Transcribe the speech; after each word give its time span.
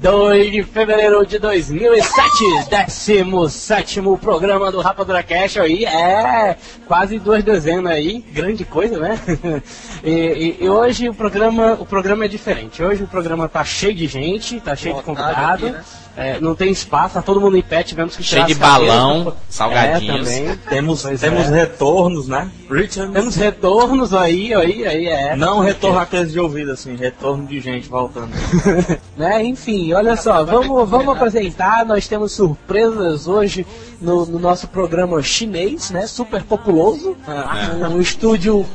2 0.00 0.52
de 0.52 0.62
fevereiro 0.62 1.26
de 1.26 1.40
2007, 1.40 2.68
17 2.70 4.00
programa 4.20 4.70
do 4.70 4.80
Rapadura 4.80 5.24
Cash 5.24 5.56
aí, 5.56 5.84
é 5.84 6.56
quase 6.86 7.18
duas 7.18 7.42
dezenas 7.42 7.92
aí, 7.92 8.24
grande 8.32 8.64
coisa, 8.64 8.96
né? 8.98 9.20
e, 10.04 10.10
e, 10.10 10.64
e, 10.64 10.68
hoje 10.68 11.08
o 11.08 11.14
programa, 11.14 11.76
o 11.80 11.84
programa 11.84 12.26
é 12.26 12.28
diferente. 12.28 12.80
Hoje 12.80 13.02
o 13.02 13.08
programa 13.08 13.48
tá 13.48 13.64
cheio 13.64 13.94
de 13.94 14.06
gente, 14.06 14.60
tá 14.60 14.76
cheio 14.76 14.94
de 14.94 15.02
convidado. 15.02 15.66
Aqui, 15.66 15.76
né? 15.76 15.84
É, 16.18 16.40
não 16.40 16.52
tem 16.52 16.72
espaço, 16.72 17.14
tá 17.14 17.22
todo 17.22 17.40
mundo 17.40 17.56
em 17.56 17.62
pé, 17.62 17.84
tivemos 17.84 18.16
que 18.16 18.24
Cheio 18.24 18.44
de 18.44 18.56
balão, 18.56 19.36
salgadinhos. 19.48 20.28
É, 20.28 20.40
também. 20.40 20.58
Temos, 20.68 21.02
temos 21.04 21.46
é. 21.46 21.54
retornos, 21.54 22.26
né? 22.26 22.50
Richard. 22.68 23.12
Temos 23.12 23.36
retornos 23.36 24.12
aí, 24.12 24.52
aí, 24.52 24.84
aí, 24.84 25.06
é. 25.06 25.36
Não 25.36 25.60
retorno 25.60 26.00
aqueles 26.00 26.32
de 26.32 26.40
ouvido, 26.40 26.72
assim, 26.72 26.96
retorno 26.96 27.46
de 27.46 27.60
gente 27.60 27.88
voltando. 27.88 28.30
né? 29.16 29.44
Enfim, 29.44 29.92
olha 29.92 30.16
só, 30.16 30.44
vamos, 30.44 30.90
vamos 30.90 31.16
apresentar, 31.16 31.86
nós 31.86 32.08
temos 32.08 32.32
surpresas 32.32 33.28
hoje 33.28 33.64
no, 34.00 34.26
no 34.26 34.38
nosso 34.38 34.68
programa 34.68 35.22
chinês, 35.22 35.90
né? 35.90 36.06
Super 36.06 36.42
populoso. 36.42 37.16
É. 37.26 37.86
Um 37.88 38.00
estúdio 38.00 38.66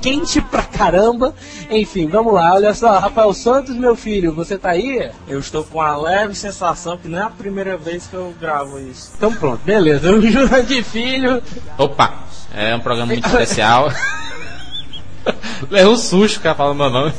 quente 0.00 0.40
pra 0.40 0.62
caramba. 0.62 1.34
Enfim, 1.70 2.06
vamos 2.06 2.32
lá, 2.32 2.54
olha 2.54 2.74
só, 2.74 2.98
Rafael 2.98 3.32
Santos, 3.32 3.76
meu 3.76 3.96
filho, 3.96 4.32
você 4.32 4.56
tá 4.56 4.70
aí? 4.70 5.10
Eu 5.28 5.38
estou 5.38 5.64
com 5.64 5.80
a 5.80 5.96
leve 5.96 6.34
sensação 6.34 6.96
que 6.96 7.08
não 7.08 7.18
é 7.18 7.22
a 7.22 7.30
primeira 7.30 7.76
vez 7.76 8.06
que 8.06 8.14
eu 8.14 8.34
gravo 8.40 8.78
isso. 8.78 9.12
Então 9.16 9.32
pronto, 9.34 9.60
beleza. 9.64 10.10
O 10.12 10.20
Jurandir 10.20 10.84
Filho. 10.86 11.42
Opa, 11.78 12.24
é 12.54 12.74
um 12.74 12.80
programa 12.80 13.12
muito 13.12 13.26
especial. 13.26 13.90
Levou 15.70 15.94
um 15.94 15.96
susto, 15.96 16.40
cara, 16.40 16.54
falando 16.54 16.76
meu 16.76 16.90
nome. 16.90 17.12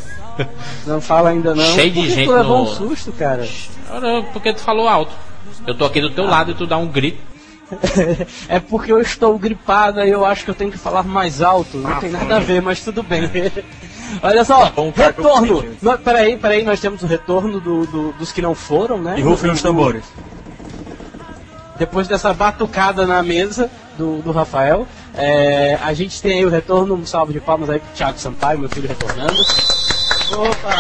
Não 0.86 1.02
fala 1.02 1.30
ainda 1.30 1.54
não. 1.54 1.64
Cheio 1.64 1.92
de 1.92 2.10
gente. 2.10 2.28
Tu 2.28 2.32
levou 2.32 2.58
no... 2.58 2.64
um 2.64 2.68
susto, 2.68 3.12
cara? 3.12 3.48
Porque 4.32 4.54
tu 4.54 4.62
falou 4.62 4.88
alto. 4.88 5.12
Eu 5.66 5.76
tô 5.76 5.86
aqui 5.86 6.00
do 6.00 6.12
teu 6.12 6.26
ah. 6.26 6.30
lado 6.30 6.52
e 6.52 6.54
tu 6.54 6.66
dá 6.66 6.78
um 6.78 6.88
grito. 6.88 7.20
é 8.48 8.60
porque 8.60 8.92
eu 8.92 9.02
estou 9.02 9.38
gripado 9.38 10.02
e 10.02 10.10
eu 10.10 10.26
acho 10.26 10.44
que 10.44 10.52
eu 10.52 10.56
tenho 10.56 10.72
que 10.72 10.78
falar 10.78 11.04
mais 11.04 11.42
alto. 11.42 11.78
Não 11.78 11.92
ah, 11.92 11.96
tem 11.96 12.10
nada 12.10 12.38
a 12.38 12.40
ver, 12.40 12.62
mas 12.62 12.84
tudo 12.84 13.04
bem. 13.04 13.30
Olha 14.22 14.44
só, 14.46 14.70
tá 14.70 14.82
retorno! 14.96 15.64
Nós, 15.82 16.00
peraí, 16.00 16.38
peraí, 16.38 16.64
nós 16.64 16.80
temos 16.80 17.04
o 17.04 17.08
retorno 17.08 17.60
do, 17.60 17.86
do, 17.86 18.12
dos 18.14 18.32
que 18.32 18.42
não 18.42 18.56
foram, 18.56 18.98
né? 18.98 19.16
E 19.18 19.22
rufem 19.22 19.52
os 19.52 19.62
tambores. 19.62 20.04
Depois 21.78 22.08
dessa 22.08 22.34
batucada 22.34 23.06
na 23.06 23.22
mesa 23.22 23.70
do, 23.98 24.22
do 24.22 24.32
Rafael, 24.32 24.88
é, 25.14 25.78
a 25.84 25.94
gente 25.94 26.22
tem 26.22 26.40
aí 26.40 26.46
o 26.46 26.50
retorno, 26.50 26.96
um 26.96 27.06
salve 27.06 27.34
de 27.34 27.40
palmas 27.40 27.70
aí 27.70 27.80
pro 27.80 27.94
Thiago 27.94 28.18
Sampaio, 28.18 28.60
meu 28.60 28.70
filho 28.70 28.88
retornando. 28.88 29.36
Opa! 30.34 30.76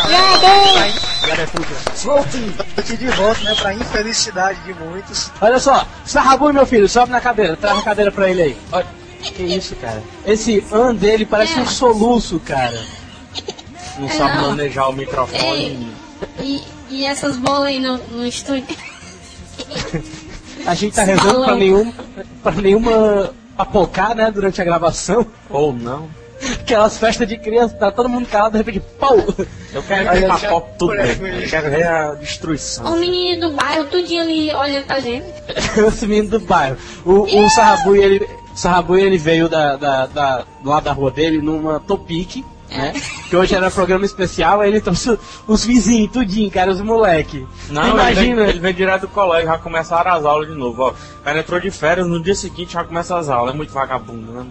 Volte! 2.03 2.55
Aqui 2.77 2.97
de 2.97 3.07
volta, 3.07 3.41
né? 3.43 3.55
Pra 3.55 3.73
infelicidade 3.73 4.59
de 4.61 4.73
muitos. 4.73 5.31
Olha 5.41 5.59
só, 5.59 5.85
Sarrabu, 6.05 6.53
meu 6.53 6.65
filho, 6.65 6.87
sobe 6.87 7.11
na 7.11 7.21
cadeira, 7.21 7.55
traz 7.55 7.79
a 7.79 7.81
cadeira 7.81 8.11
pra 8.11 8.29
ele 8.29 8.41
aí. 8.41 8.57
Olha. 8.71 8.87
Que 9.21 9.43
isso, 9.43 9.75
cara? 9.75 10.01
Esse 10.25 10.63
an 10.71 10.95
dele 10.95 11.25
parece 11.25 11.59
um 11.59 11.65
soluço, 11.65 12.39
cara. 12.39 12.79
Não 13.99 14.09
sabe 14.09 14.37
não. 14.37 14.49
manejar 14.49 14.89
o 14.89 14.93
microfone. 14.93 15.91
E, 16.39 16.63
e 16.89 17.05
essas 17.05 17.35
bolas 17.35 17.67
aí 17.67 17.79
no, 17.79 17.97
no 17.97 18.25
estúdio? 18.25 18.77
a 20.65 20.73
gente 20.75 20.95
tá 20.95 21.03
rezando 21.03 21.43
pra 21.43 21.55
nenhum, 21.55 21.91
pra 22.43 22.51
nenhuma 22.51 23.33
apocar, 23.57 24.15
né, 24.15 24.29
durante 24.31 24.61
a 24.61 24.65
gravação. 24.65 25.25
Ou 25.49 25.73
não. 25.73 26.07
Aquelas 26.67 26.97
festas 26.97 27.25
de 27.25 27.37
criança, 27.37 27.73
tá 27.75 27.89
todo 27.89 28.09
mundo 28.09 28.27
calado, 28.27 28.51
de 28.51 28.57
repente, 28.57 28.81
pau! 28.99 29.15
Eu 29.73 29.81
quero 29.83 30.11
ver 30.11 30.29
a 30.29 30.37
pop 30.37 30.69
tudo 30.77 30.97
bem. 30.97 31.43
Eu 31.43 31.49
quero 31.49 31.69
ver 31.69 31.87
a 31.87 32.13
destruição. 32.15 32.93
O 32.93 32.99
menino 32.99 33.47
do 33.49 33.55
bairro, 33.55 33.85
tudinho 33.85 34.21
ali 34.21 34.53
olhando 34.53 34.85
pra 34.85 34.99
gente. 34.99 35.25
Esse 35.87 36.05
menino 36.05 36.27
do 36.27 36.39
bairro. 36.41 36.75
O, 37.05 37.21
o 37.21 37.49
Sarrabui, 37.51 37.99
ele, 37.99 38.29
Sarrabui, 38.53 39.01
ele 39.01 39.17
veio 39.17 39.47
da, 39.47 39.77
da, 39.77 40.05
da, 40.07 40.45
do 40.61 40.69
lado 40.69 40.83
da 40.83 40.91
rua 40.91 41.09
dele 41.09 41.41
numa 41.41 41.79
topique 41.79 42.43
né? 42.69 42.93
Que 43.29 43.35
hoje 43.35 43.55
era 43.55 43.71
programa 43.71 44.05
especial, 44.05 44.61
aí 44.61 44.69
ele 44.69 44.81
trouxe 44.81 45.17
os 45.47 45.65
vizinhos, 45.65 46.11
tudinho, 46.11 46.51
cara, 46.51 46.71
os 46.71 46.81
moleque. 46.81 47.45
Não, 47.69 47.89
imagina. 47.89 48.47
Ele 48.47 48.59
veio, 48.59 48.73
direto 48.73 49.01
do 49.01 49.07
colégio, 49.07 49.47
já 49.47 49.57
começaram 49.57 50.11
as 50.11 50.25
aulas 50.25 50.47
de 50.47 50.55
novo, 50.55 50.83
ó. 50.83 50.89
O 50.89 51.23
cara 51.23 51.39
entrou 51.39 51.59
de 51.59 51.71
férias, 51.71 52.07
no 52.07 52.21
dia 52.21 52.35
seguinte 52.35 52.73
já 52.73 52.83
começa 52.83 53.17
as 53.17 53.29
aulas. 53.29 53.53
É 53.53 53.57
muito 53.57 53.71
vagabundo, 53.71 54.31
né? 54.31 54.45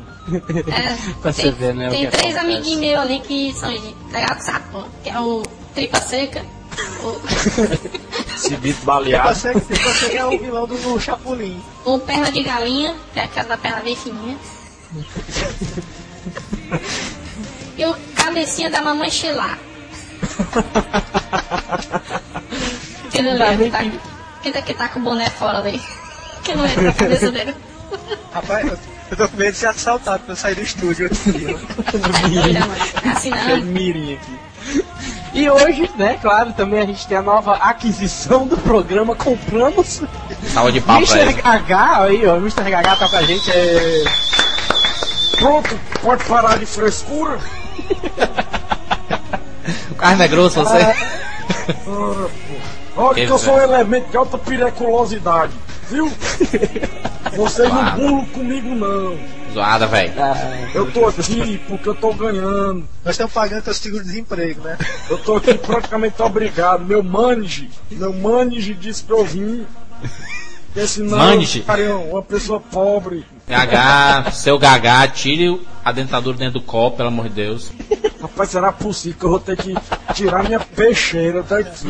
É, 0.68 1.12
pra 1.20 1.32
você 1.32 1.50
ver, 1.50 1.74
né? 1.74 1.90
Tem 1.90 2.10
três 2.10 2.36
amiguinhos 2.36 2.80
meus 2.80 2.98
ali 2.98 3.20
que 3.20 3.52
são 3.54 3.70
legal 3.70 4.40
sapo, 4.40 4.84
que 5.02 5.10
é 5.10 5.20
o 5.20 5.42
Tripa 5.74 6.00
Seca. 6.00 6.44
O... 7.02 7.20
Cibito 8.36 8.84
baleado. 8.84 9.38
Tripa 9.38 9.60
Seca 9.92 10.16
é 10.16 10.24
o 10.24 10.38
vilão 10.38 10.66
do, 10.66 10.76
do 10.76 11.00
Chapolin. 11.00 11.60
O 11.84 11.98
Perna 11.98 12.32
de 12.32 12.42
Galinha, 12.42 12.94
que 13.12 13.20
é 13.20 13.24
aquela 13.24 13.48
da 13.48 13.56
perna 13.56 13.80
bem 13.80 13.96
fininha. 13.96 14.36
e 17.76 17.84
o 17.84 17.94
cabecinha 18.14 18.70
da 18.70 18.80
mamãe 18.82 19.10
Sheila. 19.10 19.58
que 23.10 23.22
não 23.22 23.34
lembra, 23.34 23.70
tá, 23.70 23.84
que 24.42 24.52
daqui 24.52 24.74
tá 24.74 24.88
com 24.88 25.00
o 25.00 25.02
boné 25.02 25.28
fora 25.30 25.58
ali. 25.58 25.80
Que 26.42 26.54
não 26.54 26.66
entra 26.66 26.82
na 26.82 26.92
cabeça 26.92 27.30
dele. 27.30 27.54
Rapaz, 28.32 28.72
eu 29.10 29.16
tô 29.16 29.28
com 29.28 29.36
medo 29.36 29.52
de 29.52 29.58
ser 29.58 29.66
assaltado 29.66 30.22
pra 30.24 30.32
eu 30.32 30.36
sair 30.36 30.54
do 30.54 30.62
estúdio 30.62 31.08
outro 31.08 31.32
dia. 31.32 31.56
assim 33.12 33.30
não. 33.30 33.62
Mirim 33.62 34.14
aqui. 34.14 34.38
E 35.32 35.50
hoje, 35.50 35.90
né, 35.96 36.18
claro, 36.20 36.52
também 36.54 36.80
a 36.80 36.86
gente 36.86 37.06
tem 37.06 37.18
a 37.18 37.22
nova 37.22 37.56
aquisição 37.56 38.46
do 38.46 38.56
programa. 38.56 39.14
Compramos. 39.14 40.02
Saúde 40.52 40.80
de 40.80 40.86
papo 40.86 41.02
Mr. 41.02 41.42
Gaga, 41.42 42.04
aí, 42.04 42.26
ó, 42.26 42.36
Mr. 42.36 42.70
Gaga 42.70 42.96
tá 42.96 43.08
com 43.08 43.16
a 43.16 43.22
gente. 43.22 43.50
É... 43.50 44.04
Pronto, 45.38 45.78
pode 46.02 46.24
parar 46.24 46.58
de 46.58 46.64
frescura. 46.64 47.38
Carne 49.98 50.24
é 50.24 50.28
grosso, 50.28 50.62
você. 50.62 50.78
Ah, 50.78 52.28
Olha 52.96 53.26
que 53.26 53.32
eu 53.32 53.38
sou 53.38 53.54
um 53.56 53.60
elemento 53.60 54.10
de 54.10 54.16
alta 54.16 54.38
periculosidade, 54.38 55.52
viu? 55.90 56.10
Vocês 57.36 57.68
não 57.68 57.94
burlam 57.94 58.26
comigo 58.26 58.74
não. 58.74 59.18
Zoada, 59.52 59.86
velho. 59.86 60.12
Eu 60.74 60.90
tô 60.92 61.06
aqui 61.06 61.58
porque 61.68 61.88
eu 61.88 61.94
tô 61.94 62.12
ganhando. 62.14 62.86
Nós 63.04 63.14
estamos 63.14 63.32
pagando 63.32 63.62
teu 63.64 63.74
seguro-desemprego, 63.74 64.62
né? 64.62 64.78
Eu 65.10 65.18
tô 65.18 65.36
aqui 65.36 65.54
praticamente 65.54 66.20
obrigado. 66.22 66.84
Meu 66.84 67.02
manager, 67.02 67.68
meu 67.90 68.12
manager 68.12 68.74
disse 68.76 69.02
pra 69.02 69.16
eu 69.16 69.24
vir. 69.24 69.66
Porque 70.66 70.86
senão 70.86 71.18
Mande. 71.18 71.64
eu 71.78 72.00
uma 72.10 72.22
pessoa 72.22 72.60
pobre. 72.60 73.24
Gagá, 73.48 74.30
seu 74.32 74.58
Gagá, 74.58 75.06
tire 75.06 75.60
a 75.84 75.92
dentadura 75.92 76.36
dentro 76.36 76.54
do 76.54 76.62
copo, 76.62 76.96
pelo 76.96 77.08
amor 77.08 77.28
de 77.28 77.34
Deus. 77.36 77.70
Rapaz, 78.20 78.50
será 78.50 78.72
possível 78.72 79.18
que 79.18 79.24
eu 79.24 79.30
vou 79.30 79.38
ter 79.38 79.56
que 79.56 79.74
tirar 80.14 80.42
minha 80.42 80.58
peixeira 80.58 81.42
daqui? 81.42 81.86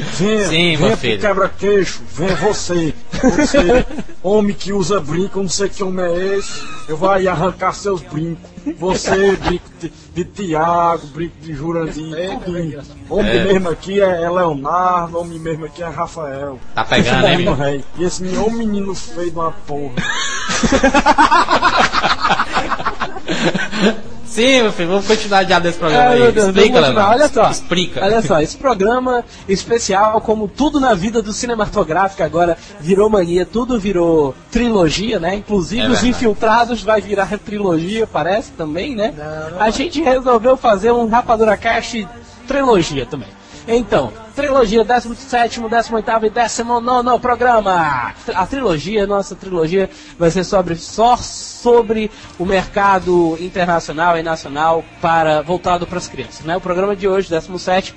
Venha, 0.00 0.48
Sim, 0.48 0.76
venha 0.76 0.96
filho. 0.96 1.20
quebra-queixo, 1.20 2.02
venha 2.14 2.34
você. 2.36 2.94
Você, 3.20 3.84
homem 4.22 4.54
que 4.54 4.72
usa 4.72 5.00
brinco, 5.00 5.40
não 5.40 5.48
sei 5.48 5.68
que 5.68 5.82
homem 5.82 6.04
é 6.06 6.36
esse. 6.36 6.62
Eu 6.88 6.96
vou 6.96 7.10
aí 7.10 7.26
arrancar 7.26 7.74
seus 7.74 8.00
brincos. 8.02 8.48
Você, 8.78 9.34
brinco 9.36 9.64
de, 9.80 9.92
de 10.14 10.24
Tiago, 10.24 11.04
brinco 11.08 11.34
de 11.40 11.52
Jurandir, 11.52 12.38
tudo. 12.44 12.84
Homem 13.10 13.38
É. 13.38 13.44
mesmo 13.44 13.68
aqui 13.70 14.00
é, 14.00 14.22
é 14.22 14.30
Leonardo, 14.30 15.18
homem 15.18 15.38
mesmo 15.38 15.64
aqui 15.64 15.82
é 15.82 15.88
Rafael. 15.88 16.60
Tá 16.74 16.84
pegando, 16.84 17.26
meu? 17.42 17.54
rei. 17.54 17.84
E 17.98 18.04
esse 18.04 18.22
menino, 18.22 18.50
menino 18.50 18.94
feio 18.94 19.30
de 19.32 19.36
uma 19.36 19.50
porra. 19.52 19.94
Sim, 24.38 24.62
meu 24.62 24.72
filho, 24.72 24.88
vamos 24.90 25.06
continuar 25.08 25.42
já 25.42 25.58
desse 25.58 25.78
programa 25.78 26.10
Ai, 26.10 26.22
aí. 26.22 26.30
Deus, 26.32 26.46
Explica. 26.46 26.80
Leonardo. 26.80 27.10
Olha 27.10 27.28
só. 27.28 27.50
Explica. 27.50 28.04
Olha 28.04 28.22
só, 28.22 28.38
esse 28.40 28.56
programa 28.56 29.24
especial, 29.48 30.20
como 30.20 30.46
tudo 30.46 30.78
na 30.78 30.94
vida 30.94 31.20
do 31.20 31.32
cinematográfico 31.32 32.22
agora 32.22 32.56
virou 32.78 33.10
mania, 33.10 33.44
tudo 33.44 33.80
virou 33.80 34.36
trilogia, 34.48 35.18
né? 35.18 35.34
Inclusive 35.34 35.82
É 35.82 35.88
os 35.88 36.04
infiltrados 36.04 36.84
vai 36.84 37.00
virar 37.00 37.36
trilogia, 37.44 38.06
parece 38.06 38.52
também, 38.52 38.94
né? 38.94 39.12
Não, 39.16 39.50
não 39.50 39.60
A 39.60 39.70
gente 39.70 40.00
resolveu 40.00 40.56
fazer 40.56 40.92
um 40.92 41.08
Rapadura 41.08 41.56
Cast 41.56 42.06
trilogia 42.46 43.06
também. 43.06 43.28
Então, 43.66 44.12
trilogia, 44.38 44.84
17, 44.84 45.60
18 45.60 46.26
e 46.26 46.30
19 46.30 47.18
programa. 47.20 48.14
A 48.34 48.46
trilogia, 48.46 49.04
nossa 49.04 49.34
trilogia, 49.34 49.90
vai 50.16 50.30
ser 50.30 50.44
sobre 50.44 50.76
só 50.76 51.16
sobre 51.16 52.08
o 52.38 52.46
mercado 52.46 53.36
internacional 53.40 54.16
e 54.16 54.22
nacional 54.22 54.84
para 55.00 55.42
voltado 55.42 55.88
para 55.88 55.98
as 55.98 56.06
crianças. 56.06 56.46
Né? 56.46 56.56
O 56.56 56.60
programa 56.60 56.94
de 56.94 57.08
hoje, 57.08 57.28
17 57.28 57.92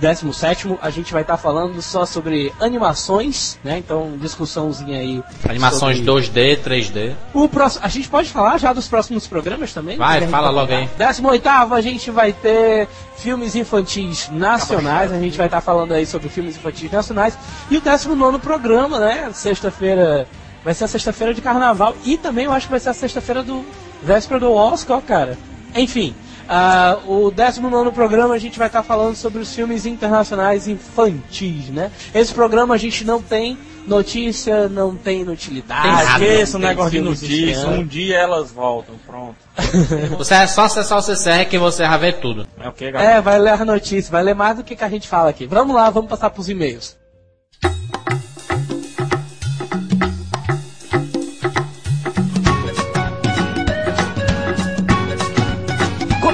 17 0.00 0.78
a 0.80 0.90
gente 0.90 1.12
vai 1.12 1.22
estar 1.22 1.36
tá 1.36 1.42
falando 1.42 1.80
só 1.80 2.04
sobre 2.04 2.52
animações, 2.60 3.58
né? 3.64 3.78
Então, 3.78 4.16
discussãozinha 4.20 4.98
aí. 4.98 5.22
Animações 5.48 5.98
sobre... 5.98 6.12
2D, 6.12 6.62
3D. 6.62 7.14
O 7.32 7.48
próximo, 7.48 7.84
a 7.84 7.88
gente 7.88 8.08
pode 8.08 8.30
falar 8.30 8.58
já 8.58 8.72
dos 8.72 8.88
próximos 8.88 9.26
programas 9.26 9.72
também? 9.72 9.96
Vai, 9.96 10.26
fala 10.28 10.50
logo 10.50 10.72
aí. 10.72 10.88
18 10.98 11.48
a 11.48 11.80
gente 11.80 12.10
vai 12.10 12.32
ter 12.32 12.88
filmes 13.16 13.54
infantis 13.56 14.28
nacionais, 14.30 15.12
a 15.12 15.18
gente 15.18 15.36
vai 15.36 15.46
estar 15.46 15.58
tá 15.58 15.62
falando 15.62 15.92
aí 15.92 16.04
sobre 16.04 16.28
filmes 16.28 16.56
infantis 16.56 16.90
nacionais. 16.90 17.38
E 17.70 17.76
o 17.76 17.80
19 17.80 18.38
programa, 18.38 18.98
né? 18.98 19.30
Sexta-feira. 19.32 20.26
Vai 20.64 20.74
ser 20.74 20.84
a 20.84 20.88
sexta-feira 20.88 21.32
de 21.32 21.40
carnaval. 21.40 21.94
E 22.04 22.18
também 22.18 22.46
eu 22.46 22.52
acho 22.52 22.66
que 22.66 22.72
vai 22.72 22.80
ser 22.80 22.90
a 22.90 22.94
sexta-feira 22.94 23.42
do 23.42 23.64
véspera 24.02 24.40
do 24.40 24.52
Oscar, 24.52 25.00
cara. 25.00 25.38
Enfim, 25.74 26.14
Uh, 26.46 27.26
o 27.26 27.30
19 27.30 27.90
programa 27.90 28.34
a 28.34 28.38
gente 28.38 28.58
vai 28.58 28.68
estar 28.68 28.82
tá 28.82 28.84
falando 28.84 29.16
sobre 29.16 29.40
os 29.40 29.54
filmes 29.54 29.84
internacionais 29.84 30.68
infantis, 30.68 31.68
né? 31.70 31.90
Esse 32.14 32.32
programa 32.32 32.74
a 32.74 32.78
gente 32.78 33.04
não 33.04 33.20
tem 33.20 33.58
notícia, 33.86 34.68
não 34.68 34.94
tem 34.94 35.22
inutilidade. 35.22 36.24
Esqueça 36.24 36.56
o 36.56 36.60
negócio 36.60 36.92
de 36.92 37.00
notícia, 37.00 37.66
um 37.68 37.84
dia 37.84 38.18
elas 38.18 38.50
voltam, 38.52 38.94
pronto. 39.06 39.36
você 40.16 40.34
é 40.34 40.46
só 40.46 40.64
acessar 40.64 40.98
o 40.98 41.02
CCR 41.02 41.48
que 41.48 41.58
você 41.58 41.86
vai 41.86 41.98
ver 41.98 42.20
tudo. 42.20 42.46
É, 42.60 42.68
okay, 42.68 42.88
é, 42.88 43.20
vai 43.20 43.38
ler 43.38 43.60
a 43.60 43.64
notícia, 43.64 44.10
vai 44.10 44.22
ler 44.22 44.34
mais 44.34 44.56
do 44.56 44.64
que, 44.64 44.76
que 44.76 44.84
a 44.84 44.88
gente 44.88 45.08
fala 45.08 45.30
aqui. 45.30 45.46
Vamos 45.46 45.74
lá, 45.74 45.90
vamos 45.90 46.08
passar 46.08 46.30
para 46.30 46.40
os 46.40 46.48
e-mails. 46.48 46.96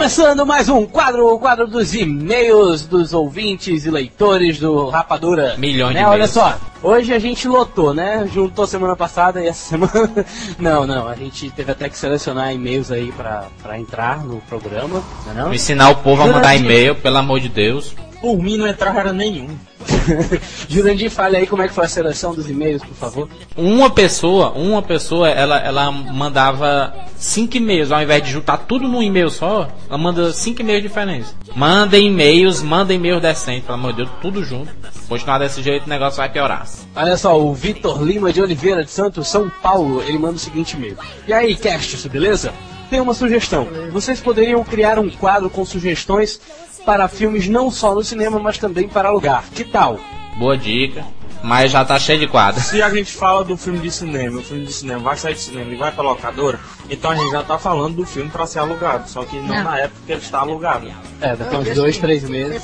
Começando 0.03 0.45
mais 0.45 0.69
um 0.69 0.85
quadro, 0.85 1.33
o 1.33 1.39
quadro 1.39 1.65
dos 1.65 1.95
e-mails 1.95 2.85
dos 2.85 3.15
ouvintes 3.15 3.87
e 3.87 3.91
leitores 3.91 4.59
do 4.59 4.89
Rapadura. 4.89 5.55
Milhões 5.57 5.95
né? 5.95 6.01
de 6.01 6.07
Olha 6.07 6.27
só, 6.27 6.59
hoje 6.83 7.15
a 7.15 7.21
gente 7.21 7.47
lotou, 7.47 7.95
né? 7.95 8.29
Juntou 8.35 8.67
semana 8.67 8.97
passada 8.97 9.41
e 9.41 9.47
essa 9.47 9.63
semana. 9.79 10.27
não, 10.59 10.89
não, 10.89 11.07
a 11.07 11.15
gente 11.15 11.49
teve 11.51 11.71
até 11.71 11.89
que 11.89 11.97
selecionar 11.97 12.53
e-mails 12.53 12.91
aí 12.91 13.13
pra, 13.13 13.45
pra 13.63 13.79
entrar 13.79 14.25
no 14.25 14.41
programa, 14.41 15.01
não, 15.25 15.31
é 15.31 15.35
não? 15.37 15.55
Ensinar 15.55 15.91
o 15.91 15.95
povo 15.95 16.25
a 16.25 16.27
mandar 16.27 16.57
e-mail, 16.57 16.97
pelo 16.97 17.19
amor 17.19 17.39
de 17.39 17.49
Deus. 17.49 17.95
Por 18.23 18.39
mim 18.39 18.57
não 18.57 18.69
entrava 18.69 19.13
nenhum. 19.13 19.49
Jurandir, 20.69 21.11
fale 21.11 21.37
aí 21.37 21.47
como 21.47 21.61
é 21.61 21.67
que 21.67 21.75
foi 21.75 21.85
a 21.85 21.89
seleção 21.89 22.33
dos 22.33 22.49
e-mails, 22.49 22.81
por 22.81 22.95
favor. 22.95 23.29
Uma 23.57 23.91
pessoa, 23.91 24.53
uma 24.53 24.81
pessoa, 24.81 25.29
ela, 25.29 25.59
ela 25.59 25.91
mandava 25.91 26.95
cinco 27.17 27.57
e-mails, 27.57 27.91
ao 27.91 28.01
invés 28.01 28.23
de 28.23 28.31
juntar 28.31 28.59
tudo 28.59 28.87
num 28.87 29.03
e-mail 29.03 29.29
só, 29.29 29.69
ela 29.89 29.99
manda 29.99 30.33
cinco 30.33 30.61
e-mails 30.61 30.83
diferentes. 30.83 31.35
Manda 31.57 31.99
e-mails, 31.99 32.63
manda 32.63 32.95
e-mails 32.95 33.21
decentes, 33.21 33.65
pelo 33.65 33.75
amor 33.75 33.93
de 33.93 34.05
Deus, 34.05 34.11
tudo 34.23 34.45
junto. 34.45 34.73
Continuar 35.09 35.39
desse 35.39 35.61
jeito, 35.61 35.87
o 35.87 35.89
negócio 35.89 36.19
vai 36.19 36.29
piorar. 36.29 36.65
Olha 36.95 37.17
só, 37.17 37.39
o 37.39 37.53
Vitor 37.53 38.01
Lima 38.03 38.33
de 38.33 38.41
Oliveira 38.41 38.85
de 38.85 38.91
Santos, 38.91 39.27
São 39.27 39.51
Paulo, 39.63 40.01
ele 40.03 40.17
manda 40.17 40.37
o 40.37 40.39
seguinte 40.39 40.77
e-mail. 40.77 40.97
E 41.27 41.33
aí, 41.33 41.57
cast, 41.57 42.09
beleza? 42.09 42.53
Tem 42.89 43.01
uma 43.01 43.15
sugestão. 43.15 43.67
Vocês 43.91 44.21
poderiam 44.21 44.63
criar 44.63 44.99
um 44.99 45.09
quadro 45.09 45.49
com 45.49 45.65
sugestões 45.65 46.39
para 46.85 47.09
filmes 47.09 47.49
não 47.49 47.71
só 47.71 47.95
no 47.95 48.05
cinema, 48.05 48.39
mas 48.39 48.59
também 48.59 48.89
para 48.89 49.09
alugar. 49.09 49.45
Que 49.55 49.65
tal? 49.65 49.99
Boa 50.37 50.57
dica. 50.57 51.05
Mas 51.43 51.73
já 51.73 51.85
tá 51.85 51.99
cheio 51.99 52.21
de 52.21 52.29
quadros. 52.29 52.65
Se 52.65 52.81
a 52.81 52.89
gente 52.91 53.13
fala 53.13 53.45
do 53.45 53.57
filme 53.57 53.81
de 53.81 53.91
cinema, 53.91 54.41
o 54.41 54.43
filme 54.43 54.65
de 54.65 54.73
cinema 54.73 55.01
vai 55.01 55.17
sair 55.17 55.35
de 55.35 55.41
cinema 55.41 55.73
e 55.73 55.77
vai 55.77 55.91
pra 55.91 56.03
locadora, 56.03 56.61
então 56.89 57.11
a 57.11 57.17
gente 57.17 57.31
já 57.31 57.43
tá 57.43 57.59
falando 57.59 57.97
do 57.97 58.07
filme 58.07 58.31
para 58.31 58.47
ser 58.47 58.61
alugado, 58.61 59.09
só 59.09 59.25
que 59.25 59.37
não, 59.37 59.49
não, 59.49 59.65
na 59.65 59.79
época 59.79 60.01
que 60.07 60.13
ele 60.13 60.21
está 60.21 60.39
alugado. 60.41 60.93
É, 61.21 61.35
daqui 61.35 61.57
uns 61.57 61.75
dois, 61.75 61.99
três 61.99 62.29
meses. 62.29 62.63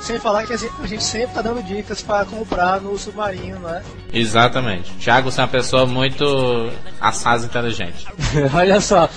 Sem 0.00 0.18
falar 0.18 0.46
que 0.46 0.54
a 0.54 0.56
gente 0.56 1.02
sempre 1.02 1.34
tá 1.34 1.42
dando 1.42 1.62
dicas 1.62 2.00
para 2.00 2.24
comprar 2.24 2.80
no 2.80 2.96
submarino, 2.98 3.58
né? 3.58 3.82
Exatamente. 4.12 4.90
Thiago, 4.94 5.30
você 5.30 5.40
é 5.40 5.44
uma 5.44 5.50
pessoa 5.50 5.84
muito 5.84 6.24
assaz 6.98 7.44
inteligente. 7.44 8.06
Olha 8.54 8.80
só, 8.80 9.08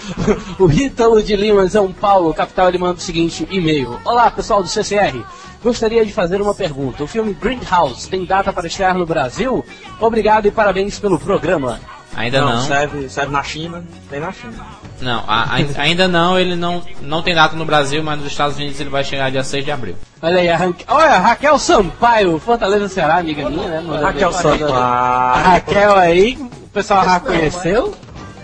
o 0.60 0.70
Ítalo 0.70 1.24
de 1.24 1.38
Lima, 1.38 1.70
São 1.70 1.92
Paulo, 1.94 2.34
capital, 2.34 2.68
ele 2.68 2.78
manda 2.78 2.96
o 2.96 3.02
seguinte 3.02 3.48
e-mail. 3.50 3.98
Olá, 4.04 4.30
pessoal 4.30 4.62
do 4.62 4.68
CCR. 4.68 5.24
Gostaria 5.64 6.06
de 6.06 6.12
fazer 6.12 6.42
uma 6.42 6.54
pergunta. 6.54 7.04
O 7.04 7.08
filme 7.08 7.34
Greenhouse 7.34 8.10
tem 8.10 8.26
data 8.26 8.52
para 8.52 8.68
estrear 8.68 8.98
no 8.98 9.06
Brasil? 9.06 9.66
Obrigado 10.00 10.46
e 10.46 10.52
parabéns 10.52 11.00
pelo 11.00 11.18
programa. 11.18 11.80
Ainda 12.16 12.42
não. 12.42 12.54
não. 12.54 12.68
Serve, 12.68 13.10
serve 13.10 13.32
na 13.32 13.44
China, 13.44 13.84
tem 14.10 14.20
na 14.20 14.32
China. 14.32 14.54
Não, 15.02 15.24
a, 15.28 15.44
a, 15.44 15.82
ainda 15.82 16.08
não, 16.08 16.38
ele 16.38 16.56
não, 16.56 16.84
não 17.02 17.24
tem 17.24 17.34
data 17.34 17.56
no 17.56 17.66
Brasil, 17.66 18.04
mas 18.04 18.20
nos 18.20 18.28
Estados 18.28 18.58
Unidos 18.58 18.80
ele 18.80 18.90
vai 18.90 19.04
chegar 19.04 19.32
dia 19.32 19.44
6 19.44 19.66
de 19.66 19.72
abril. 19.72 19.96
Olha 20.22 20.40
aí, 20.40 20.50
a 20.50 20.74
Olha, 20.90 21.18
Raquel 21.18 21.58
Sampaio, 21.58 22.40
Fortaleza 22.40 22.88
Ceará, 22.88 23.18
amiga 23.18 23.50
minha, 23.50 23.82
né? 23.82 24.02
Raquel 24.02 24.32
Sampaio. 24.32 24.74
A 24.74 25.34
Raquel 25.36 25.96
aí, 25.96 26.38
o 26.40 26.70
pessoal 26.70 27.04
já 27.04 27.20
conheceu, 27.20 27.96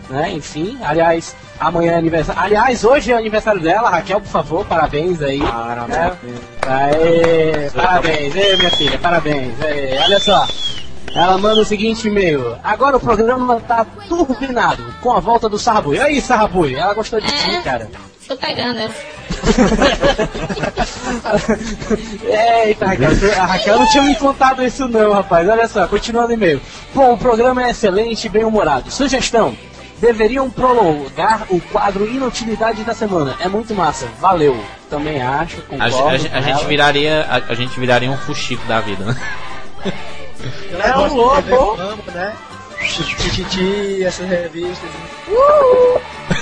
né? 0.10 0.32
Enfim, 0.32 0.78
aliás, 0.84 1.36
amanhã 1.60 1.94
é 1.94 1.98
aniversário. 1.98 2.42
Aliás, 2.42 2.84
hoje 2.84 3.12
é 3.12 3.18
aniversário 3.18 3.62
dela, 3.62 3.90
Raquel, 3.90 4.22
por 4.22 4.30
favor, 4.30 4.66
parabéns 4.66 5.22
aí. 5.22 5.40
Parabéns. 5.40 5.98
Né? 5.98 6.18
Aê, 6.68 7.70
parabéns, 7.72 8.36
Ei, 8.36 8.58
minha 8.58 8.72
filha, 8.72 8.98
parabéns. 9.00 9.62
Aê, 9.62 10.00
olha 10.04 10.20
só. 10.20 10.48
Ela 11.14 11.38
manda 11.38 11.62
o 11.62 11.66
seguinte 11.66 12.08
e-mail. 12.08 12.56
Agora 12.64 12.98
o 12.98 13.00
programa 13.00 13.60
tá 13.62 13.86
turbinado 14.08 14.84
com 15.02 15.12
a 15.12 15.20
volta 15.20 15.50
do 15.50 15.58
Sarrabui. 15.58 15.98
E 15.98 16.02
aí, 16.02 16.22
Sarrabui? 16.22 16.76
Ela 16.76 16.94
gostou 16.94 17.20
de 17.20 17.28
é, 17.28 17.32
ti, 17.32 17.62
cara. 17.64 17.90
Tô 18.28 18.38
pegando. 18.38 18.80
Eita, 22.66 22.86
Raquel, 22.86 23.10
a 23.42 23.46
Raquel 23.46 23.80
não 23.80 23.88
tinha 23.88 24.04
me 24.04 24.16
contado 24.16 24.64
isso 24.64 24.88
não, 24.88 25.14
rapaz. 25.14 25.50
Olha 25.50 25.68
só, 25.68 25.88
continuando 25.88 26.28
o 26.30 26.34
e-mail. 26.34 26.62
Bom, 26.94 27.14
o 27.14 27.18
programa 27.18 27.64
é 27.66 27.72
excelente 27.72 28.26
e 28.26 28.30
bem-humorado. 28.30 28.92
Sugestão. 28.92 29.58
Deveriam 30.00 30.50
prolongar 30.50 31.46
o 31.50 31.60
quadro 31.60 32.08
Inutilidade 32.08 32.84
da 32.84 32.94
Semana. 32.94 33.36
É 33.40 33.48
muito 33.48 33.74
massa. 33.76 34.08
Valeu. 34.20 34.60
Também 34.90 35.22
acho. 35.22 35.62
Concordo, 35.64 36.28
a, 36.32 36.36
a, 36.36 36.40
a 36.40 36.42
gente 36.42 36.66
viraria, 36.66 37.26
a, 37.30 37.36
a 37.52 37.54
gente 37.54 37.80
viraria 37.80 38.10
um 38.10 38.18
fuxico 38.18 38.66
da 38.66 38.80
vida, 38.80 39.04
né? 39.04 39.16
É 40.84 40.98
um 40.98 41.14
louco. 41.14 41.78
né? 42.12 42.34
Tititi, 42.80 44.04
essas 44.04 44.28
revistas. 44.28 44.90
Uh! 45.28 46.00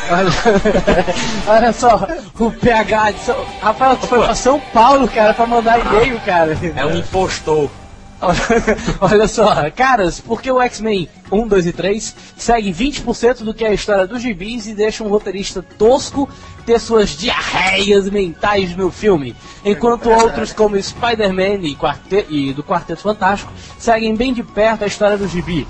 Olha, 1.48 1.74
só, 1.74 2.08
o 2.40 2.52
PH 2.52 3.12
de 3.12 3.20
São... 3.20 3.46
Rafael, 3.62 3.98
tu 3.98 4.08
foi 4.08 4.20
pra 4.20 4.36
São 4.36 4.60
Paulo, 4.60 5.08
cara, 5.08 5.34
pra 5.34 5.46
mandar 5.48 5.80
e-mail, 5.80 6.20
cara. 6.22 6.58
É 6.76 6.86
um 6.86 6.96
impostor. 6.96 7.70
Olha 9.00 9.28
só, 9.28 9.70
caras, 9.72 10.20
porque 10.20 10.52
o 10.52 10.62
X-Men 10.62 11.08
1, 11.32 11.48
2 11.48 11.68
e 11.68 11.74
3 11.74 12.16
segue 12.36 12.74
20% 12.74 13.44
do 13.44 13.54
que 13.54 13.64
é 13.64 13.70
a 13.70 13.74
história 13.74 14.08
dos 14.08 14.22
gibis 14.22 14.68
e 14.68 14.74
deixa 14.74 15.04
um 15.04 15.08
roteirista 15.08 15.62
tosco 15.62 16.28
ter 16.66 16.80
suas 16.80 17.12
diarreias 17.12 18.10
mentais 18.10 18.76
no 18.76 18.92
filme, 18.92 19.36
enquanto 19.64 20.10
outros 20.10 20.52
como 20.52 20.82
Spider-Man 20.82 21.62
e, 21.64 21.78
e 22.30 22.54
do 22.54 22.64
Quarteto 22.64 23.02
Fantástico 23.02 23.54
seguem 23.80 24.16
bem 24.16 24.34
de 24.34 24.44
perto 24.44 24.84
a 24.84 24.88
história 24.88 25.18
do 25.18 25.28
gibi. 25.28 25.66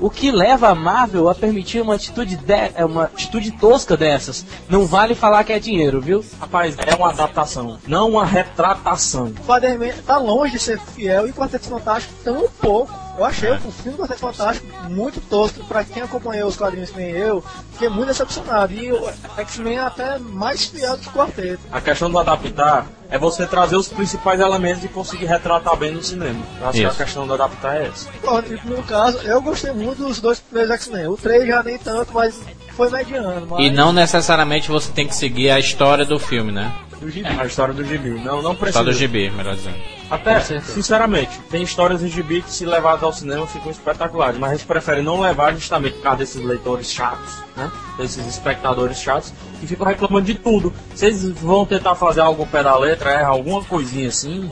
O 0.00 0.08
que 0.08 0.30
leva 0.30 0.68
a 0.68 0.74
Marvel 0.74 1.28
a 1.28 1.34
permitir 1.34 1.82
uma 1.82 1.94
atitude, 1.94 2.36
de, 2.36 2.72
é 2.74 2.84
uma 2.84 3.04
atitude 3.04 3.50
tosca 3.50 3.98
dessas. 3.98 4.46
Não 4.66 4.86
vale 4.86 5.14
falar 5.14 5.44
que 5.44 5.52
é 5.52 5.58
dinheiro, 5.58 6.00
viu? 6.00 6.24
Rapaz, 6.40 6.74
é 6.78 6.94
uma 6.94 7.10
adaptação, 7.10 7.78
não 7.86 8.10
uma 8.12 8.24
retratação. 8.24 9.26
O 9.26 9.42
Spider-Man 9.42 9.92
tá 10.06 10.16
longe 10.16 10.52
de 10.52 10.58
ser 10.58 10.78
fiel 10.78 11.26
e 11.28 11.30
o 11.30 11.34
Quarteto 11.34 11.68
Fantástico 11.68 12.14
tão 12.24 12.48
pouco. 12.60 13.09
Eu 13.20 13.26
achei 13.26 13.50
é. 13.50 13.54
o 13.54 13.70
filme 13.70 13.98
do 13.98 14.02
Quarteto 14.02 14.20
Fantástico 14.20 14.66
muito 14.88 15.20
tosco. 15.20 15.62
Pra 15.64 15.84
quem 15.84 16.02
acompanhou 16.02 16.48
os 16.48 16.56
quadrinhos 16.56 16.88
que 16.88 16.96
nem 16.96 17.10
eu, 17.10 17.44
fiquei 17.72 17.90
muito 17.90 18.08
decepcionado. 18.08 18.72
E 18.72 18.90
o 18.90 19.12
X-Men 19.36 19.76
é 19.76 19.80
até 19.80 20.18
mais 20.18 20.64
fiel 20.64 20.96
do 20.96 21.02
que 21.02 21.08
o 21.10 21.12
Quarteto. 21.12 21.60
A 21.70 21.82
questão 21.82 22.10
do 22.10 22.18
adaptar 22.18 22.86
é 23.10 23.18
você 23.18 23.46
trazer 23.46 23.76
os 23.76 23.88
principais 23.88 24.40
elementos 24.40 24.82
e 24.84 24.88
conseguir 24.88 25.26
retratar 25.26 25.76
bem 25.76 25.92
no 25.92 26.02
cinema. 26.02 26.42
Eu 26.62 26.68
acho 26.68 26.78
Isso. 26.78 26.96
que 26.96 27.02
a 27.02 27.04
questão 27.04 27.26
do 27.26 27.34
adaptar 27.34 27.76
é 27.76 27.88
essa. 27.88 28.08
Bom, 28.24 28.40
no 28.64 28.82
caso, 28.84 29.18
eu 29.18 29.42
gostei 29.42 29.72
muito 29.72 30.02
dos 30.02 30.18
dois 30.18 30.40
primeiros 30.40 30.72
X-Men. 30.76 31.08
O 31.08 31.16
3 31.18 31.46
já 31.46 31.62
nem 31.62 31.76
tanto, 31.76 32.14
mas 32.14 32.40
foi 32.70 32.88
mediano. 32.88 33.48
Mas... 33.50 33.66
E 33.66 33.68
não 33.68 33.92
necessariamente 33.92 34.70
você 34.70 34.90
tem 34.92 35.06
que 35.06 35.14
seguir 35.14 35.50
a 35.50 35.58
história 35.58 36.06
do 36.06 36.18
filme, 36.18 36.52
né? 36.52 36.72
Do 37.00 37.10
gibi. 37.10 37.28
A 37.28 37.46
história 37.46 37.72
do 37.72 37.84
gibi. 37.84 38.10
Não, 38.10 38.42
não 38.42 38.54
precisa. 38.54 38.80
Só 38.80 38.84
do 38.84 38.92
gibi, 38.92 39.30
melhor 39.30 39.56
dizendo. 39.56 39.78
Até, 40.10 40.40
sinceramente, 40.40 41.38
tem 41.50 41.62
histórias 41.62 42.02
em 42.02 42.08
gibi 42.08 42.42
que 42.42 42.50
se 42.50 42.66
levadas 42.66 43.02
ao 43.02 43.12
cinema 43.12 43.46
ficam 43.46 43.70
espetaculares, 43.70 44.38
mas 44.38 44.50
a 44.50 44.54
gente 44.56 44.66
prefere 44.66 45.02
não 45.02 45.20
levar 45.20 45.54
justamente 45.54 45.94
por 45.94 46.02
causa 46.02 46.18
desses 46.18 46.44
leitores 46.44 46.90
chatos, 46.90 47.36
né? 47.56 47.70
Desses 47.96 48.26
espectadores 48.26 48.98
chatos, 48.98 49.32
que 49.60 49.66
ficam 49.68 49.86
reclamando 49.86 50.26
de 50.26 50.34
tudo. 50.34 50.72
Vocês 50.92 51.24
vão 51.30 51.64
tentar 51.64 51.94
fazer 51.94 52.20
algo 52.20 52.44
pé 52.46 52.62
da 52.62 52.76
letra, 52.76 53.12
erra 53.12 53.28
alguma 53.28 53.62
coisinha 53.62 54.08
assim, 54.08 54.50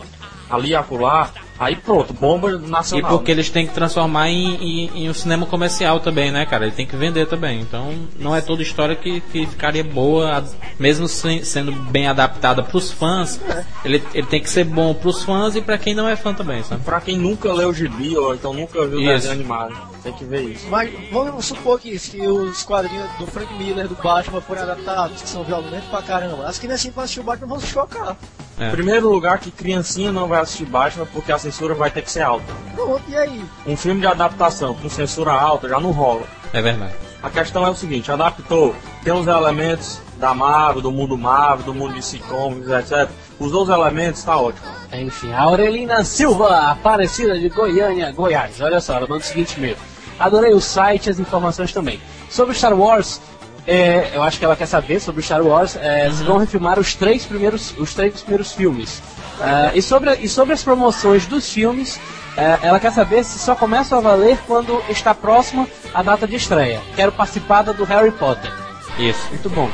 ali, 0.48 0.76
acolá, 0.76 1.30
Aí 1.58 1.74
pronto, 1.74 2.12
bomba 2.14 2.50
E 2.52 2.58
nacional. 2.58 3.10
porque 3.10 3.30
eles 3.30 3.50
têm 3.50 3.66
que 3.66 3.74
transformar 3.74 4.28
em, 4.28 4.54
em, 4.54 5.04
em 5.04 5.10
um 5.10 5.14
cinema 5.14 5.44
comercial 5.46 5.98
também, 6.00 6.30
né, 6.30 6.46
cara? 6.46 6.64
Ele 6.66 6.74
tem 6.74 6.86
que 6.86 6.96
vender 6.96 7.26
também. 7.26 7.60
Então, 7.60 7.92
não 8.18 8.34
é 8.34 8.40
toda 8.40 8.62
história 8.62 8.94
que, 8.94 9.20
que 9.20 9.44
ficaria 9.46 9.82
boa, 9.82 10.44
mesmo 10.78 11.08
sem- 11.08 11.42
sendo 11.42 11.72
bem 11.72 12.06
adaptada 12.06 12.62
pros 12.62 12.92
fãs. 12.92 13.40
Ele, 13.84 14.02
ele 14.14 14.26
tem 14.26 14.40
que 14.40 14.48
ser 14.48 14.64
bom 14.64 14.94
pros 14.94 15.22
fãs 15.24 15.56
e 15.56 15.60
pra 15.60 15.76
quem 15.76 15.94
não 15.94 16.08
é 16.08 16.14
fã 16.14 16.32
também, 16.32 16.62
sabe? 16.62 16.82
Pra 16.84 17.00
quem 17.00 17.16
nunca 17.18 17.52
leu 17.52 17.70
o 17.70 17.74
gibi 17.74 18.16
ou 18.16 18.34
então 18.34 18.52
nunca 18.52 18.86
viu 18.86 18.98
o 18.98 19.00
Isso. 19.00 19.08
desenho 19.10 19.32
animado, 19.32 19.74
tem 20.02 20.12
que 20.12 20.24
ver 20.24 20.42
isso. 20.42 20.66
Mas 20.68 20.90
vamos 21.10 21.44
supor 21.46 21.80
que 21.80 21.98
se 21.98 22.20
os 22.20 22.62
quadrinhos 22.62 23.08
do 23.18 23.26
Frank 23.26 23.52
Miller, 23.54 23.88
do 23.88 23.96
Batman, 23.96 24.40
forem 24.40 24.62
adaptados, 24.62 25.22
que 25.22 25.28
são 25.28 25.42
violentos 25.42 25.88
pra 25.88 26.02
caramba, 26.02 26.46
as 26.46 26.58
criancinhas 26.58 26.92
que 26.92 26.96
vão 26.96 27.04
assistir 27.04 27.20
o 27.20 27.24
Batman 27.24 27.46
vão 27.48 27.60
se 27.60 27.66
chocar. 27.66 28.16
É. 28.58 28.70
Primeiro 28.70 29.08
lugar, 29.08 29.38
que 29.38 29.50
criancinha 29.50 30.10
não 30.10 30.26
vai 30.26 30.40
assistir 30.40 30.64
Batman 30.64 31.06
porque 31.06 31.30
a 31.30 31.38
censura 31.38 31.74
vai 31.74 31.90
ter 31.90 32.02
que 32.02 32.10
ser 32.10 32.22
alta. 32.22 32.52
Pronto, 32.74 33.02
e 33.08 33.16
aí? 33.16 33.44
Um 33.66 33.76
filme 33.76 34.00
de 34.00 34.06
adaptação 34.06 34.74
com 34.74 34.88
censura 34.88 35.32
alta 35.32 35.68
já 35.68 35.78
não 35.78 35.92
rola. 35.92 36.22
É 36.52 36.60
verdade. 36.60 36.94
A 37.22 37.30
questão 37.30 37.66
é 37.66 37.70
o 37.70 37.74
seguinte, 37.74 38.10
adaptou, 38.12 38.74
tem 39.02 39.12
os 39.12 39.26
elementos 39.26 40.00
da 40.18 40.34
Marvel, 40.34 40.82
do 40.82 40.92
mundo 40.92 41.16
Marvel, 41.18 41.66
do 41.66 41.74
mundo 41.74 41.94
DC 41.94 42.18
Comics, 42.18 42.68
etc. 42.70 43.08
Usou 43.40 43.64
os 43.64 43.68
elementos, 43.68 44.22
tá 44.22 44.36
ótimo. 44.36 44.66
Enfim, 44.92 45.32
a 45.32 45.42
Aurelina 45.42 46.04
Silva, 46.04 46.70
aparecida 46.70 47.38
de 47.38 47.48
Goiânia, 47.48 48.10
Goiás. 48.12 48.60
Olha 48.60 48.80
só, 48.80 48.94
ela 48.94 49.06
manda 49.06 49.22
o 49.22 49.26
seguinte 49.26 49.56
e-mail. 49.56 49.76
Adorei 50.18 50.52
o 50.52 50.60
site 50.60 51.06
e 51.06 51.10
as 51.10 51.18
informações 51.18 51.72
também. 51.72 52.00
Sobre 52.30 52.54
Star 52.54 52.74
Wars, 52.74 53.20
é, 53.68 54.10
eu 54.14 54.22
acho 54.22 54.38
que 54.38 54.44
ela 54.44 54.56
quer 54.56 54.66
saber 54.66 54.98
sobre 55.00 55.22
Star 55.22 55.42
Wars. 55.42 55.76
É, 55.76 56.10
Se 56.10 56.24
vão 56.24 56.38
refilmar 56.38 56.78
os 56.78 56.94
três 56.94 57.24
primeiros, 57.26 57.74
os 57.78 57.92
três 57.94 58.20
primeiros 58.22 58.52
filmes. 58.52 59.02
Ah, 59.40 59.70
e, 59.74 59.80
sobre, 59.82 60.12
e 60.16 60.28
sobre 60.28 60.54
as 60.54 60.62
promoções 60.64 61.26
dos 61.26 61.52
filmes, 61.52 62.00
é, 62.36 62.58
ela 62.62 62.80
quer 62.80 62.90
saber 62.92 63.22
se 63.24 63.38
só 63.38 63.54
começam 63.54 63.98
a 63.98 64.00
valer 64.00 64.38
quando 64.46 64.82
está 64.88 65.14
próxima 65.14 65.68
a 65.94 66.02
data 66.02 66.26
de 66.26 66.34
estreia. 66.36 66.80
Quero 66.96 67.12
participar 67.12 67.62
da 67.62 67.72
do 67.72 67.84
Harry 67.84 68.10
Potter. 68.10 68.50
Isso. 68.98 69.20
Muito 69.30 69.48
bom. 69.50 69.70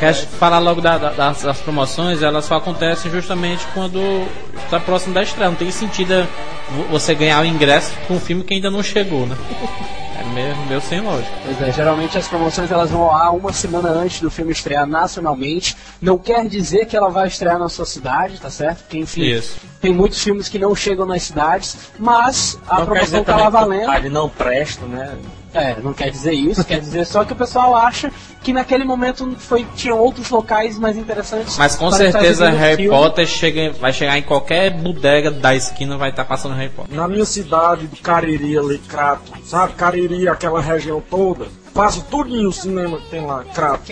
Quer 0.00 0.12
falar 0.14 0.58
logo 0.58 0.80
da- 0.80 0.98
da- 0.98 1.10
das, 1.12 1.42
das 1.42 1.58
promoções? 1.60 2.22
Elas 2.22 2.44
só 2.44 2.56
acontecem 2.56 3.08
justamente 3.10 3.64
quando 3.72 4.26
está 4.64 4.80
próximo 4.80 5.14
da 5.14 5.22
estreia. 5.22 5.48
Não 5.48 5.56
tem 5.56 5.70
sentido 5.70 6.26
vo- 6.70 6.82
você 6.90 7.14
ganhar 7.14 7.40
o 7.40 7.46
ingresso 7.46 7.92
com 8.08 8.14
um 8.14 8.20
filme 8.20 8.42
que 8.42 8.54
ainda 8.54 8.68
não 8.70 8.82
chegou, 8.82 9.26
né? 9.26 9.36
Meio, 10.32 10.56
meio 10.68 10.80
sem 10.80 11.00
lógica. 11.00 11.30
Pois 11.44 11.60
é, 11.62 11.72
geralmente 11.72 12.16
as 12.16 12.28
promoções 12.28 12.70
elas 12.70 12.90
vão 12.90 13.06
lá 13.08 13.30
uma 13.32 13.52
semana 13.52 13.88
antes 13.88 14.20
do 14.20 14.30
filme 14.30 14.52
estrear 14.52 14.86
nacionalmente. 14.86 15.76
Não 16.00 16.16
quer 16.16 16.46
dizer 16.46 16.86
que 16.86 16.96
ela 16.96 17.10
vai 17.10 17.26
estrear 17.26 17.58
na 17.58 17.68
sua 17.68 17.84
cidade, 17.84 18.40
tá 18.40 18.48
certo? 18.48 18.78
Porque, 18.82 18.98
enfim, 18.98 19.22
Isso. 19.22 19.56
tem 19.80 19.92
muitos 19.92 20.22
filmes 20.22 20.48
que 20.48 20.58
não 20.58 20.74
chegam 20.74 21.04
nas 21.04 21.22
cidades, 21.24 21.76
mas 21.98 22.58
a 22.68 22.78
Não 22.80 22.86
promoção 22.86 23.24
tá 23.24 23.36
lá 23.36 23.48
valendo. 23.48 23.92
ele 23.94 24.08
não 24.08 24.28
presta, 24.28 24.86
né? 24.86 25.16
É, 25.52 25.76
não 25.80 25.92
quer 25.92 26.10
dizer 26.10 26.32
isso, 26.32 26.64
quer 26.64 26.80
dizer 26.80 27.04
só 27.04 27.24
que 27.24 27.32
o 27.32 27.36
pessoal 27.36 27.74
acha 27.74 28.12
que 28.42 28.52
naquele 28.52 28.84
momento 28.84 29.34
foi, 29.38 29.66
tinham 29.74 29.98
outros 29.98 30.30
locais 30.30 30.78
mais 30.78 30.96
interessantes. 30.96 31.58
Mas 31.58 31.74
com 31.76 31.90
certeza 31.90 32.48
Harry 32.50 32.84
filme. 32.84 32.96
Potter 32.96 33.26
chega, 33.26 33.72
vai 33.72 33.92
chegar 33.92 34.16
em 34.16 34.22
qualquer 34.22 34.70
bodega 34.70 35.30
da 35.30 35.54
esquina 35.54 35.96
vai 35.96 36.10
estar 36.10 36.24
passando 36.24 36.54
Harry 36.54 36.70
Potter. 36.70 36.94
Na 36.94 37.08
minha 37.08 37.24
cidade 37.24 37.86
de 37.88 37.96
Cariri 38.00 38.56
ali, 38.56 38.78
Crato, 38.78 39.32
sabe? 39.44 39.72
Cariri, 39.74 40.28
aquela 40.28 40.60
região 40.60 41.02
toda. 41.10 41.46
Passa 41.74 42.00
tudinho 42.02 42.48
o 42.48 42.52
cinema 42.52 42.98
que 42.98 43.08
tem 43.10 43.24
lá, 43.26 43.44
Crato. 43.44 43.82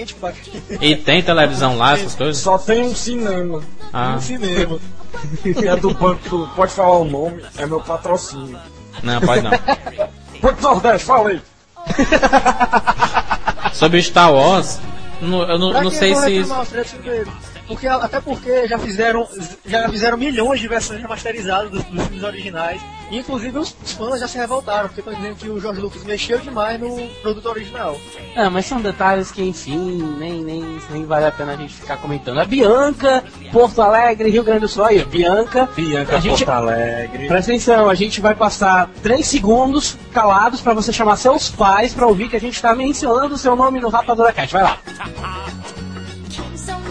E 0.81 0.97
tem 0.97 1.23
televisão 1.23 1.77
lá, 1.77 1.95
essas 1.95 2.15
coisas? 2.15 2.39
Só 2.43 2.57
tem 2.59 2.83
um 2.85 2.95
cinema. 2.95 3.61
Ah, 3.93 4.13
No 4.13 4.21
cinema. 4.21 4.79
Que 5.43 5.67
é 5.67 5.75
do 5.77 5.93
banco, 5.95 6.29
do- 6.29 6.49
pode 6.55 6.71
falar 6.73 6.99
o 6.99 7.05
nome, 7.05 7.43
é 7.57 7.67
meu 7.67 7.81
patrocínio. 7.81 8.59
não, 9.03 9.21
pode 9.21 9.43
não. 9.43 9.51
Do 10.41 10.63
Nordeste, 10.63 11.07
falei! 11.07 11.41
Sobre 13.73 14.03
Star 14.03 14.33
Wars, 14.33 14.79
não- 15.21 15.43
eu 15.49 15.59
não, 15.59 15.73
não 15.85 15.91
sei 15.91 16.15
se. 16.15 16.43
dele? 17.03 17.31
Porque, 17.67 17.87
até 17.87 18.19
porque 18.19 18.67
já 18.67 18.79
fizeram, 18.79 19.29
já 19.67 19.87
fizeram 19.91 20.17
milhões 20.17 20.59
de 20.59 20.67
versões 20.67 21.03
remasterizadas 21.03 21.71
dos, 21.71 21.85
dos 21.85 22.03
filmes 22.05 22.23
originais. 22.25 22.81
E, 23.11 23.19
inclusive 23.19 23.59
os 23.59 23.71
fãs 23.93 24.21
já 24.21 24.27
se 24.27 24.39
revoltaram, 24.39 24.89
porque 24.89 25.01
estão 25.01 25.13
dizendo 25.15 25.37
que 25.37 25.51
o 25.51 25.61
George 25.61 25.81
Lucas 25.81 26.03
mexeu 26.05 26.39
demais 26.39 26.81
no 26.81 26.97
produto 27.21 27.47
original. 27.47 28.01
É, 28.35 28.49
mas 28.49 28.65
são 28.65 28.81
detalhes 28.81 29.31
que, 29.31 29.43
enfim, 29.43 29.77
nem, 30.19 30.43
nem, 30.43 30.79
nem 30.91 31.05
vale 31.05 31.27
a 31.27 31.31
pena 31.31 31.53
a 31.53 31.57
gente 31.57 31.75
ficar 31.75 31.99
comentando. 31.99 32.39
A 32.41 32.45
Bianca, 32.47 33.23
Porto 33.53 33.81
Alegre, 33.81 34.31
Rio 34.31 34.45
Grande 34.45 34.61
do 34.61 34.69
Sul. 34.69 34.85
Aí, 34.85 35.05
Bianca. 35.05 35.69
Bianca 35.75 36.17
a 36.17 36.21
gente, 36.21 36.45
Porto 36.45 36.57
Alegre. 36.57 37.27
Presta 37.29 37.51
atenção, 37.51 37.89
a 37.89 37.95
gente 37.95 38.21
vai 38.21 38.35
passar 38.35 38.91
3 39.03 39.27
segundos 39.27 39.97
calados 40.13 40.61
pra 40.61 40.75
você 40.75 40.93
chamar 40.93 41.17
seus 41.17 41.49
pais 41.51 41.93
pra 41.93 42.07
ouvir 42.07 42.29
que 42.29 42.37
a 42.37 42.41
gente 42.41 42.61
tá 42.61 42.75
mencionando 42.75 43.35
o 43.35 43.39
seu 43.39 43.57
nome 43.57 43.81
no 43.81 43.89
Rapadura 43.89 44.33
Cat. 44.33 44.53
Vai 44.53 44.63
lá. 44.63 44.79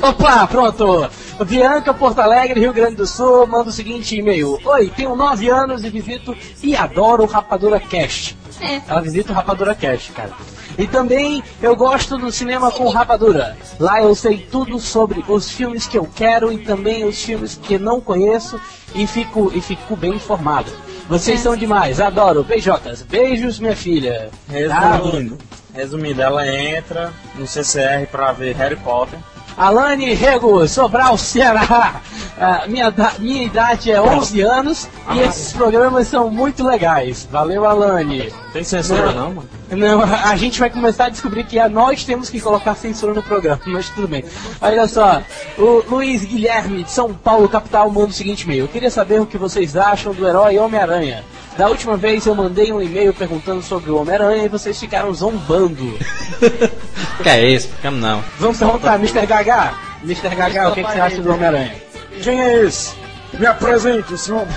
Opa, 0.02 0.48
pronto! 0.48 1.10
Bianca, 1.46 1.94
Porto 1.94 2.20
Alegre, 2.20 2.60
Rio 2.60 2.74
Grande 2.74 2.96
do 2.96 3.06
Sul, 3.06 3.46
manda 3.46 3.70
o 3.70 3.72
seguinte 3.72 4.16
e-mail. 4.16 4.60
Oi, 4.64 4.92
tenho 4.96 5.16
9 5.16 5.50
anos 5.50 5.84
e 5.84 5.90
visito 5.90 6.36
e 6.64 6.76
adoro 6.76 7.24
o 7.24 7.28
Rapadura 7.28 7.80
Cast. 7.80 8.38
É. 8.60 8.82
Ela 8.88 9.02
visita 9.02 9.32
o 9.32 9.36
Rapadura 9.36 9.76
Cast, 9.76 10.12
cara. 10.14 10.32
E 10.77 10.86
também 10.86 11.43
eu 11.62 11.75
gosto 11.75 12.17
do 12.17 12.31
cinema 12.31 12.72
com 12.72 12.88
Rapadura. 12.89 13.57
Lá 13.79 14.01
eu 14.01 14.13
sei 14.13 14.38
tudo 14.38 14.79
sobre 14.79 15.24
os 15.27 15.50
filmes 15.50 15.88
que 15.88 15.98
eu 15.98 16.07
quero 16.15 16.51
e 16.51 16.60
também 16.60 17.03
os 17.03 17.22
filmes 17.24 17.60
que 17.62 17.79
não 17.79 18.00
conheço 18.00 18.60
e 18.93 19.07
fico, 19.07 19.51
e 19.53 19.62
fico 19.62 19.96
bem 19.96 20.13
informado. 20.15 20.72
Vocês 21.10 21.39
são 21.39 21.55
demais, 21.55 22.00
adoro. 22.00 22.43
Beijocas. 22.43 23.01
Beijos, 23.01 23.60
minha 23.60 23.75
filha. 23.75 24.29
Resumindo, 24.50 25.38
resumindo, 25.74 26.22
ela 26.22 26.48
entra 26.48 27.13
no 27.36 27.48
CCR 27.48 28.05
pra 28.12 28.31
ver 28.34 28.55
Harry 28.55 28.75
Potter. 28.75 29.17
Alane 29.58 30.14
Rego, 30.14 30.68
Sobral, 30.68 31.18
Ceará. 31.18 32.00
Ah, 32.40 32.66
minha, 32.68 32.94
minha 33.18 33.44
idade 33.44 33.92
é 33.92 34.00
11 34.00 34.42
anos 34.42 34.88
e 35.16 35.20
esses 35.20 35.52
programas 35.54 36.08
são 36.08 36.30
muito 36.30 36.64
legais. 36.64 37.28
Valeu, 37.32 37.66
Alane. 37.66 38.32
Tem 38.54 38.64
censura 38.64 39.12
não, 39.12 39.34
mano? 39.34 39.50
Não, 39.72 40.04
a 40.04 40.36
gente 40.36 40.60
vai 40.60 40.70
começar 40.70 41.06
a 41.06 41.10
descobrir 41.10 41.44
que 41.46 41.58
é 41.58 41.68
nós 41.68 42.04
temos 42.04 42.30
que 42.30 42.40
colocar 42.40 42.76
censura 42.76 43.16
no 43.16 43.24
programa, 43.24 43.60
mas 43.66 43.90
tudo 43.90 44.08
bem. 44.08 44.24
Olha 44.62 44.88
só, 44.88 45.24
o 45.58 45.84
Luiz 45.90 46.24
Guilherme 46.24 46.84
de 46.84 46.92
São 46.92 47.12
Paulo, 47.12 47.50
capital, 47.50 47.90
manda 47.90 48.10
o 48.10 48.14
seguinte 48.14 48.44
e-mail. 48.44 48.66
Eu 48.66 48.68
queria 48.68 48.92
saber 48.92 49.20
o 49.20 49.26
que 49.26 49.38
vocês 49.38 49.76
acham 49.76 50.14
do 50.14 50.28
herói 50.28 50.60
Homem-Aranha. 50.60 51.24
Da 51.58 51.68
última 51.68 51.98
vez 51.98 52.26
eu 52.26 52.36
mandei 52.36 52.72
um 52.72 52.82
e-mail 52.82 53.14
perguntando 53.14 53.62
sobre 53.64 53.90
o 53.90 53.98
Homem-Aranha 54.00 54.44
e 54.46 54.50
vocês 54.50 54.80
ficaram 54.80 55.14
zombando. 55.14 55.98
Que 57.24 57.30
é 57.30 57.50
isso? 57.50 57.68
Ficamos 57.70 58.00
não. 58.00 58.24
Vamos 58.40 58.58
perguntar, 58.60 58.96
Mr. 58.96 59.26
Gaga. 59.26 59.74
Mr. 60.04 60.36
Gaga, 60.36 60.70
o 60.70 60.74
que, 60.74 60.84
que 60.84 60.92
você 60.92 61.00
acha 61.00 61.20
do 61.22 61.34
Homem-Aranha? 61.34 61.76
Quem 62.22 62.40
é 62.40 62.64
esse? 62.64 62.94
Me 63.34 63.46
apresente, 63.48 64.14
o 64.14 64.18
senhor. 64.18 64.48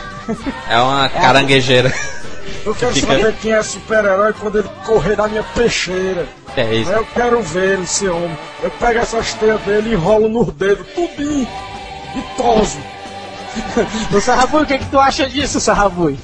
É 0.69 0.77
uma 0.79 1.09
caranguejeira. 1.11 1.91
Eu 2.65 2.75
quero 2.75 2.93
Fica- 2.93 3.07
saber 3.07 3.35
quem 3.41 3.53
é 3.53 3.63
super-herói 3.63 4.35
quando 4.35 4.59
ele 4.59 4.69
correr 4.85 5.17
da 5.17 5.27
minha 5.27 5.43
peixeira. 5.43 6.29
Que 6.55 6.61
é 6.61 6.75
isso? 6.75 6.91
Eu 6.93 7.07
quero 7.15 7.43
ver 7.43 7.73
ele, 7.73 7.83
esse 7.85 8.07
homem. 8.09 8.37
Eu 8.63 8.71
pego 8.73 8.99
essas 8.99 9.33
teias 9.35 9.61
dele 9.63 9.91
e 9.91 9.93
enrolo 9.95 10.29
nos 10.29 10.53
dedos, 10.53 10.87
tudinho. 10.95 11.49
E 12.15 12.37
toso. 12.37 12.79
Ô 14.15 14.21
Sarrabui, 14.21 14.63
o 14.63 14.67
que, 14.67 14.79
que 14.79 14.87
tu 14.91 14.99
acha 15.01 15.27
disso, 15.29 15.59
Sarrabui? 15.61 16.19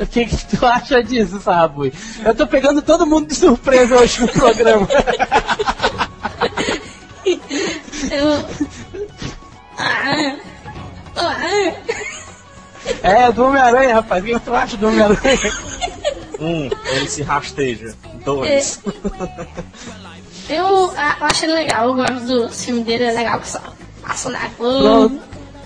O 0.00 0.06
que, 0.06 0.26
que 0.26 0.56
tu 0.56 0.66
acha 0.66 1.02
disso, 1.02 1.40
Sarrabui? 1.40 1.92
Eu 2.24 2.34
tô 2.34 2.46
pegando 2.46 2.82
todo 2.82 3.06
mundo 3.06 3.28
de 3.28 3.34
surpresa 3.34 3.96
hoje 3.96 4.20
no 4.22 4.28
programa. 4.28 4.88
Eu. 8.10 8.44
Ah, 9.78 10.36
ah, 11.16 11.72
É, 13.02 13.32
do 13.32 13.44
Homem-Aranha, 13.44 13.94
rapaz. 13.94 14.22
O 14.22 14.26
que 14.26 14.38
tu 14.40 14.54
acha 14.54 14.76
do 14.76 14.88
Homem-Aranha? 14.88 15.52
Um, 16.40 16.68
ele 16.90 17.08
se 17.08 17.22
rasteja. 17.22 17.94
Dois. 18.24 18.80
Eu 20.48 20.66
eu 20.66 20.92
acho 21.26 21.44
ele 21.44 21.54
legal, 21.54 21.88
eu 21.88 21.94
gosto 21.94 22.26
do 22.26 22.48
filme 22.50 22.84
dele, 22.84 23.04
é 23.04 23.12
legal 23.12 23.40
que 23.40 23.48
só 23.48 23.60
passa 24.02 24.28
na 24.30 24.48
cor. 24.50 25.10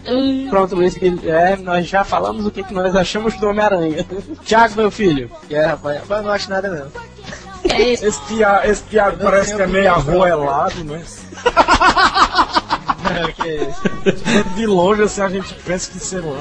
Pronto. 0.09 0.21
Hum, 0.23 0.47
Pronto, 0.51 0.75
Luiz, 0.75 0.97
é, 1.25 1.57
nós 1.57 1.87
já 1.87 2.03
falamos 2.05 2.47
o 2.47 2.51
que, 2.51 2.63
que 2.63 2.73
nós 2.75 2.95
achamos 2.97 3.35
do 3.39 3.49
Homem-Aranha. 3.49 4.07
Tiago, 4.45 4.75
meu 4.77 4.91
filho. 4.91 5.31
É, 5.51 5.67
rapaz, 5.67 6.01
mas 6.09 6.25
não 6.25 6.31
acho 6.33 6.51
nada 6.51 6.69
não. 6.69 7.71
é 7.73 7.83
isso. 7.93 8.07
Esse 8.07 8.21
Tiago, 8.27 8.67
esse 8.67 8.83
Tiago 8.85 9.17
parece 9.23 9.55
que 9.55 9.63
é 9.63 9.67
meio 9.67 9.91
arroelado, 9.93 10.85
né? 10.85 11.03
que 13.37 13.49
é 13.49 13.55
isso? 13.65 14.55
De 14.57 14.67
longe, 14.67 15.03
assim, 15.03 15.21
a 15.23 15.29
gente 15.29 15.55
pensa 15.55 15.91
que, 15.91 15.99
sei 15.99 16.21
lá, 16.21 16.41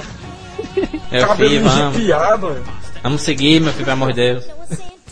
Meu 1.11 1.27
cabelo 1.27 1.49
filho, 1.49 1.63
vamos. 1.63 1.95
velho. 2.53 2.63
Vamos 3.03 3.21
seguir, 3.21 3.61
meu 3.61 3.71
filho, 3.73 3.85
pelo 3.85 3.93
amor 3.93 4.09
de 4.13 4.15
Deus. 4.15 4.45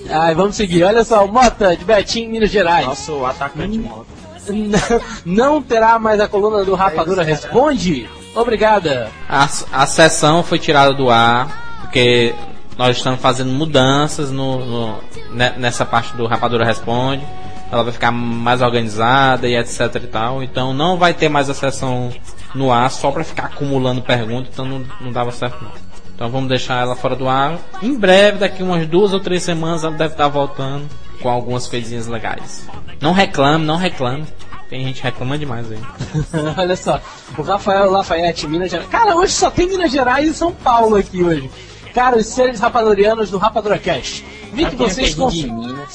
Ai, 0.10 0.36
vamos 0.36 0.56
seguir. 0.56 0.84
Olha 0.84 1.04
só, 1.04 1.26
Mota, 1.28 1.76
de 1.76 1.84
Betim, 1.86 2.28
Minas 2.28 2.50
Gerais. 2.52 2.86
Nossa, 2.86 3.12
o 3.12 3.26
atacante 3.26 3.78
moto. 3.80 4.08
Não- 4.50 5.02
Não 5.56 5.62
terá 5.62 5.98
mais 5.98 6.20
a 6.20 6.28
coluna 6.28 6.64
do 6.64 6.76
Rapadura 6.76 7.24
Responde? 7.24 8.08
Obrigada. 8.36 9.10
A, 9.30 9.44
a 9.72 9.88
sessão 9.88 10.44
foi 10.44 10.60
tirada 10.60 10.94
do 10.94 11.10
ar 11.10 11.80
porque 11.82 12.36
nós 12.77 12.98
estamos 12.98 13.22
fazendo 13.22 13.51
mudanças 13.51 14.32
no, 14.32 14.65
no, 14.65 15.04
nessa 15.58 15.86
parte 15.86 16.15
do 16.15 16.27
Rapadura 16.27 16.65
Responde. 16.65 17.25
Ela 17.72 17.84
vai 17.84 17.94
ficar 17.94 18.12
mais 18.12 18.62
organizada 18.62 19.48
e 19.48 19.56
etc 19.56 19.96
e 19.96 20.08
tal. 20.08 20.44
Então 20.44 20.74
não 20.74 20.98
vai 20.98 21.13
ter 21.13 21.30
mais 21.30 21.50
a 21.50 21.54
sessão 21.54 22.12
no 22.54 22.72
ar 22.72 22.92
só 22.92 23.12
para 23.12 23.24
ficar 23.24 23.46
acumulando 23.46 24.01
perguntas, 24.01 24.50
então 24.54 24.65
não, 24.65 24.86
não 25.01 25.12
dava 25.12 25.32
certo 25.32 25.63
não. 25.63 25.72
Então 26.13 26.30
vamos 26.30 26.48
deixar 26.48 26.82
ela 26.82 26.96
fora 26.96 27.15
do 27.15 27.27
ar. 27.27 27.58
Em 27.82 27.94
breve, 27.98 28.38
daqui 28.38 28.63
umas 28.63 28.88
duas 28.88 29.12
ou 29.13 29.20
três 29.20 29.44
semanas, 29.44 29.84
ela 29.84 29.96
deve 29.96 30.13
estar 30.13 30.30
voltando 30.30 30.88
com 31.22 31.30
algumas 31.30 31.68
coisinhas 31.68 32.08
legais. 32.08 32.68
Não 33.01 33.12
reclame, 33.12 33.65
não 33.65 33.75
reclame. 33.75 34.25
Tem 34.69 34.84
gente 34.84 35.03
reclamando 35.03 35.39
demais 35.39 35.72
aí. 35.72 35.79
Olha 36.57 36.75
só, 36.75 37.00
o 37.38 37.41
Rafael 37.41 37.89
Lafayette, 37.91 38.48
Minas 38.48 38.72
Gerais. 38.72 38.89
Cara, 38.89 39.15
hoje 39.15 39.34
só 39.34 39.51
tem 39.51 39.67
Minas 39.67 39.91
Gerais 39.91 40.29
e 40.29 40.34
São 40.34 40.51
Paulo 40.51 40.95
aqui 40.95 41.24
hoje. 41.24 41.50
Cara, 41.93 42.17
os 42.17 42.25
seres 42.25 42.60
rapadorianos 42.60 43.29
do 43.29 43.38
Rapadura 43.38 43.77
Cash. 43.77 44.24
Vi 44.51 44.65
que 44.65 44.75
vocês 44.75 45.15
conseguiram. 45.15 45.86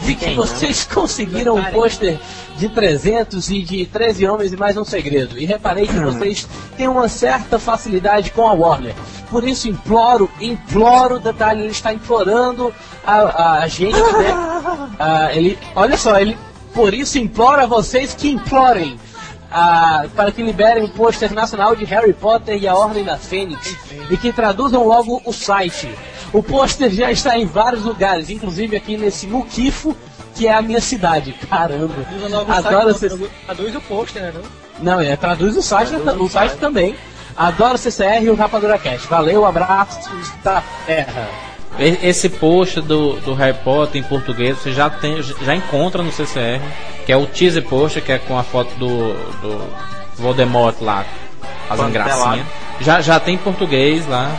Vi 0.00 0.14
que 0.14 0.34
vocês 0.34 0.84
conseguiram 0.84 1.56
um 1.56 1.64
pôster 1.66 2.18
de 2.56 2.68
300 2.68 3.50
e 3.50 3.62
de 3.62 3.86
13 3.86 4.26
homens 4.26 4.52
e 4.52 4.56
mais 4.56 4.76
um 4.76 4.84
segredo. 4.84 5.38
E 5.38 5.44
reparei 5.44 5.86
que 5.86 5.94
vocês 6.00 6.48
têm 6.76 6.88
uma 6.88 7.08
certa 7.08 7.58
facilidade 7.58 8.30
com 8.30 8.46
a 8.46 8.52
Warner. 8.52 8.94
Por 9.30 9.46
isso 9.46 9.68
imploro, 9.68 10.30
imploro, 10.40 11.18
detalhe, 11.18 11.62
ele 11.62 11.72
está 11.72 11.92
implorando 11.92 12.72
a, 13.04 13.60
a 13.60 13.68
gente, 13.68 13.96
né? 13.96 14.90
Ah, 14.98 15.28
ele, 15.32 15.58
olha 15.74 15.96
só, 15.96 16.18
ele 16.18 16.36
por 16.74 16.92
isso 16.92 17.18
imploro 17.18 17.62
a 17.62 17.66
vocês 17.66 18.12
que 18.12 18.28
implorem 18.28 18.98
ah, 19.50 20.06
para 20.16 20.32
que 20.32 20.42
liberem 20.42 20.84
o 20.84 20.88
pôster 20.88 21.32
nacional 21.32 21.76
de 21.76 21.84
Harry 21.84 22.12
Potter 22.12 22.60
e 22.60 22.66
a 22.66 22.74
Ordem 22.74 23.04
da 23.04 23.16
Fênix 23.16 23.76
e 24.10 24.16
que 24.16 24.32
traduzam 24.32 24.86
logo 24.86 25.22
o 25.24 25.32
site. 25.32 25.88
O 26.32 26.42
pôster 26.42 26.90
já 26.90 27.12
está 27.12 27.38
em 27.38 27.46
vários 27.46 27.84
lugares, 27.84 28.28
inclusive 28.28 28.76
aqui 28.76 28.96
nesse 28.96 29.28
Muquifo, 29.28 29.96
que 30.34 30.48
é 30.48 30.52
a 30.52 30.60
minha 30.60 30.80
cidade. 30.80 31.32
Caramba. 31.48 31.94
Adoro 32.48 32.92
vocês. 32.92 33.12
Traduz 33.46 33.76
o 33.76 33.80
pôster, 33.82 34.22
né? 34.22 34.32
Não, 34.80 35.00
é, 35.00 35.16
traduz 35.16 35.56
o 35.56 35.62
site, 35.62 35.90
traduz 36.00 36.30
o 36.30 36.32
site 36.32 36.56
também. 36.56 36.96
Adoro 37.36 37.78
CCR 37.78 38.22
e 38.22 38.30
o 38.30 38.34
Rapadura 38.34 38.78
Cast. 38.78 39.06
Valeu, 39.06 39.46
abraço 39.46 40.10
da 40.42 40.62
terra. 40.84 41.53
Esse 41.78 42.28
post 42.28 42.80
do, 42.80 43.14
do 43.20 43.34
Harry 43.34 43.56
Potter 43.64 44.00
em 44.00 44.04
português 44.04 44.58
você 44.58 44.72
já 44.72 44.88
tem, 44.88 45.20
já 45.22 45.54
encontra 45.54 46.02
no 46.02 46.12
CCR, 46.12 46.60
que 47.04 47.12
é 47.12 47.16
o 47.16 47.26
teaser 47.26 47.64
post, 47.64 48.00
que 48.00 48.12
é 48.12 48.18
com 48.18 48.38
a 48.38 48.44
foto 48.44 48.72
do, 48.76 49.12
do 49.40 49.70
Voldemort 50.16 50.76
lá, 50.80 51.04
fazendo 51.68 51.90
gracinha. 51.90 52.46
Já, 52.80 53.00
já 53.00 53.18
tem 53.18 53.34
em 53.34 53.38
português 53.38 54.06
lá. 54.06 54.30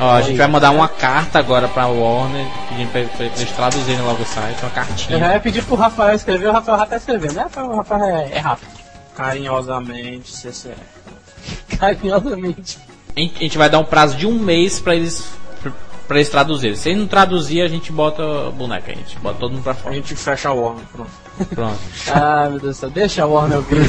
Ó, 0.00 0.12
a 0.12 0.22
gente 0.22 0.36
vai 0.36 0.46
mandar 0.46 0.70
uma 0.70 0.86
carta 0.86 1.40
agora 1.40 1.66
pra 1.66 1.86
Warner, 1.86 2.46
pedindo 2.68 2.90
pra, 2.92 3.02
pra 3.02 3.26
eles 3.26 3.50
traduzirem 3.50 4.00
logo 4.00 4.22
o 4.22 4.26
site, 4.26 4.62
uma 4.62 4.70
cartinha. 4.70 5.16
Eu 5.16 5.20
já 5.20 5.32
ia 5.32 5.40
pedir 5.40 5.64
pro 5.64 5.74
Rafael 5.74 6.14
escrever, 6.14 6.48
o 6.48 6.52
Rafael 6.52 6.78
já 6.78 6.86
tá 6.86 6.96
escrevendo, 6.96 7.34
né? 7.34 7.46
O 7.56 7.76
Rafael 7.76 8.04
é, 8.04 8.30
é 8.32 8.38
rápido. 8.38 8.70
Carinhosamente, 9.16 10.30
CCR. 10.30 10.76
Carinhosamente. 11.78 12.78
A 13.16 13.20
gente 13.20 13.58
vai 13.58 13.68
dar 13.68 13.80
um 13.80 13.84
prazo 13.84 14.16
de 14.16 14.24
um 14.24 14.38
mês 14.38 14.78
pra 14.78 14.94
eles 14.94 15.26
pra 16.08 16.16
eles 16.16 16.30
traduzirem. 16.30 16.74
Se 16.74 16.88
eles 16.88 17.00
não 17.00 17.06
traduzir, 17.06 17.60
a 17.60 17.68
gente 17.68 17.92
bota 17.92 18.50
boneca, 18.50 18.90
a 18.90 18.94
gente 18.94 19.16
bota 19.18 19.38
todo 19.38 19.52
mundo 19.52 19.62
pra 19.62 19.74
fora. 19.74 19.94
A 19.94 19.96
gente 19.96 20.16
fecha 20.16 20.48
a 20.48 20.52
Warner, 20.54 20.84
pronto. 20.90 21.10
Pronto. 21.54 21.78
ah, 22.12 22.48
meu 22.50 22.58
Deus 22.58 22.76
do 22.76 22.80
céu, 22.80 22.90
deixa 22.90 23.22
a 23.22 23.26
Warner 23.26 23.58
ouvir. 23.58 23.88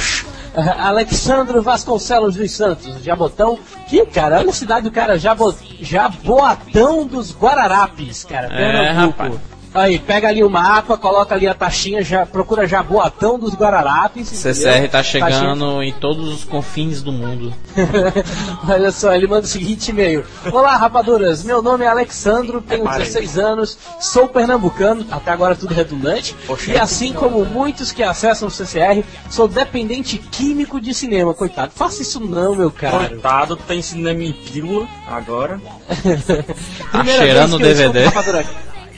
Alexandro 0.77 1.61
Vasconcelos 1.61 2.35
dos 2.35 2.51
Santos, 2.51 3.01
Jabotão. 3.01 3.57
Que, 3.87 4.05
cara, 4.05 4.39
olha 4.39 4.49
a 4.49 4.53
cidade 4.53 4.89
do 4.89 4.91
cara, 4.91 5.17
Jabo, 5.17 5.55
Jaboatão 5.79 7.07
dos 7.07 7.33
Guararapes, 7.33 8.25
cara. 8.25 8.47
É, 8.47 8.91
rapaz. 8.91 9.33
Aí, 9.73 9.99
pega 9.99 10.27
ali 10.27 10.43
o 10.43 10.49
mapa, 10.49 10.97
coloca 10.97 11.35
ali 11.35 11.47
a 11.47 11.53
taxinha, 11.53 12.03
já 12.03 12.25
procura 12.25 12.67
Jaboatão 12.67 13.37
dos 13.37 13.53
Guararapes. 13.53 14.27
CCR 14.27 14.89
tá 14.89 15.03
chegando 15.03 15.31
taxinha. 15.31 15.83
em 15.83 15.93
todos 15.93 16.27
os 16.27 16.43
confins 16.43 17.03
do 17.03 17.11
mundo. 17.11 17.53
Olha 18.67 18.91
só, 18.91 19.13
ele 19.13 19.27
manda 19.27 19.45
o 19.45 19.47
seguinte 19.47 19.91
e-mail: 19.91 20.25
Olá, 20.51 20.75
rapaduras, 20.75 21.43
meu 21.43 21.61
nome 21.61 21.85
é 21.85 21.87
Alexandro, 21.87 22.61
tenho 22.61 22.83
16 22.83 23.37
anos, 23.37 23.77
sou 23.99 24.27
pernambucano, 24.27 25.05
até 25.11 25.31
agora 25.31 25.55
tudo 25.55 25.73
redundante, 25.73 26.35
Poxa, 26.47 26.71
e 26.71 26.77
assim 26.77 27.13
como 27.13 27.45
muitos 27.45 27.91
que 27.91 28.01
acessam 28.01 28.47
o 28.47 28.51
CCR, 28.51 29.03
sou 29.29 29.47
dependente 29.47 30.17
químico 30.17 30.81
de 30.81 30.93
cinema. 30.93 31.33
Coitado, 31.33 31.71
faça 31.75 32.01
isso 32.01 32.19
não, 32.19 32.55
meu 32.55 32.71
cara. 32.71 33.09
Coitado, 33.09 33.55
tem 33.55 33.81
cinema 33.81 34.23
em 34.23 34.33
pílula 34.33 34.87
agora. 35.07 35.61
tá 36.91 37.05
cheirando 37.05 37.53
o 37.53 37.59
DVD. 37.59 38.05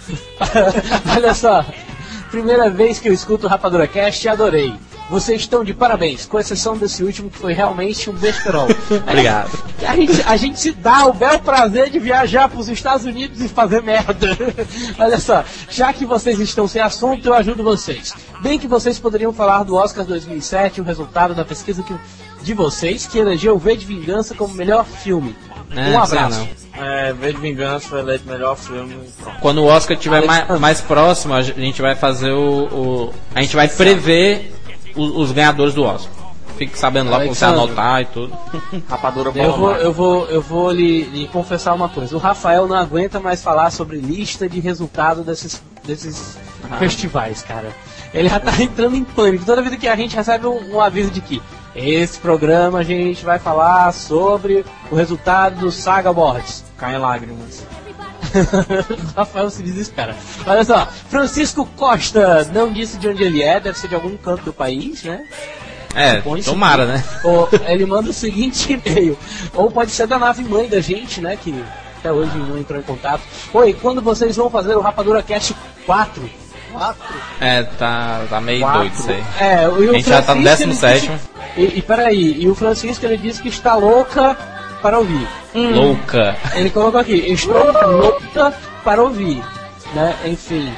Olha 1.16 1.34
só, 1.34 1.66
primeira 2.30 2.70
vez 2.70 3.00
que 3.00 3.10
eu 3.10 3.14
escuto 3.14 3.46
o 3.46 3.50
Rapadura 3.50 3.88
Cast 3.88 4.26
e 4.26 4.30
adorei. 4.30 4.74
Vocês 5.12 5.42
estão 5.42 5.62
de 5.62 5.74
parabéns, 5.74 6.26
com 6.26 6.40
exceção 6.40 6.78
desse 6.78 7.04
último 7.04 7.30
que 7.30 7.38
foi 7.38 7.52
realmente 7.52 8.10
um 8.10 8.14
besterol. 8.14 8.68
Obrigado. 9.06 9.52
A 9.86 9.94
gente, 9.94 10.22
a 10.26 10.38
gente 10.38 10.58
se 10.58 10.72
dá 10.72 11.06
o 11.06 11.12
belo 11.12 11.40
prazer 11.40 11.90
de 11.90 12.00
viajar 12.00 12.48
para 12.48 12.58
os 12.58 12.70
Estados 12.70 13.06
Unidos 13.06 13.42
e 13.42 13.50
fazer 13.50 13.84
merda. 13.84 14.30
Olha 14.98 15.20
só, 15.20 15.44
já 15.70 15.92
que 15.92 16.06
vocês 16.06 16.40
estão 16.40 16.66
sem 16.66 16.82
assunto, 16.82 17.26
eu 17.26 17.34
ajudo 17.34 17.62
vocês. 17.62 18.14
Bem 18.42 18.58
que 18.58 18.70
vocês 18.70 18.98
poderiam 18.98 19.34
falar 19.34 19.64
do 19.64 19.76
Oscar 19.76 20.06
2007, 20.06 20.80
o 20.80 20.86
resultado 20.86 21.36
da 21.36 21.44
pesquisa 21.44 21.84
que, 21.84 21.94
de 22.42 22.54
vocês, 22.54 23.06
que 23.06 23.20
elegeu 23.20 23.58
V 23.58 23.76
de 23.76 23.86
Vingança 23.86 24.34
como 24.34 24.54
melhor 24.54 24.86
filme. 24.86 25.36
É, 25.76 25.90
um 25.92 26.02
abraço. 26.02 26.48
É, 26.74 27.14
V 27.14 27.34
de 27.34 27.40
Vingança 27.40 27.88
foi 27.88 28.00
eleito 28.00 28.28
melhor 28.28 28.56
filme. 28.58 28.96
Quando 29.40 29.60
o 29.60 29.66
Oscar 29.66 29.96
estiver 29.96 30.26
mais, 30.26 30.60
mais 30.60 30.82
próximo, 30.82 31.34
a 31.34 31.42
gente 31.42 31.82
vai 31.82 31.96
fazer 31.96 32.32
o. 32.32 32.66
o 32.66 33.14
a 33.34 33.42
gente 33.42 33.56
vai 33.56 33.68
prever 33.68 34.54
os, 34.96 35.16
os, 35.16 35.32
ganhadores 35.32 35.74
do 35.74 35.84
Oscar. 35.84 36.12
Fique 36.58 36.78
sabendo 36.78 37.10
lá 37.10 37.20
pra 37.20 37.28
você 37.28 37.46
anotar 37.46 38.02
e 38.02 38.06
tudo. 38.06 38.38
Rapadura 38.88 39.32
eu 39.36 39.58
vou, 39.58 39.72
eu 39.76 39.94
vou, 39.94 40.26
eu 40.28 40.42
vou 40.42 40.72
lhe, 40.72 41.04
lhe, 41.06 41.28
confessar 41.28 41.74
uma 41.74 41.90
coisa. 41.90 42.16
O 42.16 42.20
Rafael 42.20 42.68
não 42.68 42.76
aguenta 42.76 43.20
mais 43.20 43.42
falar 43.42 43.72
sobre 43.72 43.98
lista 43.98 44.48
de 44.48 44.60
resultado 44.60 45.24
desses, 45.24 45.62
desses 45.84 46.38
ah. 46.70 46.78
festivais, 46.78 47.42
cara. 47.42 47.70
Ele 48.14 48.30
já 48.30 48.40
tá 48.40 48.52
entrando 48.62 48.96
em 48.96 49.04
pânico. 49.04 49.46
Toda 49.46 49.62
vez 49.62 49.76
que 49.76 49.88
a 49.88 49.96
gente 49.96 50.16
recebe 50.16 50.46
um, 50.46 50.76
um 50.76 50.82
aviso 50.82 51.10
de 51.10 51.22
que 51.22 51.42
esse 51.76 52.20
programa 52.20 52.80
a 52.80 52.84
gente 52.84 53.24
vai 53.24 53.40
falar 53.40 53.92
sobre 53.94 54.66
o 54.90 54.96
resultado 54.96 55.60
do 55.60 55.72
Saga 55.72 56.10
Awards. 56.10 56.64
Caem 56.78 56.98
lágrimas. 56.98 57.66
Rafael 59.16 59.50
se 59.50 59.62
desespera. 59.62 60.16
Olha 60.46 60.64
só, 60.64 60.88
Francisco 61.10 61.66
Costa 61.76 62.46
não 62.54 62.72
disse 62.72 62.98
de 62.98 63.08
onde 63.08 63.24
ele 63.24 63.42
é, 63.42 63.60
deve 63.60 63.78
ser 63.78 63.88
de 63.88 63.96
algum 63.96 64.16
canto 64.18 64.44
do 64.44 64.54
país, 64.54 65.04
né? 65.04 65.26
É, 65.94 66.22
tomara, 66.42 66.86
né? 66.86 67.04
Ou, 67.24 67.50
ele 67.68 67.86
manda 67.86 68.10
o 68.10 68.14
seguinte 68.14 68.72
e-mail. 68.74 69.18
Ou 69.54 69.70
pode 69.70 69.92
ser 69.92 70.08
da 70.08 70.18
nave 70.18 70.44
mãe 70.44 70.70
da 70.70 70.80
gente, 70.80 71.20
né? 71.20 71.36
Que 71.36 71.64
até 72.00 72.12
hoje 72.12 72.36
não 72.38 72.58
entrou 72.58 72.80
em 72.80 72.84
contato. 72.84 73.22
Oi, 73.54 73.74
quando 73.74 74.02
vocês 74.02 74.36
vão 74.36 74.50
fazer 74.50 74.76
o 74.76 74.82
Rapadura 74.82 75.22
Cast 75.22 75.56
4? 75.86 76.30
4? 76.72 77.04
É, 77.40 77.64
tá, 77.64 78.22
tá 78.30 78.42
meio 78.42 78.62
4. 78.62 78.80
doido 78.80 78.94
isso 78.94 79.12
aí. 79.12 79.24
É, 79.40 79.68
o, 79.68 79.90
a 79.90 79.94
gente 79.94 80.10
já 80.10 80.22
tá 80.22 80.36
no 80.36 80.44
17. 80.44 81.12
E, 81.58 81.64
e 81.64 81.82
peraí, 81.82 82.42
e 82.42 82.50
o 82.50 82.56
Francisco 82.56 83.06
ele 83.06 83.18
disse 83.18 83.42
que 83.42 83.50
está 83.50 83.76
louca 83.76 84.38
para 84.82 85.00
ouvir. 85.00 85.28
Hum. 85.54 85.72
Louca. 85.74 86.36
Ele 86.54 86.70
colocou 86.70 87.00
aqui, 87.00 87.14
estou 87.32 87.72
louca 87.88 88.54
para 88.84 89.02
ouvir. 89.02 89.44
Né? 89.94 90.16
Enfim. 90.26 90.74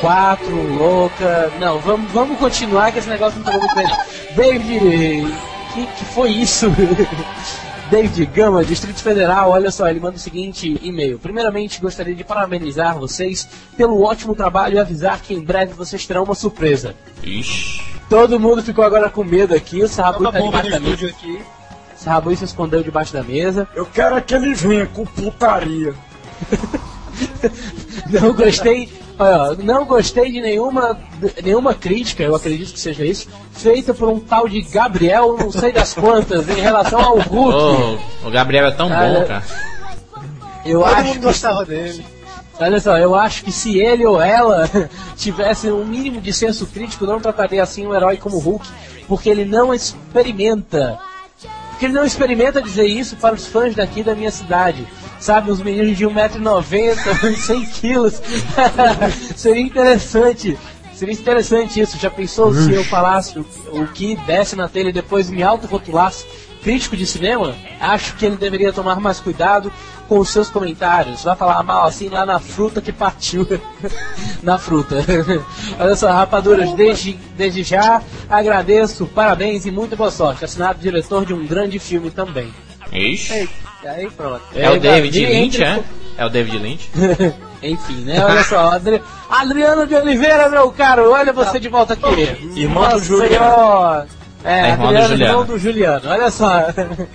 Quatro, 0.00 0.76
louca. 0.76 1.50
Não, 1.58 1.78
vamos, 1.80 2.10
vamos 2.12 2.38
continuar 2.38 2.92
que 2.92 2.98
esse 2.98 3.08
negócio 3.08 3.38
não 3.40 3.44
tá 3.44 3.74
bem. 3.74 3.86
David, 4.34 5.34
que, 5.76 5.86
que 5.86 6.04
foi 6.06 6.30
isso? 6.30 6.66
David 7.90 8.26
Gama, 8.26 8.64
Distrito 8.64 9.00
Federal, 9.00 9.50
olha 9.50 9.70
só, 9.70 9.88
ele 9.88 10.00
manda 10.00 10.16
o 10.16 10.20
seguinte 10.20 10.78
e-mail. 10.82 11.18
Primeiramente, 11.20 11.80
gostaria 11.80 12.14
de 12.14 12.24
parabenizar 12.24 12.98
vocês 12.98 13.48
pelo 13.76 14.02
ótimo 14.02 14.34
trabalho 14.34 14.74
e 14.74 14.78
avisar 14.78 15.20
que 15.20 15.32
em 15.32 15.40
breve 15.40 15.72
vocês 15.72 16.04
terão 16.04 16.24
uma 16.24 16.34
surpresa. 16.34 16.94
Ixi. 17.22 17.80
Todo 18.10 18.40
mundo 18.40 18.62
ficou 18.62 18.84
agora 18.84 19.08
com 19.08 19.22
medo 19.22 19.54
aqui, 19.54 19.82
o 19.82 19.88
Sarrabui 19.88 20.30
tá 20.32 20.40
debaixo 20.40 20.70
da 20.70 20.80
mesa. 20.80 21.06
Aqui. 21.06 21.42
Sarrabui 21.96 22.36
se 22.36 22.44
escondeu 22.44 22.82
debaixo 22.82 23.12
da 23.12 23.22
mesa. 23.22 23.68
Eu 23.74 23.86
quero 23.86 24.16
é 24.16 24.20
que 24.20 24.34
ele 24.34 24.54
venha 24.54 24.86
com 24.86 25.04
putaria. 25.04 25.94
não 28.10 28.32
gostei, 28.32 28.92
olha, 29.18 29.56
não 29.62 29.84
gostei 29.84 30.30
de 30.30 30.40
nenhuma, 30.40 30.98
nenhuma 31.42 31.74
crítica, 31.74 32.22
eu 32.22 32.34
acredito 32.34 32.72
que 32.72 32.80
seja 32.80 33.04
isso, 33.04 33.28
feita 33.52 33.92
por 33.94 34.08
um 34.08 34.20
tal 34.20 34.48
de 34.48 34.62
Gabriel, 34.62 35.36
não 35.38 35.50
sei 35.50 35.72
das 35.72 35.94
quantas, 35.94 36.48
em 36.48 36.60
relação 36.60 37.00
ao 37.00 37.18
Hulk. 37.18 38.00
Oh, 38.22 38.28
o 38.28 38.30
Gabriel 38.30 38.66
é 38.66 38.70
tão 38.72 38.88
cara, 38.88 39.20
bom, 39.20 39.26
cara. 39.26 39.44
Eu 40.64 40.80
Todo 40.80 40.94
acho 40.94 41.04
mundo 41.08 41.20
gostava 41.20 41.64
dele. 41.64 42.04
Olha 42.58 42.80
só, 42.80 42.96
eu 42.96 43.14
acho 43.14 43.44
que 43.44 43.52
se 43.52 43.78
ele 43.78 44.06
ou 44.06 44.20
ela 44.20 44.68
tivesse 45.16 45.70
um 45.70 45.84
mínimo 45.84 46.20
de 46.20 46.32
senso 46.32 46.66
crítico, 46.66 47.04
não 47.04 47.20
trataria 47.20 47.62
assim 47.62 47.86
um 47.86 47.94
herói 47.94 48.16
como 48.16 48.38
Hulk, 48.38 48.66
porque 49.06 49.28
ele 49.28 49.44
não 49.44 49.74
experimenta 49.74 50.98
Porque 51.70 51.84
ele 51.84 51.94
não 51.94 52.04
experimenta 52.04 52.62
dizer 52.62 52.86
isso 52.86 53.16
para 53.16 53.34
os 53.34 53.46
fãs 53.46 53.74
daqui 53.74 54.02
da 54.02 54.14
minha 54.14 54.30
cidade. 54.30 54.86
Sabe, 55.18 55.50
os 55.50 55.62
meninos 55.62 55.96
de 55.96 56.06
1,90m, 56.06 57.36
100 57.36 57.64
quilos. 57.72 58.22
Seria 59.36 59.62
interessante. 59.62 60.58
Seria 60.94 61.12
interessante 61.12 61.80
isso. 61.80 61.98
Já 61.98 62.10
pensou 62.10 62.54
se 62.54 62.72
eu 62.72 62.82
falasse 62.84 63.38
o, 63.38 63.86
que 63.88 64.16
desce 64.26 64.56
na 64.56 64.66
telha 64.66 64.88
e 64.88 64.92
depois 64.92 65.28
me 65.28 65.42
auto-rotulasse 65.42 66.24
crítico 66.62 66.96
de 66.96 67.06
cinema? 67.06 67.54
Acho 67.78 68.16
que 68.16 68.24
ele 68.24 68.36
deveria 68.36 68.72
tomar 68.72 68.98
mais 68.98 69.20
cuidado 69.20 69.70
com 70.08 70.18
os 70.18 70.30
seus 70.30 70.48
comentários. 70.48 71.22
Vai 71.22 71.36
falar 71.36 71.62
mal 71.62 71.86
assim 71.86 72.08
lá 72.08 72.24
na 72.24 72.38
fruta 72.38 72.80
que 72.80 72.92
partiu. 72.92 73.46
na 74.42 74.58
fruta. 74.58 74.96
Olha 75.78 75.96
só, 75.96 76.10
rapaduras, 76.10 76.72
desde, 76.72 77.12
desde 77.36 77.62
já 77.62 78.02
agradeço, 78.28 79.06
parabéns 79.06 79.66
e 79.66 79.70
muita 79.70 79.96
boa 79.96 80.10
sorte. 80.10 80.44
Assinado 80.44 80.78
diretor 80.78 81.26
de 81.26 81.34
um 81.34 81.46
grande 81.46 81.78
filme 81.78 82.10
também. 82.10 82.52
Ixi. 82.92 83.48
Aí 83.84 84.10
pronto. 84.10 84.42
É 84.54 84.70
o 84.70 84.80
David 84.80 85.18
Entre- 85.22 85.32
Lynch, 85.40 85.62
é? 85.62 85.80
É 86.18 86.24
o 86.26 86.28
David 86.28 86.58
Lynch? 86.58 86.90
Enfim, 87.62 88.02
né? 88.02 88.24
Olha 88.24 88.44
só, 88.44 88.70
Adri... 88.72 89.00
Adriano 89.28 89.86
de 89.86 89.94
Oliveira, 89.94 90.48
meu 90.48 90.70
caro, 90.70 91.10
olha 91.10 91.32
você 91.32 91.58
de 91.58 91.68
volta 91.68 91.94
aqui. 91.94 92.20
Irmão 92.54 92.82
Nossa 92.84 92.98
do 92.98 93.04
Juliano. 93.04 94.06
É, 94.44 94.60
É, 94.60 94.68
irmão 94.70 94.86
do 94.92 94.98
Adriano, 94.98 95.08
Juliano. 95.08 95.32
irmão 95.32 95.44
do 95.46 95.58
Juliano. 95.58 96.08
Olha 96.10 96.30
só. 96.30 96.50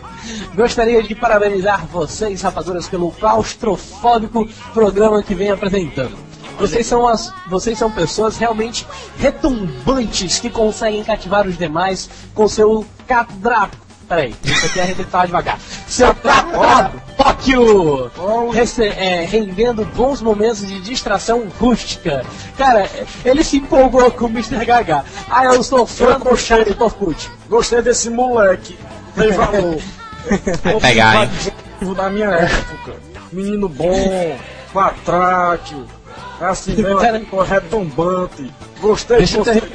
Gostaria 0.56 1.02
de 1.04 1.16
parabenizar 1.16 1.86
vocês, 1.88 2.42
rapaduras, 2.42 2.88
pelo 2.88 3.12
claustrofóbico 3.12 4.48
programa 4.74 5.24
que 5.24 5.34
vem 5.36 5.52
apresentando. 5.52 6.18
Vocês 6.60 6.86
são, 6.86 7.08
as, 7.08 7.34
vocês 7.50 7.78
são 7.78 7.90
pessoas 7.90 8.38
realmente 8.38 8.86
retumbantes 9.18 10.40
que 10.40 10.50
conseguem 10.50 11.04
cativar 11.04 11.48
os 11.48 11.58
demais 11.58 12.10
com 12.36 12.48
seu 12.48 12.86
cadra... 13.08 13.70
Peraí, 14.12 14.36
isso 14.43 14.65
aqui 14.65 14.78
a 14.82 14.86
gente 14.88 14.95
tem 14.97 15.06
que 15.06 15.12
falar 15.12 15.26
devagar. 15.28 15.58
Seu 15.88 16.13
Tóquio! 17.15 18.12
Rece- 18.52 18.84
é, 18.97 19.24
rendendo 19.26 19.86
bons 19.86 20.21
momentos 20.21 20.67
de 20.67 20.82
distração 20.82 21.47
rústica. 21.58 22.26
Cara, 22.58 22.89
ele 23.24 23.41
se 23.41 23.56
empolgou 23.56 24.12
com 24.12 24.26
o 24.26 24.30
Mr. 24.30 24.65
Gaga. 24.65 25.06
Ah, 25.30 25.45
eu 25.45 25.63
sou 25.63 25.88
fã 25.88 26.19
do 26.19 26.36
chat 26.36 26.74
do 26.74 26.84
Orkut. 26.84 27.30
Gostei 27.47 27.82
desse 27.82 28.10
moleque. 28.10 28.78
Tem 29.15 29.32
valor. 29.32 29.78
Pegar, 30.82 31.24
hein? 31.24 31.30
Da 31.95 32.10
minha 32.10 32.32
época. 32.32 32.93
Menino 33.32 33.69
bom, 33.69 34.38
patráquio. 34.74 35.86
É 36.41 36.45
assim 36.47 36.76
mesmo, 36.76 37.00
Pera- 37.00 37.15
assim, 37.17 37.50
retumbante. 37.50 38.52
Gostei 38.82 39.19
Deixa 39.19 39.38
você. 39.38 39.62
ter... 39.62 39.71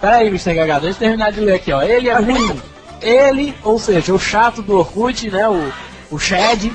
Peraí, 0.00 0.28
Mr. 0.28 0.54
Gaga, 0.54 0.78
deixa 0.78 0.96
eu 0.98 1.00
terminar 1.00 1.32
de 1.32 1.40
ler 1.40 1.54
aqui, 1.54 1.72
ó. 1.72 1.82
Ele 1.82 2.08
é 2.08 2.14
ruim. 2.14 2.62
Ele, 3.02 3.54
ou 3.64 3.78
seja, 3.78 4.14
o 4.14 4.18
chato 4.18 4.62
do 4.62 4.78
Orkut, 4.78 5.30
né? 5.30 5.48
O, 5.48 5.72
o 6.10 6.18
Chad. 6.18 6.70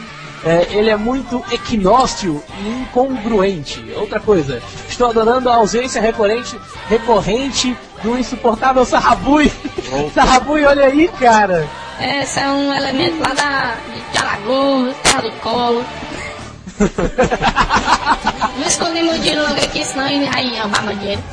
é, 0.45 0.67
ele 0.71 0.89
é 0.89 0.95
muito 0.97 1.43
equinócio 1.51 2.43
e 2.59 2.67
incongruente. 2.81 3.83
Outra 3.95 4.19
coisa, 4.19 4.61
estou 4.87 5.09
adorando 5.09 5.49
a 5.49 5.55
ausência 5.55 6.01
recorrente, 6.01 6.59
recorrente 6.89 7.75
do 8.03 8.17
insuportável 8.17 8.85
Sarrabui. 8.85 9.51
Sarrabui, 10.13 10.63
olha 10.65 10.85
aí, 10.85 11.07
cara. 11.19 11.67
Esse 11.99 12.39
é 12.39 12.47
um 12.49 12.71
elemento 12.73 13.19
lá 13.19 13.33
da, 13.33 13.75
de 14.11 14.17
Alagoas, 14.19 14.95
terra 15.03 15.21
do 15.21 15.31
colo. 15.39 15.83
Não 18.59 18.67
escondi 18.67 19.01
meu 19.01 19.17
dinheiro 19.17 19.41
logo 19.41 19.55
aqui, 19.55 19.83
senão 19.83 20.07
ele 20.07 20.29
vai 20.29 20.59
roubar 20.59 20.83
meu 20.83 20.95
dinheiro. 20.95 21.23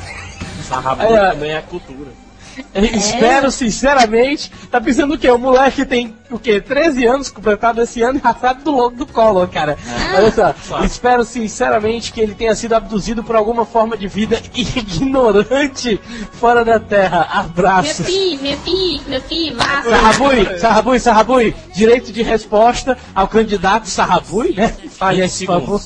Sarrabulho 0.67 1.15
É. 1.15 1.31
também 1.31 1.51
é 1.53 1.61
cultura. 1.61 2.11
Espero, 2.73 3.51
sinceramente, 3.51 4.51
tá 4.71 4.79
pensando 4.79 5.13
o 5.13 5.17
quê? 5.17 5.29
O 5.29 5.37
moleque 5.37 5.85
tem, 5.85 6.15
o 6.29 6.39
quê? 6.39 6.61
13 6.61 7.05
anos, 7.05 7.29
completado 7.29 7.81
esse 7.81 8.01
ano, 8.01 8.19
e 8.19 8.39
sabe 8.39 8.63
do 8.63 8.71
logo 8.71 8.95
do 8.95 9.05
Collor, 9.05 9.47
cara. 9.47 9.77
Olha 10.15 10.31
só, 10.31 10.83
espero, 10.83 11.23
sinceramente, 11.23 12.11
que 12.11 12.21
ele 12.21 12.33
tenha 12.33 12.55
sido 12.55 12.73
abduzido 12.73 13.23
por 13.23 13.35
alguma 13.35 13.65
forma 13.65 13.97
de 13.97 14.07
vida 14.07 14.41
ignorante 14.53 15.99
fora 16.33 16.63
da 16.63 16.79
Terra. 16.79 17.27
Meu 17.31 17.39
Abraço. 17.41 18.03
filho, 18.03 18.41
meu 18.41 18.57
filho, 18.57 19.01
meu 19.07 19.21
filho, 19.21 19.57
vá. 19.57 19.83
Sarrabui, 19.83 20.59
Sarrabui, 20.59 20.99
Sarrabui, 20.99 21.55
direito 21.73 22.11
de 22.11 22.21
resposta 22.21 22.97
ao 23.13 23.27
candidato 23.27 23.87
Sarrabui, 23.87 24.53
né? 24.53 24.75
Fale 24.91 25.21
esse 25.21 25.45
favor. 25.45 25.81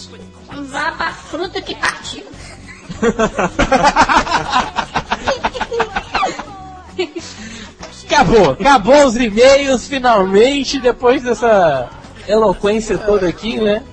Vá 0.69 0.91
pra 0.91 1.11
fruta 1.11 1.61
que 1.61 1.75
partiu. 1.75 2.23
Acabou, 8.09 8.51
acabou 8.51 9.05
os 9.05 9.15
e-mails 9.15 9.87
finalmente, 9.87 10.79
depois 10.79 11.21
dessa 11.21 11.87
eloquência 12.27 12.97
toda 12.97 13.27
aqui, 13.27 13.59
né? 13.59 13.83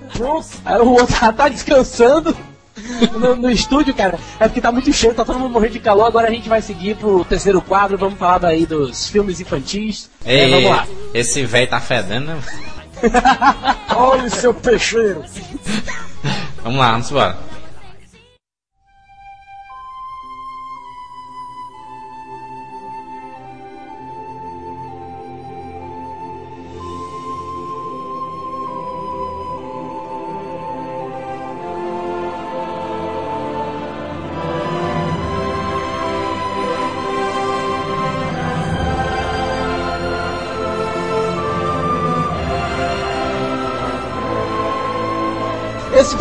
Aí 0.65 0.81
o 0.81 0.89
outro 0.93 1.15
já 1.15 1.31
tá 1.35 1.49
descansando 1.51 2.35
no, 3.13 3.37
no 3.37 3.51
estúdio, 3.51 3.95
cara. 3.95 4.19
É 4.41 4.49
porque 4.49 4.61
tá 4.61 4.73
muito 4.73 4.91
cheio, 4.93 5.15
tá 5.15 5.25
todo 5.25 5.39
mundo 5.39 5.53
morrendo 5.53 5.75
de 5.75 5.81
calor. 5.81 6.07
Agora 6.07 6.29
a 6.29 6.31
gente 6.31 6.49
vai 6.49 6.63
seguir 6.63 6.97
pro 6.97 7.25
terceiro 7.27 7.61
quadro, 7.61 7.99
vamos 7.99 8.19
falar 8.19 8.39
daí 8.39 8.65
dos 8.65 9.09
filmes 9.09 9.39
infantis. 9.41 10.11
É, 10.25 10.45
Ei, 10.45 10.51
vamos 10.51 10.71
lá. 10.71 10.87
esse 11.13 11.45
velho 11.45 11.69
tá 11.69 11.81
fedendo, 11.81 12.27
né? 12.27 12.39
Olha 13.95 14.31
seu 14.31 14.55
peixeiro. 14.55 15.23
Vamos 16.63 16.79
lá, 16.79 16.93
vamos 16.93 17.11
embora. 17.11 17.39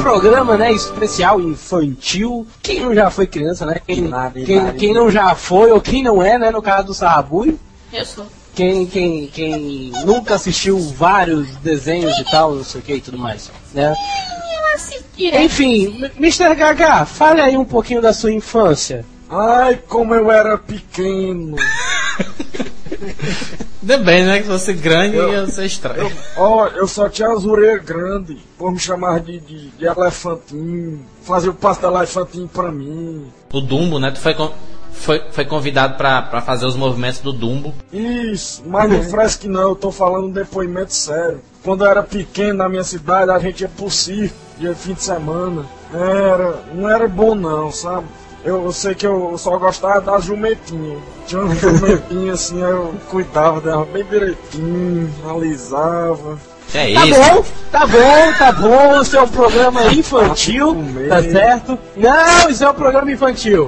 Programa, 0.06 0.56
né, 0.56 0.72
especial 0.72 1.42
infantil, 1.42 2.46
quem 2.62 2.80
não 2.80 2.94
já 2.94 3.10
foi 3.10 3.26
criança, 3.26 3.66
né? 3.66 3.82
Quem, 3.88 4.12
quem, 4.46 4.72
quem 4.74 4.94
não 4.94 5.10
já 5.10 5.34
foi, 5.34 5.72
ou 5.72 5.82
quem 5.82 6.04
não 6.04 6.22
é, 6.22 6.38
né, 6.38 6.52
no 6.52 6.62
caso 6.62 6.86
do 6.86 6.94
Sarrabui, 6.94 7.58
Eu 7.92 8.06
sou. 8.06 8.28
quem, 8.54 8.86
quem, 8.86 9.26
quem 9.26 9.92
nunca 10.06 10.36
assistiu 10.36 10.78
vários 10.78 11.48
desenhos 11.56 12.16
e 12.20 12.24
tal, 12.26 12.54
não 12.54 12.64
sei 12.64 12.82
o 12.82 12.84
que 12.84 12.94
e 12.94 13.02
tudo 13.02 13.18
mais, 13.18 13.50
né? 13.74 13.96
Eu 14.56 14.76
assisto 14.76 15.06
direto. 15.18 15.44
Enfim, 15.44 16.00
Mr. 16.20 16.54
Gaga, 16.54 17.04
fale 17.08 17.42
aí 17.42 17.58
um 17.58 17.66
pouquinho 17.66 18.00
da 18.00 18.14
sua 18.14 18.32
infância. 18.32 19.04
Ai, 19.28 19.82
como 19.88 20.14
eu 20.14 20.30
era 20.30 20.56
pequeno. 20.56 21.56
Ainda 23.88 24.00
bem, 24.00 24.26
né? 24.26 24.38
Que 24.40 24.46
se 24.46 24.50
fosse 24.52 24.74
grande 24.74 25.16
Eu- 25.16 25.32
ia 25.32 25.46
ser 25.48 25.66
estranho. 25.66 26.12
Ó, 26.36 26.66
eu 26.70 26.88
só 26.88 27.08
tinha 27.08 27.30
as 27.32 27.46
orelhas 27.46 27.84
grandes. 27.86 28.38
Por 28.58 28.72
me 28.72 28.80
chamar 28.80 29.20
de, 29.20 29.40
de, 29.40 29.70
de 29.70 29.86
elefantinho. 29.86 31.06
Fazer 31.22 31.50
o 31.50 31.54
passo 31.54 31.82
da 31.84 31.90
elefantinho 31.90 32.48
pra 32.48 32.72
mim. 32.72 33.28
O 33.54 33.62
Dumbo, 33.62 34.00
né? 34.00 34.10
Tu 34.10 34.20
foi, 34.20 34.36
foi, 34.92 35.22
foi 35.32 35.46
convidado 35.46 35.98
pra, 35.98 36.20
pra 36.24 36.42
fazer 36.42 36.66
os 36.66 36.76
movimentos 36.76 37.20
do 37.20 37.32
Dumbo. 37.32 37.76
Isso, 37.94 38.64
mas 38.66 38.90
não 38.90 39.04
fresque 39.04 39.48
não, 39.48 39.70
eu 39.70 39.76
tô 39.76 39.92
falando 39.92 40.26
um 40.28 40.32
depoimento 40.32 40.94
sério. 40.94 41.42
Quando 41.64 41.86
eu 41.86 41.90
era 41.92 42.02
pequeno 42.02 42.56
na 42.60 42.70
minha 42.70 42.84
cidade, 42.84 43.30
a 43.30 43.38
gente 43.38 43.62
ia 43.62 43.70
pro 43.70 43.90
circo, 43.90 44.36
dia 44.58 44.74
fim 44.74 44.94
de 44.94 45.04
semana. 45.04 45.64
Era, 45.94 46.60
não 46.74 46.90
era 46.90 47.08
bom 47.08 47.36
não, 47.36 47.72
sabe? 47.72 48.06
Eu, 48.46 48.64
eu 48.66 48.72
sei 48.72 48.94
que 48.94 49.08
eu 49.08 49.36
só 49.38 49.58
gostava 49.58 50.00
das 50.02 50.24
jumentinhas. 50.24 51.00
Tinha 51.28 51.42
uma 51.42 51.56
jumentinha 51.56 52.34
assim, 52.34 52.64
aí 52.64 52.70
eu 52.72 52.94
cuidava 53.10 53.60
dela 53.60 53.86
bem 53.92 54.04
direitinho, 54.06 55.12
alisava. 55.28 56.38
É 56.74 56.94
Tá 56.94 57.06
isso? 57.06 57.20
bom, 57.20 57.44
tá 57.72 57.88
bom, 57.88 58.34
tá 58.38 58.52
bom, 58.52 59.02
isso 59.02 59.16
é 59.18 59.22
um 59.22 59.28
programa 59.28 59.84
infantil, 59.94 60.76
tá 61.10 61.22
certo? 61.24 61.80
Não, 61.96 62.50
isso 62.50 62.64
é 62.64 62.70
um 62.70 62.74
programa 62.74 63.12
infantil. 63.12 63.68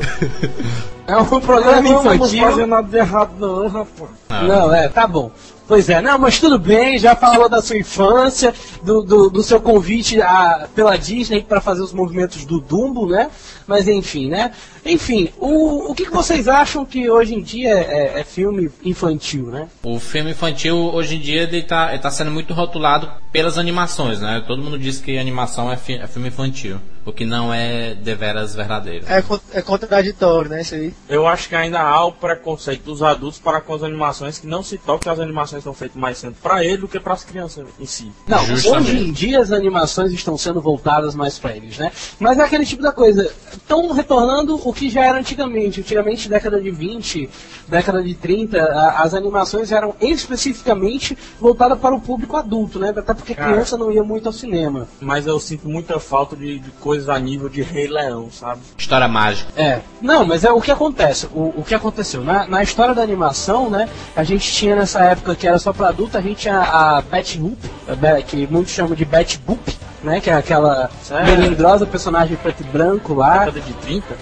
É 1.08 1.16
um 1.16 1.26
programa 1.40 1.82
não 1.82 2.02
infantil. 2.14 2.44
fazer 2.44 2.66
nada 2.66 2.88
de 2.88 2.98
errado 2.98 3.32
não, 3.40 3.68
rapaz. 3.70 4.10
Ah, 4.30 4.44
Não, 4.44 4.76
é, 4.76 4.90
tá 4.90 5.08
bom. 5.08 5.32
Pois 5.68 5.90
é, 5.90 6.02
não, 6.02 6.18
mas 6.18 6.40
tudo 6.40 6.58
bem, 6.58 6.98
já 6.98 7.14
falou 7.14 7.50
da 7.50 7.62
sua 7.62 7.78
infância, 7.78 8.54
do, 8.82 9.02
do, 9.02 9.30
do 9.30 9.44
seu 9.44 9.60
convite 9.60 10.22
a, 10.22 10.68
pela 10.74 10.96
Disney 10.98 11.42
para 11.44 11.60
fazer 11.60 11.82
os 11.82 11.92
movimentos 11.92 12.46
do 12.46 12.62
Dumbo, 12.62 13.06
né? 13.06 13.30
Mas 13.68 13.86
enfim, 13.86 14.30
né? 14.30 14.52
Enfim, 14.86 15.28
o, 15.38 15.92
o 15.92 15.94
que, 15.94 16.06
que 16.06 16.12
vocês 16.12 16.48
acham 16.48 16.86
que 16.86 17.10
hoje 17.10 17.36
em 17.36 17.42
dia 17.42 17.72
é, 17.72 18.22
é 18.22 18.24
filme 18.24 18.72
infantil, 18.86 19.48
né? 19.48 19.68
O 19.84 20.00
filme 20.00 20.32
infantil, 20.32 20.78
hoje 20.78 21.16
em 21.18 21.20
dia, 21.20 21.42
ele 21.44 21.62
tá, 21.64 21.90
ele 21.90 22.00
tá 22.02 22.10
sendo 22.12 22.32
muito 22.32 22.54
rotulado 22.54 23.12
pelas 23.34 23.58
animações, 23.58 24.22
né? 24.22 24.42
Todo 24.48 24.64
mundo 24.64 24.80
diz 24.80 25.02
que 25.02 25.18
animação 25.18 25.70
é, 25.70 25.76
fi- 25.76 25.98
é 25.98 26.08
filme 26.08 26.30
infantil. 26.30 26.78
O 27.08 27.14
que 27.14 27.26
não 27.26 27.54
é 27.54 27.96
deveras 27.96 28.54
verdadeiro. 28.54 29.06
É, 29.08 29.24
é 29.58 29.62
contraditório, 29.62 30.50
né? 30.50 30.62
Isso 30.62 30.76
aí. 30.76 30.94
Eu 31.08 31.26
acho 31.26 31.48
que 31.50 31.56
ainda 31.56 31.80
há 31.80 32.06
o 32.06 32.12
preconceito 32.12 32.84
dos 32.84 33.02
adultos 33.02 33.40
para 33.40 33.62
com 33.62 33.74
as 33.74 33.82
animações 33.84 34.38
que 34.38 34.46
não 34.46 34.62
se 34.62 34.78
toca 34.78 35.12
as 35.12 35.20
animações 35.20 35.64
são 35.64 35.74
feitas 35.74 35.96
mais 35.98 36.18
sendo 36.18 36.36
para 36.36 36.64
ele 36.64 36.78
do 36.78 36.88
que 36.88 37.00
para 37.00 37.14
as 37.14 37.24
crianças 37.24 37.66
em 37.80 37.86
si. 37.86 38.12
Não, 38.28 38.46
Justamente. 38.46 38.92
hoje 38.92 38.98
em 39.08 39.12
dia 39.12 39.40
as 39.40 39.52
animações 39.52 40.12
estão 40.12 40.38
sendo 40.38 40.60
voltadas 40.62 41.16
mais 41.16 41.40
pra 41.40 41.56
eles, 41.56 41.78
né? 41.78 41.92
Mas 42.20 42.38
é 42.38 42.44
aquele 42.44 42.66
tipo 42.66 42.84
da 42.84 42.92
coisa. 42.92 43.32
Estão 43.54 43.92
retornando 43.94 44.60
o 44.68 44.74
que 44.74 44.90
já 44.90 45.06
era 45.06 45.18
antigamente. 45.18 45.80
Antigamente, 45.82 46.28
década 46.30 46.60
de 46.62 46.70
20, 46.72 47.30
década 47.68 48.04
de 48.04 48.14
30, 48.16 48.62
a- 48.62 49.02
as 49.04 49.14
animações 49.14 49.72
eram 49.72 49.96
especificamente 50.02 51.18
voltadas 51.40 51.80
para 51.80 51.96
o 51.96 52.00
público 52.02 52.36
adulto, 52.38 52.80
né? 52.80 52.90
Até 52.96 53.14
porque 53.14 53.34
Cara. 53.34 53.52
criança 53.54 53.78
não 53.78 53.92
ia 53.92 54.04
muito 54.04 54.28
ao 54.28 54.34
cinema. 54.34 54.88
Mas 55.00 55.26
eu 55.28 55.40
sinto 55.40 55.68
muita 55.68 56.00
falta 56.00 56.36
de, 56.36 56.60
de 56.60 56.72
coisas 56.98 57.10
a 57.10 57.20
nível 57.20 57.48
de 57.48 57.62
Rei 57.62 57.88
Leão, 57.88 58.30
sabe? 58.32 58.62
História 58.78 59.08
mágica. 59.08 59.52
É, 59.56 59.80
não, 60.02 60.26
mas 60.26 60.44
é 60.44 60.52
o 60.52 60.60
que 60.60 60.72
acontece. 60.72 61.28
O, 61.34 61.54
o 61.58 61.64
que 61.66 61.76
aconteceu 61.76 62.24
na, 62.24 62.48
na 62.48 62.64
história 62.64 62.94
da 62.96 63.02
animação, 63.04 63.70
né? 63.70 63.88
A 64.16 64.24
gente 64.24 64.52
tinha 64.52 64.76
nessa 64.76 65.00
época 65.04 65.36
que 65.36 65.48
era 65.48 65.60
só 65.60 65.72
para 65.72 65.90
adulto, 65.90 66.18
a 66.18 66.22
gente 66.22 66.38
tinha 66.38 66.60
a 66.60 67.02
Betty 67.02 67.38
Boop, 67.38 67.58
a 67.88 67.96
Be- 67.96 68.24
que 68.24 68.48
muitos 68.48 68.74
chamam 68.74 68.96
de 68.96 69.06
Betty 69.06 69.38
Boop, 69.46 69.78
né? 70.04 70.20
Que 70.20 70.30
é 70.30 70.34
aquela 70.34 70.90
É. 71.12 71.24
melindrosa 71.24 71.86
personagem 71.86 72.36
preto 72.38 72.62
e 72.62 72.64
branco 72.66 73.14
lá, 73.14 73.40
Década 73.46 73.62
de 73.62 73.74
30. 73.74 74.16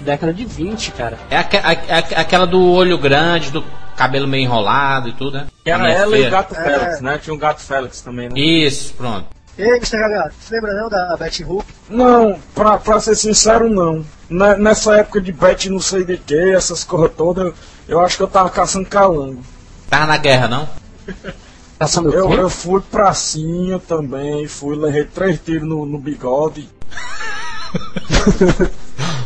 década 0.00 0.32
de 0.32 0.44
20, 0.44 0.90
cara. 0.92 1.18
É 1.30 1.36
aque- 1.36 1.56
a- 1.58 1.60
a- 1.70 2.20
aquela 2.20 2.46
do 2.46 2.62
olho 2.62 2.96
grande, 2.98 3.50
do 3.50 3.62
cabelo 3.96 4.26
meio 4.26 4.42
enrolado 4.44 5.08
e 5.08 5.12
tudo, 5.12 5.36
né? 5.38 5.46
Que 5.62 5.70
era 5.70 5.90
ela 5.90 6.14
e 6.16 6.20
feia. 6.20 6.28
o 6.28 6.30
Gato 6.30 6.54
É. 6.54 6.62
Félix, 6.64 7.00
né? 7.00 7.18
Tinha 7.22 7.34
o 7.34 7.38
Gato 7.38 7.60
Félix 7.60 8.00
também, 8.00 8.28
né? 8.28 8.38
Isso, 8.38 8.94
pronto. 8.94 9.26
Ei, 9.56 9.76
Mr. 9.76 9.98
Gaga, 9.98 10.32
você 10.38 10.54
lembra 10.54 10.74
não 10.74 10.88
da 10.88 11.16
Betty 11.16 11.44
Hoop? 11.44 11.64
Não, 11.88 12.38
pra, 12.54 12.76
pra 12.76 13.00
ser 13.00 13.14
sincero, 13.14 13.70
não. 13.70 14.04
Ne- 14.28 14.56
Nessa 14.56 14.96
época 14.96 15.20
de 15.20 15.32
bet 15.32 15.70
não 15.70 15.78
sei 15.78 16.04
de 16.04 16.16
que, 16.16 16.52
essas 16.52 16.82
coisas 16.82 17.12
todas, 17.16 17.54
eu 17.86 18.00
acho 18.00 18.16
que 18.16 18.22
eu 18.24 18.28
tava 18.28 18.50
caçando 18.50 18.88
calango. 18.88 19.42
Tava 19.88 20.06
na 20.06 20.16
guerra, 20.16 20.48
não? 20.48 20.68
Passando 21.78 22.12
Eu, 22.12 22.32
eu 22.32 22.50
fui 22.50 22.80
pracinha 22.80 23.78
também, 23.78 24.46
fui, 24.48 24.76
levei 24.76 25.04
três 25.04 25.38
tiros 25.40 25.68
no, 25.68 25.86
no 25.86 25.98
bigode. 25.98 26.68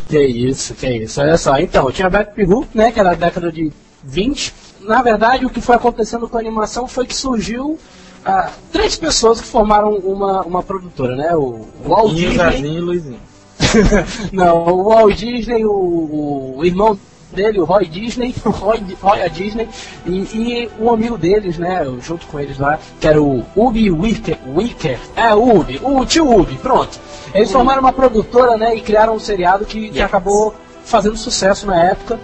Que 0.09 0.19
isso, 0.23 0.73
que 0.75 0.87
isso. 0.88 1.21
Olha 1.21 1.37
só, 1.37 1.59
então, 1.59 1.91
tinha 1.93 2.09
Betty 2.09 2.47
Boop, 2.47 2.67
né? 2.75 2.91
Que 2.91 2.99
era 2.99 3.11
da 3.11 3.27
década 3.27 3.53
de 3.53 3.71
20. 4.03 4.55
Na 4.81 5.03
verdade, 5.03 5.45
o 5.45 5.51
que 5.51 5.61
foi 5.61 5.77
acontecendo 5.77 6.27
com 6.27 6.38
a 6.38 6.41
animação 6.41 6.88
foi 6.88 7.07
que 7.07 7.14
surgiu 7.14 7.79
ah, 8.25 8.51
três 8.73 8.97
pessoas 8.97 9.41
que 9.41 9.47
formaram 9.47 9.95
uma, 9.97 10.43
uma 10.43 10.63
produtora, 10.63 11.17
né? 11.17 11.35
O 11.35 11.67
Walt 11.85 12.13
o 12.13 12.15
Disney. 12.15 12.51
Zezinho 12.51 12.79
e 12.79 12.81
Luizinho. 12.81 13.21
Não, 14.33 14.67
o 14.69 14.85
Walt 14.85 15.17
Disney, 15.17 15.65
o, 15.65 16.55
o 16.57 16.65
irmão 16.65 16.99
dele, 17.33 17.61
o 17.61 17.65
Roy 17.65 17.87
Disney, 17.87 18.35
o 18.45 18.51
Roy, 18.51 18.81
Roy 19.01 19.31
Disney, 19.31 19.69
e, 20.07 20.11
e 20.11 20.71
um 20.81 20.93
amigo 20.93 21.19
deles, 21.19 21.59
né, 21.59 21.85
junto 22.01 22.27
com 22.27 22.41
eles 22.41 22.59
lá, 22.59 22.79
que 23.01 23.07
era 23.07 23.23
o 23.23 23.45
Ubi 23.55 23.91
Wicker, 23.91 24.39
Wicker 24.47 24.99
é, 25.15 25.35
o 25.35 25.59
Ubi, 25.59 25.81
o 25.83 26.05
tio 26.05 26.31
Ubi, 26.31 26.57
pronto. 26.57 26.99
Eles 27.35 27.51
formaram 27.51 27.81
uma 27.81 27.93
produtora, 27.93 28.57
né, 28.57 28.75
e 28.75 28.81
criaram 28.81 29.15
um 29.15 29.21
seriado 29.21 29.65
que, 29.65 29.91
que 29.91 30.01
acabou 30.01 30.55
fazendo 30.85 31.17
sucesso 31.17 31.67
na 31.67 31.83
época, 31.83 32.19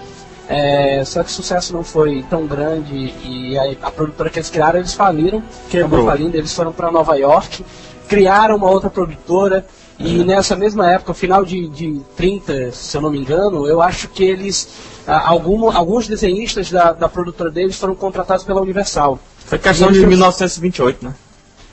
é, 0.49 1.03
só 1.05 1.23
que 1.23 1.31
o 1.31 1.33
sucesso 1.33 1.73
não 1.73 1.83
foi 1.83 2.25
tão 2.29 2.47
grande 2.47 3.15
e 3.25 3.59
a, 3.59 3.89
a 3.89 3.91
produtora 3.91 4.29
que 4.29 4.39
eles 4.39 4.51
criaram, 4.51 4.79
eles 4.79 4.95
faliram, 4.95 5.43
Quebrou. 5.71 6.07
falindo, 6.07 6.37
eles 6.37 6.53
foram 6.55 6.73
para 6.73 6.91
Nova 6.91 7.15
York, 7.17 7.65
criaram 8.09 8.57
uma 8.57 8.71
outra 8.71 8.91
produtora 8.91 9.67
e 9.99 10.25
nessa 10.25 10.57
mesma 10.57 10.91
época, 10.91 11.15
final 11.15 11.45
de, 11.45 11.69
de 11.69 12.01
30, 12.17 12.73
se 12.73 12.97
eu 12.97 13.01
não 13.01 13.11
me 13.11 13.19
engano, 13.19 13.67
eu 13.67 13.81
acho 13.81 14.09
que 14.09 14.25
eles, 14.25 14.69
algum, 15.07 15.71
alguns 15.71 16.09
desenhistas 16.09 16.71
da, 16.71 16.93
da 16.93 17.09
produtora 17.09 17.51
deles 17.51 17.77
foram 17.79 17.95
contratados 17.95 18.45
pela 18.45 18.61
Universal. 18.61 19.19
Foi 19.47 19.59
questão 19.59 19.93
de 19.93 20.05
1928, 20.05 21.05
né? 21.05 21.15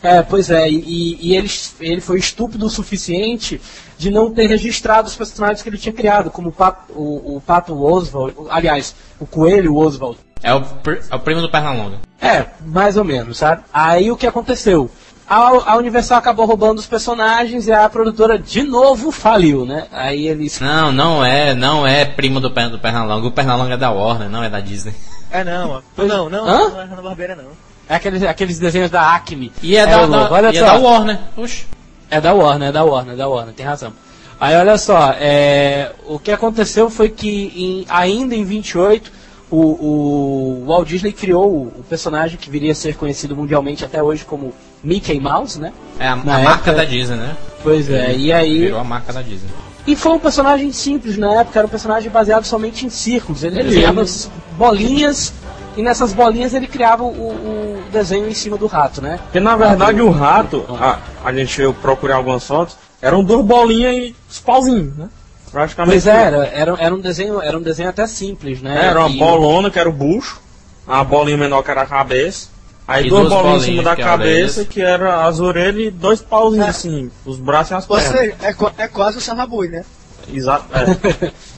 É, 0.03 0.21
pois 0.23 0.49
é, 0.49 0.67
e, 0.67 1.17
e 1.21 1.35
ele, 1.35 1.49
ele 1.79 2.01
foi 2.01 2.17
estúpido 2.17 2.65
o 2.65 2.69
suficiente 2.69 3.61
de 3.97 4.09
não 4.09 4.33
ter 4.33 4.47
registrado 4.47 5.07
os 5.07 5.15
personagens 5.15 5.61
que 5.61 5.69
ele 5.69 5.77
tinha 5.77 5.93
criado, 5.93 6.31
como 6.31 6.49
o 6.49 6.51
Pato, 6.51 6.91
o, 6.93 7.37
o 7.37 7.41
Pato 7.41 7.79
Oswald, 7.79 8.35
aliás, 8.49 8.95
o 9.19 9.27
Coelho 9.27 9.75
Oswald. 9.75 10.17
É 10.41 10.53
o, 10.55 10.63
é 11.09 11.15
o 11.15 11.19
primo 11.19 11.41
do 11.41 11.51
Pernalonga. 11.51 11.99
É, 12.19 12.47
mais 12.65 12.97
ou 12.97 13.03
menos, 13.03 13.37
sabe? 13.37 13.63
Aí 13.71 14.11
o 14.11 14.17
que 14.17 14.25
aconteceu? 14.25 14.89
A, 15.29 15.73
a 15.73 15.77
Universal 15.77 16.17
acabou 16.17 16.45
roubando 16.47 16.79
os 16.79 16.87
personagens 16.87 17.67
e 17.67 17.71
a 17.71 17.87
produtora 17.87 18.39
de 18.39 18.63
novo 18.63 19.11
faliu, 19.11 19.65
né? 19.65 19.87
Aí 19.91 20.27
eles. 20.27 20.59
Não, 20.59 20.91
não 20.91 21.23
é, 21.23 21.53
não 21.53 21.85
é 21.85 22.03
primo 22.05 22.39
do, 22.39 22.49
do 22.49 22.79
Pernalonga. 22.79 23.27
O 23.27 23.31
Pernalonga 23.31 23.75
é 23.75 23.77
da 23.77 23.91
Warner, 23.91 24.29
não 24.29 24.43
é 24.43 24.49
da 24.49 24.59
Disney. 24.59 24.93
É 25.29 25.43
não. 25.43 25.81
Não, 25.95 26.29
não, 26.29 26.45
Hã? 26.45 26.69
não 26.69 26.81
é 26.81 26.85
Hanna 26.85 27.01
Barbeira 27.01 27.35
não. 27.35 27.70
É 27.91 27.95
aqueles, 27.95 28.23
aqueles 28.23 28.57
desenhos 28.57 28.89
da 28.89 29.13
Acme. 29.13 29.51
E 29.61 29.75
é, 29.75 29.85
da, 29.85 30.05
louco, 30.05 30.11
da, 30.11 30.31
olha 30.31 30.53
e 30.53 30.57
é 30.57 30.59
só. 30.61 30.65
da 30.65 30.77
Warner. 30.77 31.19
Oxe. 31.35 31.65
É 32.09 32.21
da 32.21 32.33
Warner, 32.33 32.69
é 32.69 32.71
da 32.71 32.85
Warner, 32.85 33.13
é 33.15 33.17
da 33.17 33.27
Warner, 33.27 33.53
tem 33.53 33.65
razão. 33.65 33.91
Aí 34.39 34.55
olha 34.55 34.77
só, 34.77 35.13
é, 35.19 35.91
o 36.07 36.17
que 36.17 36.31
aconteceu 36.31 36.89
foi 36.89 37.09
que 37.09 37.51
em- 37.53 37.85
ainda 37.89 38.33
em 38.33 38.45
28 38.45 39.11
o, 39.51 39.57
o 39.57 40.63
Walt 40.67 40.87
Disney 40.87 41.11
criou 41.11 41.51
o, 41.51 41.63
o 41.79 41.83
personagem 41.89 42.37
que 42.37 42.49
viria 42.49 42.71
a 42.71 42.75
ser 42.75 42.95
conhecido 42.95 43.35
mundialmente 43.35 43.83
até 43.83 44.01
hoje 44.01 44.23
como 44.23 44.53
Mickey 44.81 45.19
Mouse, 45.19 45.59
né? 45.59 45.73
É 45.99 46.07
a, 46.07 46.13
a 46.13 46.15
Na 46.15 46.39
marca 46.39 46.71
da 46.71 46.85
Disney, 46.85 47.17
né? 47.17 47.35
Pois 47.61 47.89
é, 47.89 48.15
e 48.15 48.31
aí. 48.31 48.59
Virou 48.59 48.79
a 48.79 48.85
marca 48.85 49.11
da 49.11 49.21
Disney. 49.21 49.49
E 49.85 49.97
foi 49.97 50.13
um 50.13 50.19
personagem 50.19 50.71
simples 50.71 51.17
na 51.17 51.41
época, 51.41 51.59
era 51.59 51.65
um 51.65 51.69
personagem 51.69 52.09
baseado 52.09 52.45
somente 52.45 52.85
em 52.85 52.89
círculos. 52.89 53.43
Ele 53.43 53.61
criava 53.65 53.99
é. 53.99 54.03
as 54.03 54.31
bolinhas 54.57 55.33
e 55.77 55.81
nessas 55.81 56.13
bolinhas 56.13 56.53
ele 56.53 56.67
criava 56.67 57.03
o, 57.03 57.07
o 57.07 57.83
desenho 57.91 58.27
em 58.29 58.33
cima 58.33 58.57
do 58.57 58.67
rato, 58.67 59.01
né? 59.01 59.19
Porque 59.23 59.39
na 59.39 59.55
verdade 59.55 60.01
o 60.01 60.09
rato, 60.09 60.65
a, 60.79 60.99
a 61.23 61.33
gente 61.33 61.61
eu 61.61 61.73
procurei 61.73 62.15
algumas 62.15 62.45
fotos, 62.45 62.77
eram 63.01 63.23
duas 63.23 63.45
bolinhas 63.45 63.95
e 63.95 64.15
os 64.29 64.39
pauzinhos, 64.39 64.95
né? 64.97 65.09
Praticamente. 65.51 65.93
Pois 65.95 66.07
é, 66.07 66.23
era, 66.23 66.45
era, 66.47 66.75
era 66.79 66.95
um 66.95 66.99
desenho, 66.99 67.41
era 67.41 67.57
um 67.57 67.61
desenho 67.61 67.89
até 67.89 68.07
simples, 68.07 68.61
né? 68.61 68.83
É, 68.83 68.85
era 68.87 68.99
uma 69.01 69.09
E- 69.09 69.17
bolona 69.17 69.69
que 69.69 69.77
era 69.79 69.89
o 69.89 69.93
bucho, 69.93 70.39
a 70.87 71.03
bolinha 71.03 71.37
menor 71.37 71.61
que 71.63 71.71
era 71.71 71.81
a 71.81 71.85
cabeça, 71.85 72.47
aí 72.87 73.07
E 73.07 73.09
duas, 73.09 73.27
duas 73.27 73.33
bolinhas 73.41 73.63
em 73.63 73.65
cima 73.65 73.83
da 73.83 73.95
que 73.95 74.01
cabeça 74.01 74.63
que 74.65 74.81
era 74.81 75.25
as 75.25 75.39
orelhas 75.41 75.87
e 75.87 75.91
dois 75.91 76.21
pauzinhos 76.21 76.67
É. 76.67 76.69
assim, 76.69 77.11
os 77.25 77.37
braços 77.37 77.71
e 77.71 77.73
as 77.73 77.89
Ou 77.89 77.97
pernas. 77.97 78.17
seja, 78.17 78.35
é, 78.41 78.83
é 78.83 78.87
quase 78.87 79.17
o 79.17 79.21
Sarrabui, 79.21 79.67
né? 79.67 79.83
Exato. 80.31 80.65
É. 80.73 81.31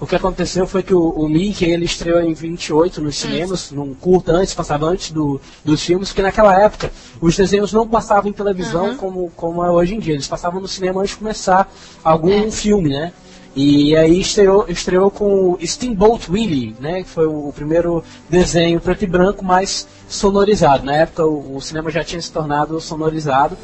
O 0.00 0.06
que 0.06 0.16
aconteceu 0.16 0.66
foi 0.66 0.82
que 0.82 0.92
o, 0.92 1.10
o 1.10 1.28
Mickey 1.28 1.66
ele 1.66 1.84
estreou 1.84 2.20
em 2.20 2.34
28 2.34 3.00
nos 3.00 3.16
cinemas, 3.16 3.70
num 3.70 3.94
curta 3.94 4.32
antes, 4.32 4.52
passava 4.52 4.86
antes 4.86 5.12
do, 5.12 5.40
dos 5.64 5.82
filmes, 5.82 6.08
porque 6.08 6.22
naquela 6.22 6.60
época 6.60 6.90
os 7.20 7.36
desenhos 7.36 7.72
não 7.72 7.86
passavam 7.86 8.28
em 8.28 8.32
televisão 8.32 8.96
como, 8.96 9.30
como 9.36 9.64
é 9.64 9.70
hoje 9.70 9.94
em 9.94 10.00
dia. 10.00 10.14
Eles 10.14 10.26
passavam 10.26 10.60
no 10.60 10.66
cinema 10.66 11.00
antes 11.00 11.12
de 11.12 11.18
começar 11.18 11.72
algum 12.02 12.50
filme, 12.50 12.90
né? 12.90 13.12
E 13.56 13.94
aí 13.96 14.20
estreou, 14.20 14.66
estreou 14.68 15.12
com 15.12 15.52
o 15.52 15.58
Steamboat 15.64 16.28
Willie, 16.28 16.74
né? 16.80 17.04
Que 17.04 17.08
foi 17.08 17.26
o, 17.26 17.52
primeiro 17.54 18.02
desenho 18.28 18.80
preto 18.80 19.04
e 19.04 19.06
branco 19.06 19.44
mais 19.44 19.86
sonorizado. 20.08 20.84
Na 20.84 20.96
época 20.96 21.24
o, 21.24 21.56
o 21.56 21.60
cinema 21.60 21.88
já 21.88 22.02
tinha 22.02 22.20
se 22.20 22.32
tornado 22.32 22.80
sonorizado. 22.80 23.56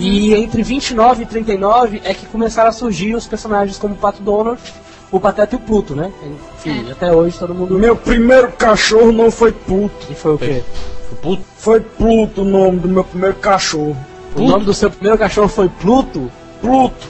E 0.00 0.34
entre 0.34 0.64
29 0.64 1.22
e 1.22 1.26
39 1.26 2.02
é 2.02 2.12
que 2.12 2.26
começaram 2.26 2.70
a 2.70 2.72
surgir 2.72 3.14
os 3.14 3.28
personagens 3.28 3.78
como 3.78 3.94
o 3.94 3.96
Pato 3.96 4.20
Donald, 4.20 4.60
o 5.10 5.20
Pateta 5.20 5.54
e 5.54 5.58
o 5.58 5.60
Pluto, 5.60 5.94
né? 5.94 6.12
Enfim, 6.58 6.90
até 6.90 7.12
hoje 7.12 7.38
todo 7.38 7.54
mundo. 7.54 7.78
Meu 7.78 7.96
primeiro 7.96 8.50
cachorro 8.52 9.12
não 9.12 9.30
foi 9.30 9.52
Pluto, 9.52 10.06
E 10.10 10.14
foi 10.14 10.34
o 10.34 10.38
quê? 10.38 10.62
O 11.12 11.16
puto. 11.16 11.42
foi 11.58 11.80
Pluto 11.80 12.42
o 12.42 12.44
nome 12.44 12.80
do 12.80 12.88
meu 12.88 13.04
primeiro 13.04 13.36
cachorro. 13.36 13.96
O 14.34 14.42
nome 14.42 14.64
do 14.64 14.74
seu 14.74 14.90
primeiro 14.90 15.18
cachorro 15.18 15.48
foi 15.48 15.68
Pluto? 15.68 16.30
Pluto, 16.60 17.06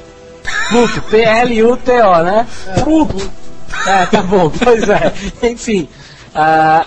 Pluto, 0.68 1.02
P-L-U-T-O, 1.10 2.22
né? 2.22 2.46
Pluto. 2.82 3.30
É, 3.86 4.06
tá 4.06 4.22
bom, 4.22 4.50
pois 4.62 4.88
é. 4.88 5.12
Enfim. 5.42 5.88
ah, 6.34 6.84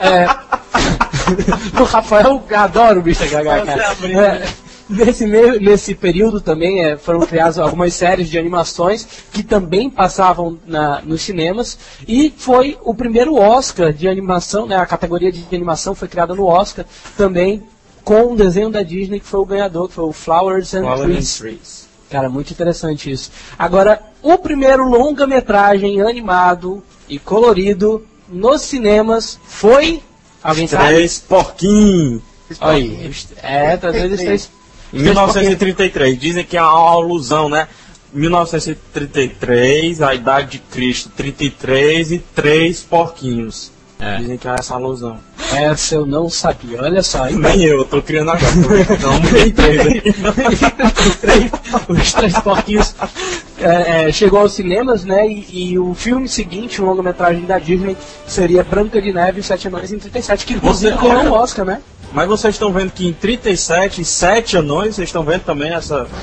é, 0.00 0.26
o 1.80 1.84
Rafael 1.84 2.42
adora 2.54 2.98
o. 2.98 3.02
Gaga, 3.02 3.62
cara. 3.64 3.96
É, 4.04 4.48
nesse, 4.88 5.26
meio, 5.26 5.60
nesse 5.60 5.94
período 5.94 6.40
também 6.40 6.84
é, 6.84 6.96
foram 6.96 7.20
criadas 7.20 7.58
algumas 7.58 7.94
séries 7.94 8.28
de 8.28 8.38
animações 8.38 9.06
que 9.32 9.42
também 9.42 9.90
passavam 9.90 10.58
na, 10.66 11.00
nos 11.02 11.22
cinemas 11.22 11.78
e 12.06 12.32
foi 12.36 12.78
o 12.82 12.94
primeiro 12.94 13.34
Oscar 13.34 13.92
de 13.92 14.08
animação, 14.08 14.66
né, 14.66 14.76
a 14.76 14.86
categoria 14.86 15.32
de 15.32 15.44
animação 15.54 15.94
foi 15.94 16.08
criada 16.08 16.34
no 16.34 16.46
Oscar 16.46 16.84
também 17.16 17.62
com 18.04 18.32
um 18.32 18.36
desenho 18.36 18.70
da 18.70 18.82
Disney 18.82 19.20
que 19.20 19.26
foi 19.26 19.40
o 19.40 19.46
ganhador, 19.46 19.88
que 19.88 19.94
foi 19.94 20.04
o 20.04 20.12
Flowers 20.12 20.74
and 20.74 20.82
Flowers 20.82 21.40
and 21.40 21.42
Trees. 21.42 21.86
Cara, 22.08 22.28
muito 22.28 22.52
interessante 22.52 23.10
isso. 23.10 23.32
Agora, 23.58 24.00
o 24.22 24.38
primeiro 24.38 24.88
longa-metragem 24.88 26.00
animado 26.00 26.82
e 27.08 27.18
colorido 27.18 28.06
nos 28.28 28.62
cinemas 28.62 29.38
foi. 29.44 30.02
Alguém 30.42 30.68
sabe? 30.68 30.94
Três 30.94 31.18
porquinhos. 31.18 32.22
Olha 32.60 32.76
aí. 32.76 33.12
É, 33.42 33.76
trazendo 33.76 34.14
os 34.14 34.20
três. 34.20 34.50
Em 34.92 35.02
1933. 35.02 36.18
Dizem 36.18 36.44
que 36.44 36.56
é 36.56 36.62
uma 36.62 36.90
alusão, 36.90 37.48
né? 37.48 37.68
1933, 38.12 40.00
a 40.02 40.14
idade 40.14 40.52
de 40.52 40.58
Cristo 40.58 41.10
33 41.16 42.12
e 42.12 42.18
três 42.18 42.82
porquinhos. 42.82 43.70
É. 43.98 44.16
Dizem 44.18 44.36
que 44.36 44.46
é 44.46 44.54
essa 44.58 44.74
alusão. 44.74 45.18
Essa 45.52 45.94
eu 45.94 46.04
não 46.06 46.28
sabia, 46.28 46.82
olha 46.82 47.02
só. 47.02 47.28
hein? 47.28 47.36
Nem 47.36 47.62
eu, 47.62 47.78
eu 47.78 47.84
tô 47.84 48.02
criando 48.02 48.30
agora. 48.30 48.52
Não, 49.00 49.18
nem 49.32 49.50
Três- 49.52 51.50
os 51.88 52.12
três 52.12 52.38
porquinhos 52.40 52.94
é, 53.58 54.08
é, 54.08 54.12
chegou 54.12 54.40
aos 54.40 54.52
cinemas, 54.52 55.04
né? 55.04 55.26
E, 55.26 55.72
e 55.72 55.78
o 55.78 55.94
filme 55.94 56.28
seguinte, 56.28 56.82
um 56.82 56.84
longa-metragem 56.86 57.44
da 57.46 57.58
Disney, 57.58 57.96
seria 58.26 58.62
Branca 58.62 59.00
de 59.00 59.12
Neve 59.12 59.40
e 59.40 59.42
Sete 59.42 59.68
Anões 59.68 59.90
em 59.92 59.98
37, 59.98 60.44
que 60.44 60.54
inclusive 60.54 60.92
Você- 60.94 61.02
ganhou 61.08 61.22
um 61.24 61.32
Oscar, 61.32 61.64
né? 61.64 61.80
Mas 62.16 62.26
vocês 62.28 62.54
estão 62.54 62.72
vendo 62.72 62.92
que 62.92 63.06
em 63.06 63.12
37, 63.12 64.02
sete 64.02 64.56
anões, 64.56 64.94
vocês 64.94 65.10
estão 65.10 65.22
vendo 65.22 65.42
também 65.42 65.74
essa? 65.74 66.06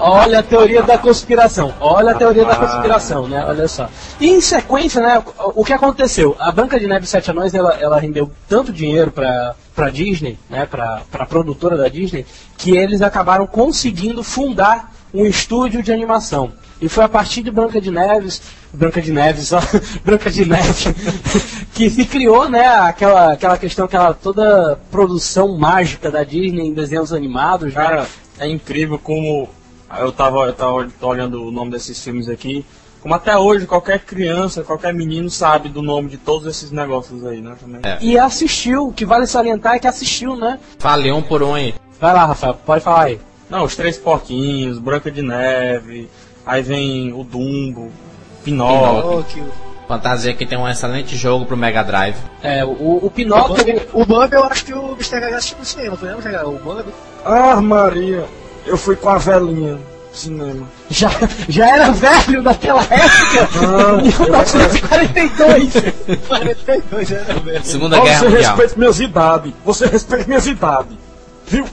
Olha 0.00 0.38
a 0.38 0.42
teoria 0.42 0.82
da 0.82 0.96
conspiração. 0.96 1.74
Olha 1.78 2.12
a 2.12 2.14
teoria 2.14 2.46
da 2.46 2.52
Ah. 2.52 2.56
conspiração, 2.56 3.28
né? 3.28 3.44
Olha 3.46 3.68
só. 3.68 3.90
E 4.18 4.30
em 4.30 4.40
sequência, 4.40 5.02
né? 5.02 5.22
O 5.54 5.62
que 5.62 5.74
aconteceu? 5.74 6.34
A 6.40 6.50
Branca 6.50 6.80
de 6.80 6.86
Neve 6.86 7.04
e 7.04 7.08
Sete 7.08 7.30
Anões, 7.30 7.52
ela, 7.52 7.74
ela 7.78 8.00
rendeu 8.00 8.30
tanto 8.48 8.72
dinheiro 8.72 9.10
pra, 9.10 9.54
pra 9.74 9.90
Disney, 9.90 10.38
né? 10.48 10.64
Pra, 10.64 11.02
pra 11.10 11.26
produtora 11.26 11.76
da 11.76 11.86
Disney, 11.88 12.24
que 12.56 12.74
eles 12.74 13.02
acabaram 13.02 13.46
conseguindo 13.46 14.22
fundar 14.24 14.90
um 15.12 15.26
estúdio 15.26 15.82
de 15.82 15.92
animação. 15.92 16.52
E 16.80 16.88
foi 16.88 17.04
a 17.04 17.08
partir 17.08 17.42
de 17.42 17.50
Branca 17.50 17.80
de 17.80 17.90
Neves, 17.90 18.40
Branca 18.72 19.02
de 19.02 19.12
Neves, 19.12 19.52
ó, 19.52 19.60
Branca 20.02 20.30
de 20.30 20.46
Neve, 20.46 20.94
que 21.74 21.90
se 21.90 22.06
criou, 22.06 22.48
né, 22.48 22.66
aquela, 22.66 23.32
aquela 23.32 23.58
questão, 23.58 23.84
aquela 23.84 24.14
toda 24.14 24.80
produção 24.90 25.58
mágica 25.58 26.10
da 26.10 26.24
Disney 26.24 26.68
em 26.68 26.72
desenhos 26.72 27.12
animados, 27.12 27.74
né? 27.74 27.82
Cara, 27.82 28.08
é 28.38 28.48
incrível 28.48 28.98
como 28.98 29.48
eu 29.98 30.10
tava, 30.12 30.46
eu 30.46 30.52
tava 30.54 30.88
olhando 31.02 31.44
o 31.46 31.50
nome 31.50 31.70
desses 31.70 32.02
filmes 32.02 32.28
aqui. 32.28 32.64
Como 33.02 33.14
até 33.14 33.36
hoje 33.36 33.66
qualquer 33.66 34.00
criança, 34.00 34.62
qualquer 34.62 34.92
menino 34.92 35.30
sabe 35.30 35.70
do 35.70 35.80
nome 35.80 36.10
de 36.10 36.18
todos 36.18 36.46
esses 36.46 36.70
negócios 36.70 37.24
aí, 37.26 37.40
né? 37.40 37.56
Também. 37.58 37.80
É. 37.82 37.98
E 38.00 38.18
assistiu, 38.18 38.88
o 38.88 38.92
que 38.92 39.06
vale 39.06 39.26
salientar 39.26 39.74
é 39.74 39.78
que 39.78 39.86
assistiu, 39.86 40.36
né? 40.36 40.58
Falei 40.78 41.10
um 41.10 41.22
por 41.22 41.42
um 41.42 41.54
aí. 41.54 41.74
Vai 41.98 42.12
lá, 42.12 42.26
Rafael, 42.26 42.54
pode 42.54 42.84
falar 42.84 43.04
aí. 43.04 43.20
Não, 43.50 43.64
os 43.64 43.74
Três 43.76 43.98
Porquinhos, 43.98 44.78
Branca 44.78 45.10
de 45.10 45.22
Neve, 45.22 46.08
aí 46.46 46.62
vem 46.62 47.12
o 47.12 47.24
Dumbo, 47.24 47.90
Pinóquio. 48.44 49.24
Que- 49.24 49.70
Fantasia 49.88 50.32
que 50.34 50.46
tem 50.46 50.56
um 50.56 50.68
excelente 50.68 51.16
jogo 51.16 51.44
pro 51.46 51.56
Mega 51.56 51.82
Drive. 51.82 52.14
É, 52.44 52.64
o, 52.64 52.68
o 52.68 53.06
O 53.06 53.10
Pinóquio. 53.10 53.82
O 53.92 54.04
Bambi 54.06 54.36
eu 54.36 54.44
acho 54.44 54.64
que 54.64 54.72
o 54.72 54.92
Mr. 54.92 55.18
Gaga 55.20 55.36
assistiu 55.38 55.58
no 55.58 55.64
cinema, 55.64 55.96
foi 55.96 56.08
lembra, 56.10 56.30
Gaga? 56.30 56.48
O 56.48 56.58
Bambi. 56.60 56.90
Ah, 57.24 57.60
Maria, 57.60 58.24
eu 58.64 58.76
fui 58.76 58.94
com 58.94 59.08
a 59.08 59.18
velhinha 59.18 59.72
no 59.72 59.80
cinema. 60.12 60.64
Já, 60.88 61.10
já 61.48 61.68
era 61.74 61.90
velho 61.90 62.40
naquela 62.40 62.82
época, 62.82 63.48
Ah, 63.58 64.00
em 64.00 64.12
1942. 64.22 65.72
42 66.28 67.12
anos, 67.12 67.42
velho. 67.42 67.64
Segunda 67.64 67.98
Guerra 68.00 68.18
você 68.20 68.24
Mundial. 68.28 68.42
respeita 68.56 68.74
minhas 68.78 69.00
idades. 69.00 69.52
Você 69.64 69.86
respeita 69.86 70.26
minhas 70.28 70.46
idades. 70.46 70.96
Viu? 71.48 71.64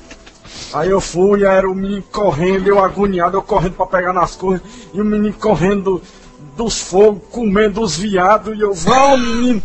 Aí 0.73 0.89
eu 0.89 0.99
fui, 0.99 1.43
era 1.43 1.69
o 1.69 1.75
menino 1.75 2.03
correndo, 2.11 2.67
eu 2.67 2.83
agoniado, 2.83 3.37
eu 3.37 3.41
correndo 3.41 3.73
pra 3.73 3.85
pegar 3.85 4.13
nas 4.13 4.35
coisas, 4.35 4.65
e 4.93 5.01
o 5.01 5.05
menino 5.05 5.33
correndo 5.33 6.01
dos 6.55 6.81
fogos, 6.81 7.21
comendo 7.31 7.81
os 7.81 7.97
viados, 7.97 8.57
e 8.57 8.61
eu, 8.61 8.73
vão, 8.73 9.17
menino. 9.17 9.63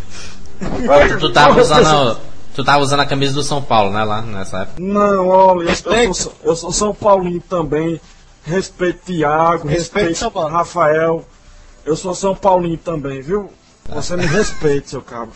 Tu, 0.58 1.18
tu 1.18 1.32
tava 1.32 1.60
usando. 1.60 2.18
Tu 2.54 2.62
tava 2.62 2.82
usando 2.82 3.00
a 3.00 3.06
camisa 3.06 3.32
do 3.32 3.42
São 3.42 3.62
Paulo, 3.62 3.90
né? 3.90 4.04
Lá 4.04 4.20
nessa 4.20 4.58
época. 4.58 4.82
Não, 4.82 5.26
olha, 5.26 5.70
eu 5.70 6.14
sou, 6.14 6.32
eu 6.44 6.54
sou 6.54 6.72
São 6.72 6.94
Paulino 6.94 7.42
também. 7.48 8.00
Respeito 8.44 9.06
Tiago, 9.06 9.68
Respeito 9.68 10.08
respeito 10.08 10.18
São 10.18 10.30
Paulo. 10.30 10.50
Rafael. 10.50 11.24
Eu 11.86 11.96
sou 11.96 12.14
São 12.14 12.34
Paulino 12.34 12.76
também, 12.76 13.22
viu? 13.22 13.50
Você 13.88 14.16
me 14.16 14.26
respeite, 14.26 14.90
seu 14.90 15.00
cabo. 15.00 15.32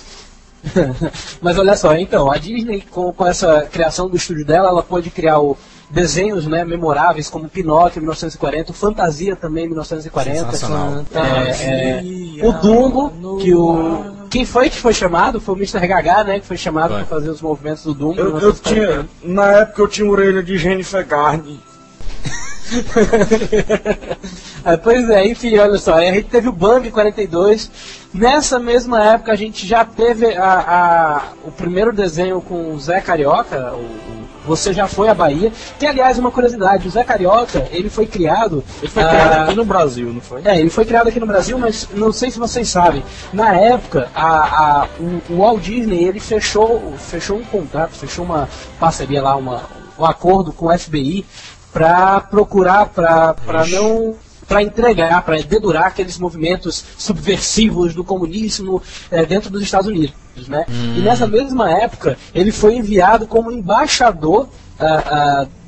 Mas 1.40 1.58
olha 1.58 1.76
só, 1.76 1.94
então, 1.94 2.30
a 2.30 2.36
Disney, 2.36 2.82
com, 2.90 3.12
com 3.12 3.26
essa 3.26 3.62
criação 3.62 4.08
do 4.08 4.16
estúdio 4.16 4.44
dela, 4.44 4.68
ela 4.68 4.82
pôde 4.82 5.10
criar 5.10 5.40
o, 5.40 5.56
desenhos 5.90 6.46
né, 6.46 6.64
memoráveis 6.64 7.30
como 7.30 7.48
Pinóquio 7.48 7.98
em 7.98 8.02
1940, 8.02 8.70
o 8.70 8.74
Fantasia 8.74 9.36
também 9.36 9.64
em 9.64 9.68
1940. 9.68 10.52
Sensacional. 10.52 11.04
É, 11.14 12.00
é, 12.00 12.46
o 12.46 12.52
Dumbo, 12.52 13.38
que 13.38 13.54
o. 13.54 14.16
Quem 14.28 14.44
foi 14.44 14.68
que 14.68 14.76
foi 14.76 14.92
chamado? 14.92 15.40
Foi 15.40 15.54
o 15.54 15.58
Mr. 15.58 15.86
Gaga, 15.86 16.24
né? 16.24 16.40
Que 16.40 16.46
foi 16.46 16.56
chamado 16.56 16.94
para 16.94 17.04
fazer 17.04 17.30
os 17.30 17.40
movimentos 17.40 17.84
do 17.84 17.94
Dumbo. 17.94 18.20
Eu, 18.20 18.26
eu 18.26 18.34
1940. 18.34 19.08
tinha, 19.22 19.34
na 19.34 19.52
época 19.52 19.82
eu 19.82 19.88
tinha 19.88 20.10
orelha 20.10 20.42
de 20.42 20.58
Jennifer 20.58 21.06
Garner. 21.06 21.56
Ah, 24.68 24.76
pois 24.76 25.08
é, 25.10 25.24
enfim, 25.28 25.56
olha 25.58 25.78
só, 25.78 25.94
a 25.94 26.00
gente 26.06 26.24
teve 26.24 26.48
o 26.48 26.52
Bambi 26.52 26.90
42. 26.90 27.70
Nessa 28.12 28.58
mesma 28.58 29.00
época 29.12 29.30
a 29.30 29.36
gente 29.36 29.64
já 29.64 29.84
teve 29.84 30.34
a, 30.34 30.42
a- 30.44 31.22
o 31.44 31.52
primeiro 31.52 31.92
desenho 31.92 32.40
com 32.40 32.72
o 32.74 32.80
Zé 32.80 33.00
Carioca, 33.00 33.72
o, 33.74 33.76
o 33.76 34.26
Você 34.48 34.72
Já 34.72 34.88
Foi 34.88 35.08
à 35.08 35.14
Bahia. 35.14 35.52
Que 35.78 35.86
aliás, 35.86 36.18
uma 36.18 36.32
curiosidade, 36.32 36.88
o 36.88 36.90
Zé 36.90 37.04
Carioca, 37.04 37.68
ele 37.70 37.88
foi 37.88 38.06
criado. 38.06 38.64
Ele 38.82 38.90
foi 38.90 39.04
ah, 39.04 39.08
criado 39.08 39.42
aqui 39.44 39.54
no 39.54 39.64
Brasil, 39.64 40.12
não 40.12 40.20
foi? 40.20 40.42
É, 40.44 40.58
ele 40.58 40.70
foi 40.70 40.84
criado 40.84 41.06
aqui 41.08 41.20
no 41.20 41.26
Brasil, 41.26 41.56
mas 41.58 41.88
não 41.94 42.10
sei 42.10 42.32
se 42.32 42.38
vocês 42.40 42.68
sabem. 42.68 43.04
Na 43.32 43.54
época, 43.54 44.08
a, 44.12 44.82
a- 44.82 44.88
o, 44.98 45.32
o 45.32 45.36
Walt 45.38 45.62
Disney 45.62 46.02
ele 46.02 46.18
fechou, 46.18 46.92
fechou 46.98 47.38
um 47.38 47.44
contrato, 47.44 47.92
fechou 47.92 48.24
uma 48.24 48.48
parceria 48.80 49.22
lá, 49.22 49.36
uma, 49.36 49.62
um 49.96 50.04
acordo 50.04 50.52
com 50.52 50.66
o 50.66 50.76
FBI 50.76 51.24
para 51.76 52.20
procurar, 52.22 52.86
para 52.86 53.66
não 53.70 54.14
para 54.48 54.62
entregar, 54.62 55.22
para 55.22 55.42
dedurar 55.42 55.88
aqueles 55.88 56.16
movimentos 56.18 56.82
subversivos 56.96 57.94
do 57.94 58.02
comunismo 58.02 58.80
eh, 59.10 59.26
dentro 59.26 59.50
dos 59.50 59.60
Estados 59.60 59.86
Unidos, 59.86 60.14
né? 60.48 60.64
E 60.96 61.00
nessa 61.00 61.26
mesma 61.26 61.70
época 61.70 62.16
ele 62.34 62.50
foi 62.50 62.76
enviado 62.76 63.26
como 63.26 63.52
embaixador 63.52 64.48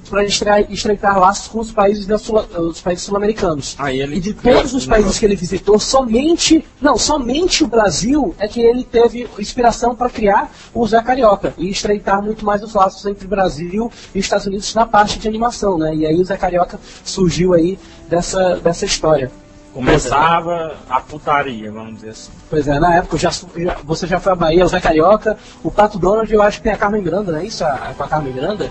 para 0.08 0.24
estreitar 0.24 1.18
laços 1.18 1.46
com 1.48 1.60
os 1.60 1.70
países, 1.70 2.06
da 2.06 2.18
Sul- 2.18 2.44
os 2.58 2.80
países 2.80 3.04
sul-americanos. 3.04 3.76
Ele 3.92 4.16
E 4.16 4.20
de 4.20 4.34
todos 4.34 4.74
os 4.74 4.86
países 4.86 5.18
que 5.18 5.24
ele 5.24 5.36
visitou, 5.36 5.78
somente, 5.78 6.64
não, 6.80 6.96
somente 6.98 7.62
o 7.62 7.66
Brasil 7.68 8.34
é 8.38 8.48
que 8.48 8.60
ele 8.60 8.82
teve 8.84 9.28
inspiração 9.38 9.94
para 9.94 10.08
criar 10.10 10.50
o 10.74 10.86
Zé 10.86 11.00
Carioca 11.02 11.54
e 11.58 11.68
estreitar 11.70 12.22
muito 12.22 12.44
mais 12.44 12.62
os 12.62 12.74
laços 12.74 13.04
entre 13.06 13.26
Brasil 13.28 13.90
e 14.14 14.18
Estados 14.18 14.46
Unidos 14.46 14.74
na 14.74 14.86
parte 14.86 15.18
de 15.18 15.28
animação, 15.28 15.78
né? 15.78 15.94
E 15.94 16.06
aí 16.06 16.20
o 16.20 16.24
Zé 16.24 16.36
Carioca 16.36 16.80
surgiu 17.04 17.54
aí 17.54 17.78
dessa, 18.08 18.56
dessa 18.56 18.84
história. 18.84 19.30
Começava 19.74 20.74
a 20.88 21.00
putaria, 21.00 21.70
vamos 21.70 21.96
dizer 21.96 22.10
assim. 22.10 22.30
Pois 22.50 22.66
é, 22.66 22.80
na 22.80 22.96
época 22.96 23.16
já, 23.16 23.30
já- 23.30 23.76
você 23.84 24.06
já 24.06 24.18
foi 24.18 24.32
à 24.32 24.34
Bahia, 24.34 24.64
o 24.64 24.68
Zé 24.68 24.80
Carioca, 24.80 25.38
o 25.62 25.70
Pato 25.70 25.98
Donald, 25.98 26.32
eu 26.32 26.42
acho 26.42 26.58
que 26.58 26.64
tem 26.64 26.72
a 26.72 26.76
Carmen 26.76 27.02
Granda, 27.02 27.32
não 27.32 27.38
é 27.38 27.44
isso? 27.46 27.64
A, 27.64 27.94
com 27.96 28.02
a 28.02 28.08
Carmen 28.08 28.32
Granda? 28.32 28.70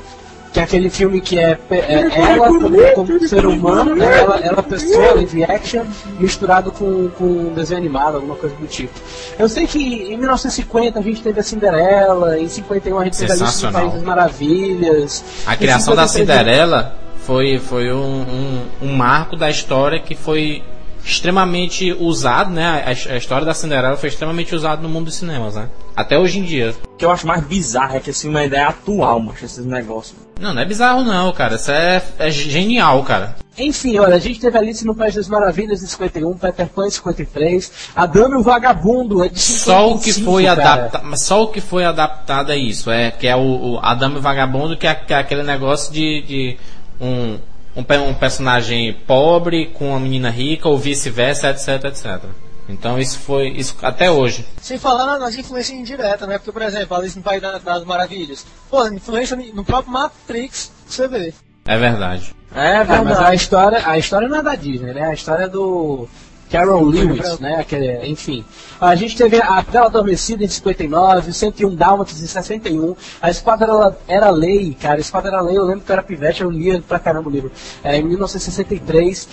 Que 0.58 0.62
é 0.62 0.63
aquele 0.63 0.89
filme 0.89 1.22
que 1.22 1.38
é, 1.38 1.54
pe- 1.54 1.76
é 1.76 2.08
ela 2.15 2.48
como, 2.48 2.70
como 2.96 3.28
ser 3.28 3.46
humano, 3.46 3.96
né? 3.96 4.06
ela, 4.22 4.38
ela 4.39 4.63
pessoa, 4.63 5.13
live 5.13 5.43
action, 5.43 5.84
misturado 6.20 6.72
com, 6.72 7.10
com 7.10 7.24
um 7.26 7.54
desenho 7.54 7.80
animado, 7.80 8.15
alguma 8.15 8.36
coisa 8.36 8.56
do 8.56 8.65
tipo. 8.65 8.93
Eu 9.38 9.48
sei 9.48 9.67
que 9.67 9.80
em 9.80 10.17
1950 10.17 10.98
a 10.98 11.02
gente 11.04 11.22
teve 11.22 11.39
a 11.39 11.43
Cinderela, 11.43 12.39
em 12.39 12.48
51 12.48 12.98
a 13.00 13.04
gente 13.04 13.17
teve 13.20 13.32
a 13.32 13.36
Alice 13.36 13.43
no 13.46 13.52
Sensacional. 13.52 13.82
País 13.82 13.93
das 13.93 14.04
Maravilhas. 14.04 15.24
A 15.46 15.56
criação 15.56 15.96
da 15.96 16.08
53 16.08 16.39
Cinderela 16.48 16.96
foi, 17.20 17.60
foi 17.60 17.91
um, 17.93 18.22
um, 18.22 18.62
um 18.82 18.93
marco 18.96 19.36
da 19.36 19.50
história 19.50 20.00
que 20.00 20.15
foi 20.15 20.63
extremamente 21.08 21.93
usado, 21.93 22.52
né? 22.52 22.84
A, 22.86 22.89
a 23.13 23.17
história 23.17 23.46
da 23.46 23.54
Cinderela 23.54 23.96
foi 23.96 24.10
extremamente 24.10 24.54
usada 24.54 24.82
no 24.82 24.89
mundo 24.89 25.06
dos 25.06 25.15
cinemas, 25.15 25.56
né? 25.56 25.70
Até 25.96 26.20
hoje 26.20 26.39
em 26.39 26.43
dia. 26.43 26.76
O 26.84 26.98
que 26.98 27.06
eu 27.06 27.12
acho 27.12 27.26
mais 27.26 27.43
bizarro 27.43 27.96
é 27.96 28.00
que 28.00 28.10
é 28.10 28.13
uma 28.30 28.43
ideia 28.43 28.67
atual, 28.67 29.20
macho, 29.20 29.46
esses 29.46 29.65
negócios. 29.65 30.17
Não, 30.39 30.54
não 30.54 30.62
é 30.62 30.65
bizarro 30.65 31.04
não, 31.04 31.32
cara. 31.32 31.56
Isso 31.56 31.72
é, 31.72 32.04
é 32.20 32.30
genial, 32.30 33.04
cara. 33.04 33.36
Enfim, 33.58 33.98
olha, 33.98 34.15
a 34.15 34.20
gente 34.20 34.39
teve 34.39 34.58
Alice 34.58 34.86
no 34.86 34.93
País 34.93 35.15
das 35.15 35.28
Maravilhas 35.28 35.82
em 35.82 35.88
51, 35.88 36.38
Peter 36.38 36.67
Pan 36.67 36.88
em 36.88 36.91
53, 36.91 37.72
A 37.96 38.06
Dama 38.06 38.36
e 38.36 38.38
o 38.38 38.43
Vagabundo 38.43 39.24
é 39.24 39.30
de 39.30 39.39
55, 39.39 39.65
Só 39.65 39.93
o 39.93 40.00
que 40.00 40.13
foi 40.13 40.46
adaptado, 40.46 41.04
mas 41.06 41.21
só 41.21 41.44
o 41.44 41.48
que 41.48 41.62
foi 41.62 41.84
adaptado 41.84 42.52
é 42.52 42.58
isso, 42.58 42.92
é 42.92 43.10
que 43.10 43.25
é 43.25 43.36
o, 43.36 43.40
o 43.40 43.79
Adame 43.82 44.19
Vagabundo, 44.19 44.77
que 44.77 44.86
é, 44.86 44.94
que 44.94 45.12
é 45.12 45.17
aquele 45.17 45.42
negócio 45.42 45.92
de, 45.92 46.21
de 46.21 46.58
um, 47.02 47.40
um, 47.78 48.10
um 48.10 48.13
personagem 48.13 48.94
pobre 49.06 49.67
com 49.67 49.90
uma 49.92 50.00
menina 50.00 50.30
rica 50.30 50.67
ou 50.67 50.78
vice-versa, 50.78 51.50
etc, 51.52 51.86
etc. 51.86 52.23
Então 52.67 53.00
isso 53.00 53.19
foi 53.19 53.48
isso 53.50 53.78
até 53.82 54.12
hoje. 54.12 54.46
Sem 54.62 54.78
falar 54.78 55.06
na- 55.06 55.19
nas 55.19 55.36
influências 55.36 55.78
indiretas, 55.78 56.28
né? 56.28 56.38
Porque, 56.38 56.52
por 56.52 56.62
exemplo, 56.62 56.98
Alice 56.98 57.15
no 57.15 57.23
País 57.23 57.42
das, 57.42 57.84
Maravilhas. 57.86 58.46
Pô, 58.69 58.86
influência 58.88 59.38
no 59.54 59.63
próprio 59.63 59.94
Matrix, 59.94 60.69
você 60.86 61.08
vê. 61.08 61.34
É 61.65 61.78
verdade. 61.78 62.36
É 62.54 62.78
É, 62.78 62.84
mas 62.84 63.19
a 63.19 63.34
história, 63.36 63.82
a 63.86 63.98
história 63.98 64.28
não 64.28 64.38
é 64.38 64.44
da 64.44 64.56
Disney, 64.56 64.94
né? 64.94 65.04
A 65.08 65.13
história 65.13 65.44
é 65.44 65.48
do 65.50 66.08
Carol 66.52 66.83
Lewis, 66.83 67.39
né? 67.39 67.56
Aquele, 67.60 68.06
enfim. 68.08 68.43
A 68.79 68.95
gente 68.95 69.17
teve 69.17 69.41
a 69.41 69.62
Bela 69.62 69.87
Adormecida 69.87 70.43
em 70.43 70.48
59, 70.48 71.33
101 71.33 71.75
Dálmatas 71.75 72.21
em 72.21 72.27
61. 72.27 72.95
A 73.21 73.29
Espada 73.29 73.65
era, 73.65 73.98
era 74.08 74.29
Lei, 74.29 74.75
cara. 74.79 74.95
A 74.98 75.00
Espada 75.02 75.27
era 75.27 75.41
Lei, 75.41 75.58
eu 75.58 75.65
lembro 75.65 75.81
que 75.81 75.91
eu 75.91 75.93
era 75.93 76.04
pivete, 76.04 76.41
eu 76.41 76.50
lia 76.50 76.81
pra 76.87 77.00
caramba 77.00 77.27
o 77.29 77.31
livro. 77.31 77.52
É, 77.83 77.98
em 77.98 78.04
1963. 78.04 79.27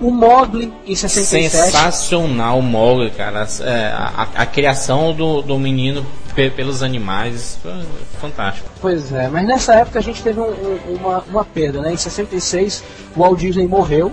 O 0.00 0.10
Mogli 0.10 0.72
em 0.86 0.94
67. 0.96 1.50
Sensacional 1.50 2.58
o 2.58 2.62
Mogli, 2.62 3.10
cara. 3.10 3.46
É, 3.60 3.86
a, 3.88 4.26
a, 4.34 4.42
a 4.42 4.46
criação 4.46 5.12
do, 5.12 5.42
do 5.42 5.58
menino 5.58 6.06
pe- 6.34 6.48
pelos 6.48 6.82
animais, 6.82 7.58
foi 7.62 7.72
fantástico. 8.18 8.66
Pois 8.80 9.12
é, 9.12 9.28
mas 9.28 9.46
nessa 9.46 9.74
época 9.74 9.98
a 9.98 10.02
gente 10.02 10.22
teve 10.22 10.40
um- 10.40 10.44
um- 10.44 10.94
uma, 10.94 11.18
uma 11.28 11.44
perda, 11.44 11.82
né? 11.82 11.92
Em 11.92 11.98
66, 11.98 12.82
o 13.14 13.20
Walt 13.20 13.38
Disney 13.40 13.66
morreu, 13.66 14.10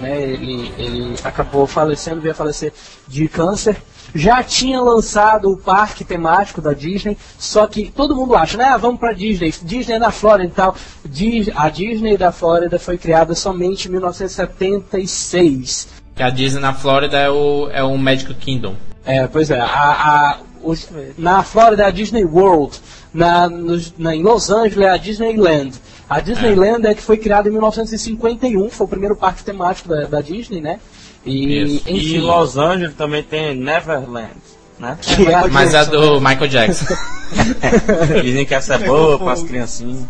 né? 0.00 0.20
Ele, 0.22 0.72
ele 0.78 1.14
acabou 1.24 1.66
falecendo, 1.66 2.20
veio 2.20 2.32
a 2.32 2.36
falecer 2.36 2.72
de 3.08 3.28
câncer. 3.28 3.76
Já 4.14 4.42
tinha 4.42 4.80
lançado 4.80 5.50
o 5.50 5.56
parque 5.56 6.04
temático 6.04 6.60
da 6.60 6.72
Disney, 6.72 7.18
só 7.38 7.66
que 7.66 7.90
todo 7.90 8.14
mundo 8.14 8.34
acha, 8.36 8.56
né? 8.56 8.64
Ah, 8.64 8.76
vamos 8.76 9.00
pra 9.00 9.12
Disney, 9.12 9.52
Disney 9.62 9.96
é 9.96 9.98
na 9.98 10.10
Flórida 10.12 10.48
e 10.48 10.52
tal. 10.54 10.76
Dis- 11.04 11.50
a 11.54 11.68
Disney 11.68 12.16
da 12.16 12.30
Flórida 12.32 12.78
foi 12.78 12.96
criada 12.96 13.34
somente 13.34 13.88
em 13.88 13.90
1976. 13.92 15.88
Que 16.14 16.22
a 16.22 16.30
Disney 16.30 16.60
na 16.60 16.72
Flórida 16.72 17.18
é 17.18 17.28
o, 17.30 17.68
é 17.70 17.82
o 17.82 17.96
Magic 17.98 18.32
Kingdom. 18.34 18.74
É, 19.04 19.26
pois 19.26 19.50
é. 19.50 19.60
A, 19.60 19.66
a- 19.66 20.38
os- 20.62 20.88
na 21.18 21.42
Flórida 21.42 21.82
é 21.82 21.86
a 21.86 21.90
Disney 21.90 22.24
World. 22.24 22.78
Na, 23.12 23.48
nos- 23.48 23.92
na- 23.98 24.14
em 24.14 24.22
Los 24.22 24.50
Angeles 24.50 24.78
é 24.86 24.90
a 24.90 24.96
Disneyland. 24.96 25.72
A 26.08 26.20
Disneyland 26.20 26.86
é, 26.86 26.94
que 26.94 27.02
foi 27.02 27.16
criada 27.16 27.48
em 27.48 27.52
1951, 27.52 28.70
foi 28.70 28.86
o 28.86 28.88
primeiro 28.88 29.16
parque 29.16 29.42
temático 29.42 29.88
da, 29.88 30.04
da 30.04 30.20
Disney, 30.20 30.60
né? 30.60 30.78
E, 31.24 31.62
Isso. 31.62 31.88
E 31.88 31.96
enfim, 31.96 32.16
em 32.16 32.20
Los 32.20 32.56
Angeles 32.56 32.94
também 32.94 33.22
tem 33.22 33.54
Neverland, 33.56 34.36
né? 34.78 34.96
que 35.00 35.26
é 35.26 35.34
a 35.34 35.48
Mas 35.48 35.74
é 35.74 35.84
do 35.84 36.20
Michael 36.20 36.48
Jackson. 36.48 36.94
Dizem 38.22 38.46
que 38.46 38.54
essa 38.54 38.74
é 38.74 38.78
boa 38.78 39.18
para 39.18 39.32
as 39.32 39.42
criancinhas. 39.42 40.04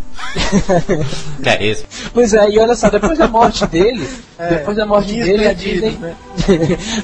que 1.42 1.48
é 1.48 1.66
esse. 1.66 1.84
Pois 2.12 2.34
é, 2.34 2.50
e 2.50 2.58
olha 2.58 2.74
só, 2.74 2.90
depois 2.90 3.18
da 3.18 3.26
morte 3.28 3.66
dele, 3.66 4.06
É, 4.38 4.50
depois 4.56 4.76
da 4.76 4.84
morte 4.84 5.14
Disney 5.14 5.24
dele, 5.24 5.46
a 5.46 5.48
perdidos, 5.48 5.90
Disney, 5.90 5.98
né? 5.98 6.16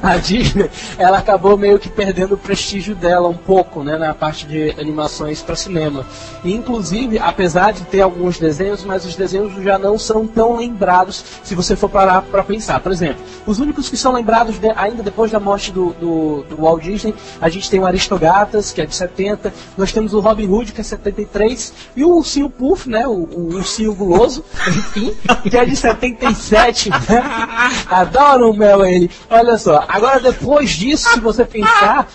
a 0.03 0.17
Disney, 0.19 0.71
ela 0.99 1.17
acabou 1.17 1.57
meio 1.57 1.79
que 1.79 1.89
perdendo 1.89 2.35
o 2.35 2.37
prestígio 2.37 2.95
dela 2.95 3.27
um 3.27 3.33
pouco, 3.35 3.83
né, 3.83 3.97
na 3.97 4.13
parte 4.13 4.47
de 4.47 4.71
animações 4.79 5.41
para 5.41 5.57
cinema. 5.57 6.05
E 6.45 6.53
inclusive, 6.53 7.19
apesar 7.19 7.73
de 7.73 7.85
ter 7.85 8.03
alguns 8.03 8.39
desenhos, 8.39 8.85
mas 8.85 9.07
os 9.07 9.17
desenhos 9.17 9.55
já 9.65 9.79
não 9.79 9.99
são 9.99 10.27
tão 10.27 10.59
lembrados 10.59 11.25
se 11.43 11.55
você 11.55 11.75
for 11.75 11.89
parar 11.89 12.21
para 12.21 12.43
pensar. 12.43 12.81
Por 12.81 12.93
exemplo, 12.93 13.23
os 13.47 13.59
únicos 13.59 13.89
que 13.89 13.97
são 13.97 14.13
lembrados 14.13 14.59
de- 14.59 14.71
ainda 14.77 15.03
depois 15.03 15.31
da 15.31 15.41
morte 15.41 15.73
do, 15.73 15.95
do, 15.95 16.45
do 16.51 16.57
Walt 16.61 16.83
Disney, 16.83 17.15
a 17.41 17.49
gente 17.53 17.71
tem 17.71 17.81
o 17.81 17.87
Aristogatas, 17.87 18.73
que 18.73 18.81
é 18.81 18.87
de 18.87 18.95
70, 18.95 19.53
nós 19.77 19.93
temos 19.93 20.15
o 20.15 20.21
Robin 20.21 20.49
Hood, 20.49 20.73
que 20.73 20.81
é 20.81 20.85
73, 20.85 21.73
e 21.97 22.05
o 22.05 22.17
Ursinho 22.17 22.51
Puff, 22.51 22.89
né, 22.89 23.07
o, 23.07 23.11
o 23.11 23.55
Ursinho 23.55 23.95
Guloso, 23.95 24.45
enfim, 24.69 25.15
que 25.49 25.57
é 25.57 25.65
de 25.65 25.77
77, 25.77 26.91
né? 26.91 26.99
Adoro 27.89 28.51
o 28.51 28.57
Mel 28.57 28.85
ele. 28.85 29.11
Olha 29.31 29.59
só, 29.59 29.85
agora 29.87 30.21
depois 30.21 30.71
disso, 30.71 31.09
se 31.11 31.21
você 31.21 31.45
pensar, 31.45 32.09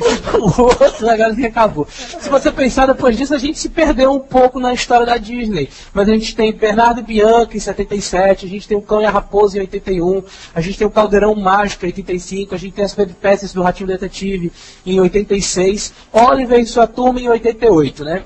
o 0.34 0.62
outro 0.62 1.08
agora 1.08 1.34
que 1.34 1.46
acabou. 1.46 1.86
Se 1.88 2.28
você 2.28 2.50
pensar 2.50 2.86
depois 2.86 3.16
disso, 3.16 3.34
a 3.34 3.38
gente 3.38 3.58
se 3.58 3.68
perdeu 3.68 4.12
um 4.12 4.18
pouco 4.18 4.58
na 4.58 4.72
história 4.72 5.06
da 5.06 5.16
Disney. 5.16 5.68
Mas 5.92 6.08
a 6.08 6.12
gente 6.12 6.34
tem 6.34 6.52
Bernardo 6.52 7.02
Bianca 7.02 7.56
em 7.56 7.60
77, 7.60 8.46
a 8.46 8.48
gente 8.48 8.66
tem 8.66 8.76
o 8.76 8.82
Cão 8.82 9.00
e 9.00 9.04
a 9.04 9.10
Raposa 9.10 9.58
em 9.58 9.60
81, 9.60 10.22
a 10.54 10.60
gente 10.60 10.78
tem 10.78 10.86
o 10.86 10.90
Caldeirão 10.90 11.34
Mágico 11.34 11.84
em 11.84 11.88
85, 11.88 12.54
a 12.54 12.58
gente 12.58 12.74
tem 12.74 12.84
as 12.84 12.94
peripécias 12.94 13.52
do 13.52 13.62
Ratinho 13.62 13.88
Detetive 13.88 14.52
em 14.84 15.00
86, 15.00 15.92
Oliver 16.12 16.58
e 16.58 16.66
sua 16.66 16.86
turma 16.86 17.20
em 17.20 17.28
88, 17.28 18.04
né? 18.04 18.22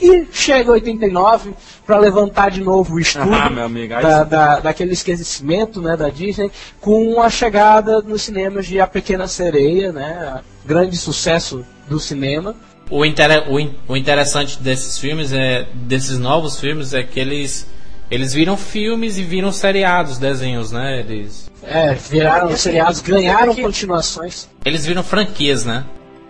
E 0.00 0.26
chega 0.32 0.70
89 0.70 1.54
para 1.84 1.98
levantar 1.98 2.50
de 2.50 2.60
novo 2.60 2.94
o 2.94 3.00
estúdio 3.00 3.34
Ah, 3.34 3.50
meu 3.50 3.64
amigo, 3.64 3.94
da, 3.94 4.22
da- 4.24 4.60
daquele 4.60 4.92
esquecimento 4.92 5.80
né, 5.82 5.96
da 5.96 6.08
Disney 6.08 6.50
com 6.80 7.20
a 7.20 7.28
chegada 7.28 8.00
nos 8.02 8.22
cinemas 8.22 8.66
de 8.66 8.80
A 8.80 8.86
Pequena 8.86 9.26
Sereia, 9.26 9.92
né, 9.92 10.40
grande 10.64 10.96
sucesso 10.96 11.64
do 11.88 11.98
cinema. 11.98 12.54
O, 12.90 13.04
intere- 13.04 13.44
o, 13.48 13.58
in- 13.58 13.74
o 13.88 13.96
interessante 13.96 14.58
desses 14.62 14.98
filmes, 14.98 15.32
é 15.32 15.66
desses 15.74 16.18
novos 16.18 16.58
filmes, 16.60 16.94
é 16.94 17.02
que 17.02 17.18
eles, 17.18 17.66
eles 18.10 18.32
viram 18.32 18.56
filmes 18.56 19.18
e 19.18 19.22
viram 19.24 19.50
seriados, 19.52 20.16
desenhos, 20.16 20.70
né? 20.72 21.00
Eles, 21.00 21.50
É, 21.62 21.92
viraram 21.94 22.56
seriados, 22.56 23.00
ganharam 23.02 23.54
continuações. 23.54 24.48
eles 24.64 24.86
viram 24.86 25.02
franquias, 25.02 25.64
né? 25.66 25.84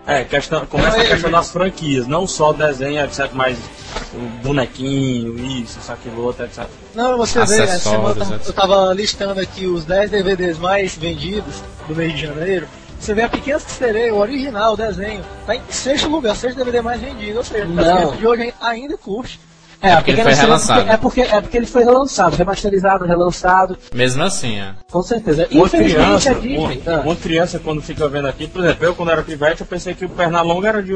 É, 0.09 0.23
questão, 0.23 0.65
começa 0.65 0.99
a 0.99 1.05
questão 1.05 1.29
das 1.29 1.51
franquias, 1.51 2.07
não 2.07 2.25
só 2.25 2.51
desenho, 2.51 3.03
etc, 3.03 3.29
mas 3.33 3.57
o 4.13 4.19
bonequinho, 4.43 5.37
isso, 5.39 5.79
isso, 5.79 5.91
aquilo, 5.91 6.23
outro, 6.23 6.45
etc. 6.45 6.65
Não, 6.95 7.17
você 7.17 7.45
vê, 7.45 7.61
essa 7.61 7.89
semana 7.91 8.25
eu 8.25 8.39
eu 8.45 8.53
tava 8.53 8.93
listando 8.93 9.39
aqui 9.39 9.67
os 9.67 9.85
10 9.85 10.09
DVDs 10.09 10.57
mais 10.57 10.95
vendidos 10.95 11.61
do 11.87 11.95
mês 11.95 12.13
de 12.13 12.25
janeiro. 12.25 12.67
Você 12.99 13.13
vê 13.13 13.21
a 13.21 13.29
Pequena 13.29 13.59
Sereia, 13.59 14.13
o 14.13 14.17
original, 14.17 14.73
o 14.73 14.77
desenho, 14.77 15.23
tá 15.45 15.55
em 15.55 15.61
sexto 15.69 16.09
lugar, 16.09 16.35
sexto 16.35 16.57
DVD 16.57 16.81
mais 16.81 16.99
vendido. 16.99 17.37
Ou 17.37 17.43
seja, 17.43 17.65
crianças 17.65 18.17
de 18.17 18.27
hoje 18.27 18.53
ainda 18.59 18.97
curte. 18.97 19.39
É, 19.81 19.95
porque 19.95 20.11
ele 20.11 20.17
Pequena 20.17 20.35
foi 20.35 20.45
relançado. 20.45 20.89
É 20.89 20.97
porque, 20.97 21.21
é 21.21 21.41
porque 21.41 21.57
ele 21.57 21.65
foi 21.65 21.83
relançado, 21.83 22.35
remasterizado, 22.35 23.05
relançado, 23.05 23.77
Mesmo 23.93 24.23
assim, 24.23 24.59
é. 24.59 24.73
com 24.91 25.01
certeza. 25.01 25.47
Uma 25.51 25.65
Infelizmente 25.65 25.95
criança, 25.95 26.31
a 26.31 26.33
Disney. 26.33 26.57
uma, 26.57 26.95
ah, 26.95 27.01
uma 27.05 27.15
criança 27.15 27.59
quando 27.59 27.81
fica 27.81 28.07
vendo 28.09 28.27
aqui, 28.27 28.47
por 28.47 28.63
exemplo, 28.63 28.85
eu 28.85 28.93
quando 28.95 29.11
era 29.11 29.23
pivete, 29.23 29.61
eu 29.61 29.67
pensei 29.67 29.93
que 29.93 30.03
o 30.03 30.09
Pernalonga 30.09 30.67
era 30.67 30.83
de, 30.83 30.91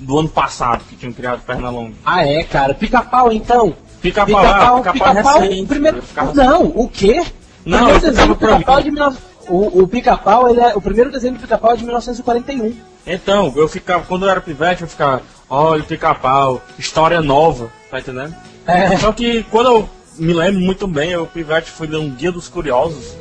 do 0.00 0.18
ano 0.18 0.28
passado, 0.28 0.84
que 0.88 0.96
tinham 0.96 1.12
criado 1.12 1.38
o 1.38 1.42
Pernalonga. 1.42 1.94
Ah, 2.04 2.26
é, 2.26 2.42
cara. 2.44 2.74
Pica-pau, 2.74 3.32
então. 3.32 3.74
Pica-pau, 4.02 4.26
Pica-pau, 4.26 4.76
ah, 4.76 4.80
pica-pau 4.80 5.14
pica-pau, 5.14 5.40
recente. 5.40 5.66
primeiro... 5.66 6.02
Não, 6.34 6.64
o 6.64 6.88
quê? 6.88 7.22
Não, 7.64 7.96
o 7.96 8.00
desenho 8.00 8.28
do 8.28 8.36
pica-pau 8.36 8.78
é 8.78 8.82
de 8.82 8.90
19... 8.90 9.18
O, 9.48 9.82
o 9.82 9.88
pica-pau, 9.88 10.48
ele 10.48 10.60
é... 10.60 10.76
O 10.76 10.80
primeiro 10.80 11.10
desenho 11.10 11.34
do 11.34 11.40
pica-pau 11.40 11.72
é 11.72 11.76
de 11.76 11.84
1941. 11.84 12.76
Então, 13.06 13.52
eu 13.56 13.66
ficava, 13.66 14.04
quando 14.04 14.24
eu 14.26 14.30
era 14.30 14.40
pivete, 14.40 14.82
eu 14.82 14.88
ficava, 14.88 15.22
olha 15.50 15.82
o 15.82 15.86
pica-pau, 15.86 16.62
história 16.78 17.20
nova, 17.20 17.70
tá 17.90 17.98
entendendo? 17.98 18.34
É. 18.66 18.96
Só 18.96 19.12
que 19.12 19.42
quando 19.50 19.66
eu 19.66 19.88
me 20.16 20.32
lembro 20.32 20.60
muito 20.60 20.86
bem, 20.86 21.10
eu 21.10 21.26
pivete 21.26 21.70
fui 21.70 21.88
ler 21.88 21.98
um 21.98 22.10
guia 22.10 22.30
dos 22.30 22.48
curiosos, 22.48 23.14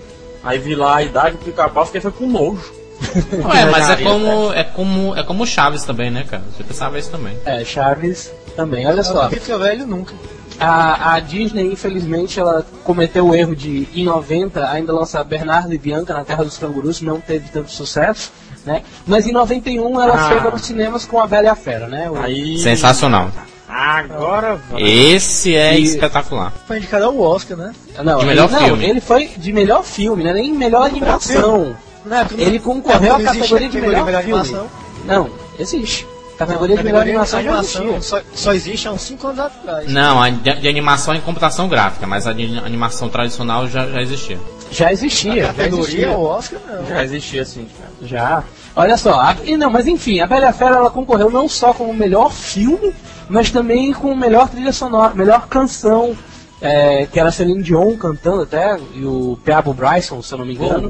aí 0.43 0.59
vi 0.59 0.75
lá 0.75 0.97
a 0.97 1.03
idade 1.03 1.37
do 1.37 1.43
pica-pau, 1.43 1.85
fiquei 1.85 2.01
foi 2.01 2.11
com 2.11 2.27
nojo. 2.27 2.79
Ué, 3.31 3.65
mas 3.71 3.89
é 3.89 3.95
como, 4.03 4.53
é 4.53 4.63
como, 4.63 5.15
é 5.15 5.23
como 5.23 5.47
Chaves 5.47 5.83
também, 5.83 6.11
né, 6.11 6.25
cara? 6.29 6.43
Você 6.55 6.63
pensava 6.63 6.99
isso 6.99 7.09
também. 7.09 7.37
É, 7.45 7.63
Chaves 7.63 8.31
também. 8.55 8.85
Olha 8.85 9.03
só. 9.03 9.29
Fica 9.29 9.57
velho 9.57 9.87
nunca. 9.87 10.13
A, 10.59 11.13
a 11.13 11.19
Disney, 11.21 11.71
infelizmente, 11.71 12.37
ela 12.37 12.65
cometeu 12.83 13.29
o 13.29 13.33
erro 13.33 13.55
de, 13.55 13.87
em 13.95 14.03
90, 14.03 14.69
ainda 14.69 14.93
lançar 14.93 15.23
Bernardo 15.23 15.73
e 15.73 15.77
Bianca 15.77 16.13
na 16.13 16.25
Terra 16.25 16.43
dos 16.43 16.57
Cangurus, 16.57 17.01
não 17.01 17.21
teve 17.21 17.47
tanto 17.47 17.71
sucesso, 17.71 18.33
né? 18.69 18.83
Mas 19.07 19.25
em 19.27 19.31
91 19.31 19.99
ela 20.01 20.13
Ah. 20.13 20.29
chega 20.29 20.51
nos 20.51 20.61
cinemas 20.61 21.05
com 21.05 21.19
A 21.19 21.25
Bela 21.27 21.45
e 21.45 21.47
a 21.47 21.55
Fera, 21.55 21.87
né? 21.87 22.09
O- 22.09 22.15
Aí. 22.17 22.57
Sensacional. 22.59 23.29
Agora 23.67 24.55
vai. 24.69 24.81
Esse 24.81 25.55
é 25.55 25.77
E- 25.79 25.83
espetacular. 25.83 26.51
Foi 26.67 26.77
indicado 26.77 27.05
ao 27.05 27.19
Oscar, 27.19 27.57
né? 27.57 27.71
Não, 28.03 28.19
De 28.19 28.25
melhor 28.25 28.49
ele, 28.49 28.53
não, 28.59 28.65
filme. 28.67 28.85
ele 28.85 29.01
foi 29.01 29.27
de 29.37 29.53
melhor 29.53 29.83
filme, 29.83 30.23
né? 30.23 30.33
Nem 30.33 30.53
melhor 30.53 30.85
animação. 30.87 31.75
Não, 32.05 32.25
Ele 32.37 32.57
não- 32.57 32.63
concorreu 32.63 33.15
à 33.15 33.19
não 33.19 33.25
categoria 33.25 33.69
de 33.69 33.79
melhor 33.81 34.05
filme. 34.05 34.15
animação. 34.17 34.67
Não, 35.05 35.29
existe. 35.59 36.07
Categoria 36.37 36.77
de 36.77 36.83
melhor 36.83 37.01
animação 37.01 37.43
já 37.43 37.59
existia. 37.59 38.01
só, 38.01 38.21
só 38.33 38.53
existe 38.53 38.87
há 38.87 38.91
uns 38.93 39.01
5 39.01 39.27
anos 39.27 39.39
atrás. 39.39 39.91
Não, 39.91 40.21
a 40.23 40.29
de, 40.29 40.53
de 40.61 40.67
animação 40.69 41.13
em 41.13 41.19
computação 41.19 41.67
gráfica, 41.67 42.07
mas 42.07 42.25
a 42.25 42.31
de 42.33 42.57
animação 42.59 43.09
tradicional 43.09 43.67
já, 43.67 43.85
já 43.87 44.01
existia. 44.01 44.39
Já 44.71 44.91
existia, 44.93 45.41
já 45.41 45.47
Categoria, 45.53 45.83
existia. 45.83 46.11
o 46.11 46.23
Oscar 46.23 46.59
não. 46.65 46.85
Já 46.87 47.03
existia 47.03 47.43
cara. 47.45 47.89
Já. 48.03 48.43
Olha 48.75 48.95
só, 48.97 49.19
a- 49.19 49.35
e 49.45 49.57
não, 49.57 49.69
mas 49.69 49.87
enfim, 49.87 50.19
a 50.19 50.27
Bela 50.27 50.51
Fera 50.53 50.75
ela 50.77 50.89
concorreu 50.89 51.29
não 51.29 51.47
só 51.49 51.73
como 51.73 51.93
melhor 51.93 52.31
filme, 52.31 52.93
mas 53.27 53.49
também 53.51 53.91
com 53.93 54.15
melhor 54.15 54.47
trilha 54.49 54.71
sonora, 54.71 55.13
melhor 55.13 55.47
canção, 55.47 56.15
é, 56.61 57.05
que 57.11 57.19
era 57.19 57.31
Celine 57.31 57.61
Dion 57.63 57.95
cantando 57.97 58.43
até, 58.43 58.77
e 58.95 59.03
o 59.05 59.37
Peabo 59.43 59.73
Bryson, 59.73 60.21
se 60.21 60.33
eu 60.33 60.37
não 60.39 60.45
me 60.45 60.53
engano. 60.55 60.89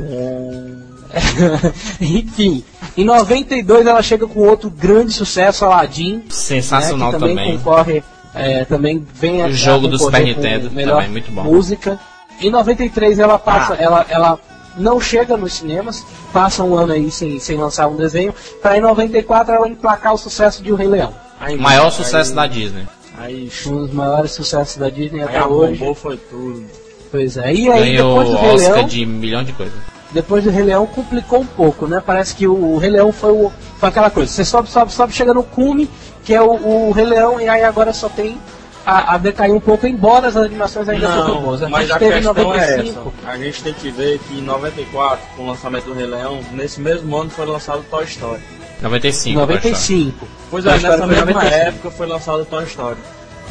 enfim, 1.99 2.63
em 2.95 3.03
92 3.03 3.85
ela 3.87 4.01
chega 4.01 4.27
com 4.27 4.39
outro 4.41 4.69
grande 4.69 5.11
sucesso, 5.13 5.65
Aladdin, 5.65 6.23
Sensacional 6.29 7.11
né, 7.11 7.17
que 7.17 7.19
também, 7.19 7.35
também. 7.35 7.57
concorre, 7.57 8.03
é, 8.33 8.65
também 8.65 9.05
vem 9.15 9.41
a 9.41 9.47
O 9.47 9.51
jogo 9.53 9.87
a 9.87 9.89
do 9.89 9.97
Super 9.97 10.19
com 10.21 10.27
Nintendo 10.27 10.71
melhor 10.71 10.95
também, 10.97 11.09
muito 11.11 11.31
bom. 11.31 11.43
Música. 11.43 11.99
Em 12.41 12.49
93 12.49 13.19
ela 13.19 13.37
passa, 13.39 13.73
Ah. 13.73 13.77
ela, 13.79 14.05
ela 14.09 14.39
não 14.79 14.99
chega 14.99 15.35
nos 15.37 15.53
cinemas, 15.53 16.05
passa 16.33 16.63
um 16.63 16.75
ano 16.75 16.93
aí 16.93 17.11
sem, 17.11 17.39
sem 17.39 17.57
lançar 17.57 17.87
um 17.87 17.95
desenho, 17.95 18.33
para 18.61 18.77
em 18.77 18.81
94 18.81 19.53
ela 19.53 19.67
emplacar 19.67 20.13
o 20.13 20.17
sucesso 20.17 20.63
de 20.63 20.71
O 20.71 20.75
Rei 20.75 20.87
Leão. 20.87 21.13
Aí, 21.39 21.55
O 21.55 21.61
maior 21.61 21.85
aí- 21.85 21.91
sucesso 21.91 22.33
da 22.33 22.47
Disney. 22.47 22.87
Aí, 23.17 23.51
Um 23.67 23.77
dos 23.85 23.91
maiores 23.93 24.31
sucessos 24.31 24.77
da 24.77 24.89
Disney 24.89 25.21
aí 25.21 25.27
até 25.27 25.45
hoje. 25.45 25.77
bombou 25.79 25.93
foi 25.93 26.15
tudo. 26.17 26.65
Pois 27.11 27.37
é. 27.37 27.53
E 27.53 27.69
aí 27.71 27.95
Ganhou 27.95 28.19
depois 28.19 28.29
do 28.29 28.35
Rei 28.37 28.55
Oscar 28.55 28.73
Leão, 28.75 28.87
de 28.87 29.05
milhão 29.05 29.43
de 29.43 29.51
coisas. 29.53 29.73
depois 30.11 30.43
do 30.43 30.49
Rei 30.51 30.63
Leão 30.63 30.85
complicou 30.87 31.39
um 31.41 31.45
pouco, 31.45 31.85
né? 31.87 32.01
Parece 32.05 32.33
que 32.35 32.47
o, 32.47 32.53
o 32.75 32.77
Rei 32.77 32.91
Leão 32.91 33.11
foi, 33.11 33.31
o, 33.31 33.51
foi 33.77 33.89
aquela 33.89 34.09
coisa. 34.09 34.31
Você 34.31 34.45
sobe, 34.45 34.69
sobe, 34.69 34.93
sobe, 34.93 35.11
chega 35.13 35.33
no 35.33 35.43
cume, 35.43 35.89
que 36.23 36.33
é 36.33 36.41
o, 36.41 36.51
o 36.87 36.91
Rei 36.91 37.05
Leão, 37.05 37.41
e 37.41 37.49
aí 37.49 37.63
agora 37.63 37.91
só 37.93 38.07
tem 38.07 38.37
a, 38.85 39.15
a 39.15 39.17
decair 39.17 39.53
um 39.53 39.59
pouco, 39.59 39.85
embora 39.87 40.27
as 40.27 40.35
animações 40.35 40.87
ainda 40.89 41.07
sejam 41.07 41.41
boas. 41.41 41.61
A 41.61 41.69
mas 41.69 41.81
gente 41.87 41.91
a 41.95 41.99
teve 41.99 42.13
questão 42.13 42.33
95. 42.33 42.59
é 42.59 42.89
essa. 42.89 43.31
A 43.31 43.37
gente 43.37 43.63
tem 43.63 43.73
que 43.73 43.91
ver 43.91 44.19
que 44.19 44.33
em 44.39 44.41
94, 44.41 45.19
com 45.35 45.43
o 45.43 45.47
lançamento 45.47 45.85
do 45.85 45.93
Rei 45.93 46.05
Leão, 46.05 46.39
nesse 46.51 46.79
mesmo 46.81 47.15
ano 47.15 47.29
foi 47.29 47.45
lançado 47.45 47.83
Toy 47.89 48.03
Story. 48.05 48.41
95. 48.81 49.39
95. 49.39 50.27
Pois 50.49 50.65
é, 50.65 50.69
nessa 50.79 51.05
mesma 51.07 51.25
95. 51.25 51.45
época 51.55 51.91
foi 51.91 52.07
lançado 52.07 52.45
Toy 52.45 52.63
Story. 52.63 52.97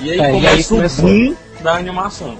E 0.00 0.10
aí 0.12 0.20
É, 0.20 0.38
e 0.40 0.46
aí 0.46 0.64
começa 0.64 1.00
o 1.02 1.04
boom 1.04 1.34
da 1.60 1.72
animação. 1.74 2.36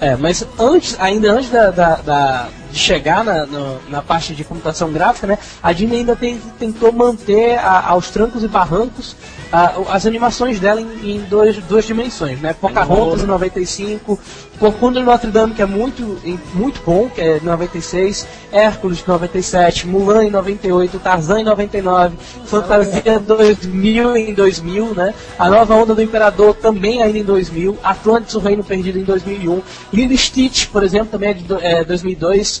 É, 0.00 0.14
mas 0.16 0.46
antes, 0.58 0.94
ainda 1.00 1.32
antes 1.32 1.48
da, 1.50 1.70
da- 1.70 1.96
da- 1.96 2.48
de 2.70 2.78
chegar 2.78 3.24
na, 3.24 3.46
no- 3.46 3.78
na 3.88 4.02
parte 4.02 4.34
de 4.34 4.44
computação 4.44 4.90
gráfica, 4.92 5.26
né, 5.26 5.38
a 5.62 5.72
Disney 5.72 5.98
ainda 5.98 6.16
tem- 6.16 6.40
tentou 6.58 6.92
manter 6.92 7.58
a- 7.58 7.88
aos 7.88 8.10
trancos 8.10 8.42
e 8.42 8.48
barrancos 8.48 9.16
a- 9.52 9.74
as 9.90 10.04
animações 10.06 10.58
dela 10.58 10.80
em, 10.80 11.16
em 11.16 11.20
dois, 11.20 11.56
duas 11.58 11.84
dimensões, 11.84 12.40
né? 12.40 12.52
Pocahontas 12.60 13.22
em 13.22 13.26
95, 13.26 14.18
Corcunda 14.58 14.98
de 15.00 15.04
Notre 15.06 15.30
Dame, 15.30 15.52
que 15.54 15.60
é 15.62 15.66
muito, 15.66 16.18
em- 16.24 16.40
muito 16.54 16.80
bom, 16.84 17.08
que 17.10 17.20
é 17.20 17.38
96, 17.42 18.26
Hércules 18.50 19.00
em 19.06 19.10
97, 19.10 19.86
Mulan 19.86 20.24
em 20.24 20.30
98, 20.30 20.98
Tarzan 20.98 21.40
em 21.40 21.44
99, 21.44 22.16
Fantasia 22.46 23.18
2000 23.20 24.16
em 24.16 24.32
2000, 24.34 24.94
né? 24.94 25.12
A 25.38 25.48
Nova 25.50 25.74
Onda 25.74 25.94
do 25.94 26.02
Imperador 26.02 26.54
também 26.54 27.02
ainda 27.02 27.18
em 27.18 27.22
2000, 27.22 27.76
Atlantis, 27.84 28.34
o 28.34 28.38
Reino 28.40 28.64
Perdido 28.64 28.98
em 28.98 29.04
2001, 29.04 29.62
Lilo 29.92 30.16
Stitch, 30.16 30.68
por 30.68 30.82
exemplo, 30.82 31.08
também 31.12 31.30
é 31.30 31.34
de 31.34 31.44
é, 31.60 31.84
2002, 31.84 32.55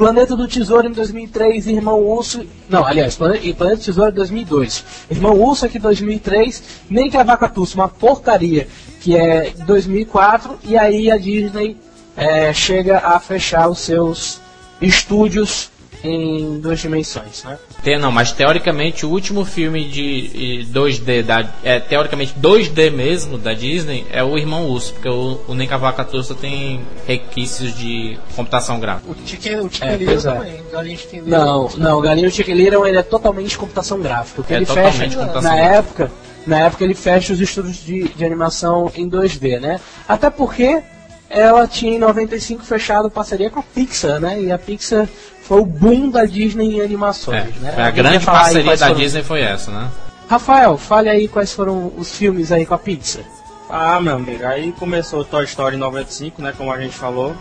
Planeta 0.00 0.34
do 0.34 0.48
Tesouro 0.48 0.88
em 0.88 0.92
2003, 0.92 1.66
Irmão 1.66 2.00
Urso. 2.02 2.46
Não, 2.70 2.86
aliás, 2.86 3.16
Planeta, 3.16 3.54
Planeta 3.54 3.76
do 3.76 3.84
Tesouro 3.84 4.10
em 4.10 4.14
2002. 4.14 4.84
Irmão 5.10 5.38
Urso 5.38 5.66
aqui 5.66 5.76
em 5.76 5.80
2003, 5.82 6.62
Nem 6.88 7.10
que 7.10 7.18
a 7.18 7.22
Vaca 7.22 7.50
Tussa, 7.50 7.74
uma 7.74 7.86
porcaria, 7.86 8.66
que 9.02 9.14
é 9.14 9.50
em 9.50 9.62
2004. 9.66 10.58
E 10.64 10.74
aí 10.78 11.10
a 11.10 11.18
Disney 11.18 11.76
é, 12.16 12.50
chega 12.54 12.96
a 12.96 13.20
fechar 13.20 13.68
os 13.68 13.80
seus 13.80 14.40
estúdios 14.80 15.70
em 16.02 16.58
duas 16.60 16.80
dimensões, 16.80 17.44
né? 17.44 17.58
Te- 17.82 17.98
não, 17.98 18.10
mas 18.10 18.32
teoricamente 18.32 19.04
o 19.04 19.10
último 19.10 19.44
filme 19.44 19.84
de, 19.88 20.62
de 20.64 20.72
2D 20.72 21.22
da 21.22 21.46
é, 21.62 21.78
teoricamente 21.78 22.34
2D 22.40 22.90
mesmo 22.90 23.36
da 23.36 23.52
Disney 23.52 24.06
é 24.10 24.22
o 24.24 24.36
Irmão 24.38 24.66
Urso, 24.68 24.92
porque 24.94 25.08
o, 25.08 25.40
o 25.48 25.54
Nem 25.54 25.68
Cavaca 25.68 26.04
Tussa 26.04 26.34
tem 26.34 26.80
requisitos 27.06 27.76
de 27.76 28.18
computação 28.34 28.80
gráfica. 28.80 29.10
O 29.12 29.28
Chicken, 29.28 29.60
o 29.60 29.70
Chicken 29.70 29.88
É, 29.88 29.96
Little 29.96 30.30
é. 30.32 30.60
Galinha 30.72 30.96
de 30.96 31.02
Chicken 31.02 31.22
Não, 31.22 31.68
não, 31.76 31.98
o 31.98 32.00
Galinho 32.00 32.30
Chicken 32.30 32.54
Little 32.54 32.86
ele 32.86 32.98
é 32.98 33.02
totalmente 33.02 33.58
computação 33.58 34.00
gráfica. 34.00 34.40
O 34.40 34.44
que 34.44 34.54
É 34.54 34.56
ele 34.56 34.66
totalmente 34.66 34.96
fecha 34.98 35.16
computação 35.18 35.42
na 35.50 35.56
gráfica. 35.56 35.76
época, 36.04 36.12
na 36.46 36.58
época 36.60 36.84
ele 36.84 36.94
fecha 36.94 37.32
os 37.32 37.40
estudos 37.40 37.76
de, 37.84 38.08
de 38.08 38.24
animação 38.24 38.90
em 38.96 39.08
2D, 39.08 39.60
né? 39.60 39.78
Até 40.08 40.30
porque 40.30 40.80
ela 41.28 41.66
tinha 41.68 41.94
em 41.94 41.98
95 41.98 42.64
fechado 42.64 43.08
parceria 43.10 43.50
com 43.50 43.60
a 43.60 43.62
Pixar, 43.62 44.18
né? 44.18 44.40
E 44.42 44.50
a 44.50 44.58
Pixar 44.58 45.06
foi 45.50 45.60
o 45.62 45.66
boom 45.66 46.10
da 46.10 46.24
Disney 46.26 46.76
em 46.76 46.80
animações, 46.80 47.40
É, 47.56 47.58
né? 47.58 47.72
foi 47.72 47.82
a 47.82 47.86
Alguém 47.88 48.02
grande 48.04 48.24
parceria 48.24 48.76
da 48.76 48.86
foram- 48.86 49.00
Disney 49.00 49.22
foi 49.24 49.40
essa, 49.40 49.72
né? 49.72 49.88
Rafael, 50.28 50.78
fale 50.78 51.08
aí 51.08 51.26
quais 51.26 51.52
foram 51.52 51.92
os 51.96 52.16
filmes 52.16 52.52
aí 52.52 52.64
com 52.64 52.72
a 52.74 52.78
Pixar. 52.78 53.24
Ah, 53.68 54.00
meu 54.00 54.14
amigo, 54.14 54.46
aí 54.46 54.70
começou 54.78 55.24
Toy 55.24 55.44
Story 55.46 55.74
em 55.74 55.78
95, 55.80 56.40
né, 56.40 56.54
como 56.56 56.72
a 56.72 56.80
gente 56.80 56.94
falou. 56.94 57.34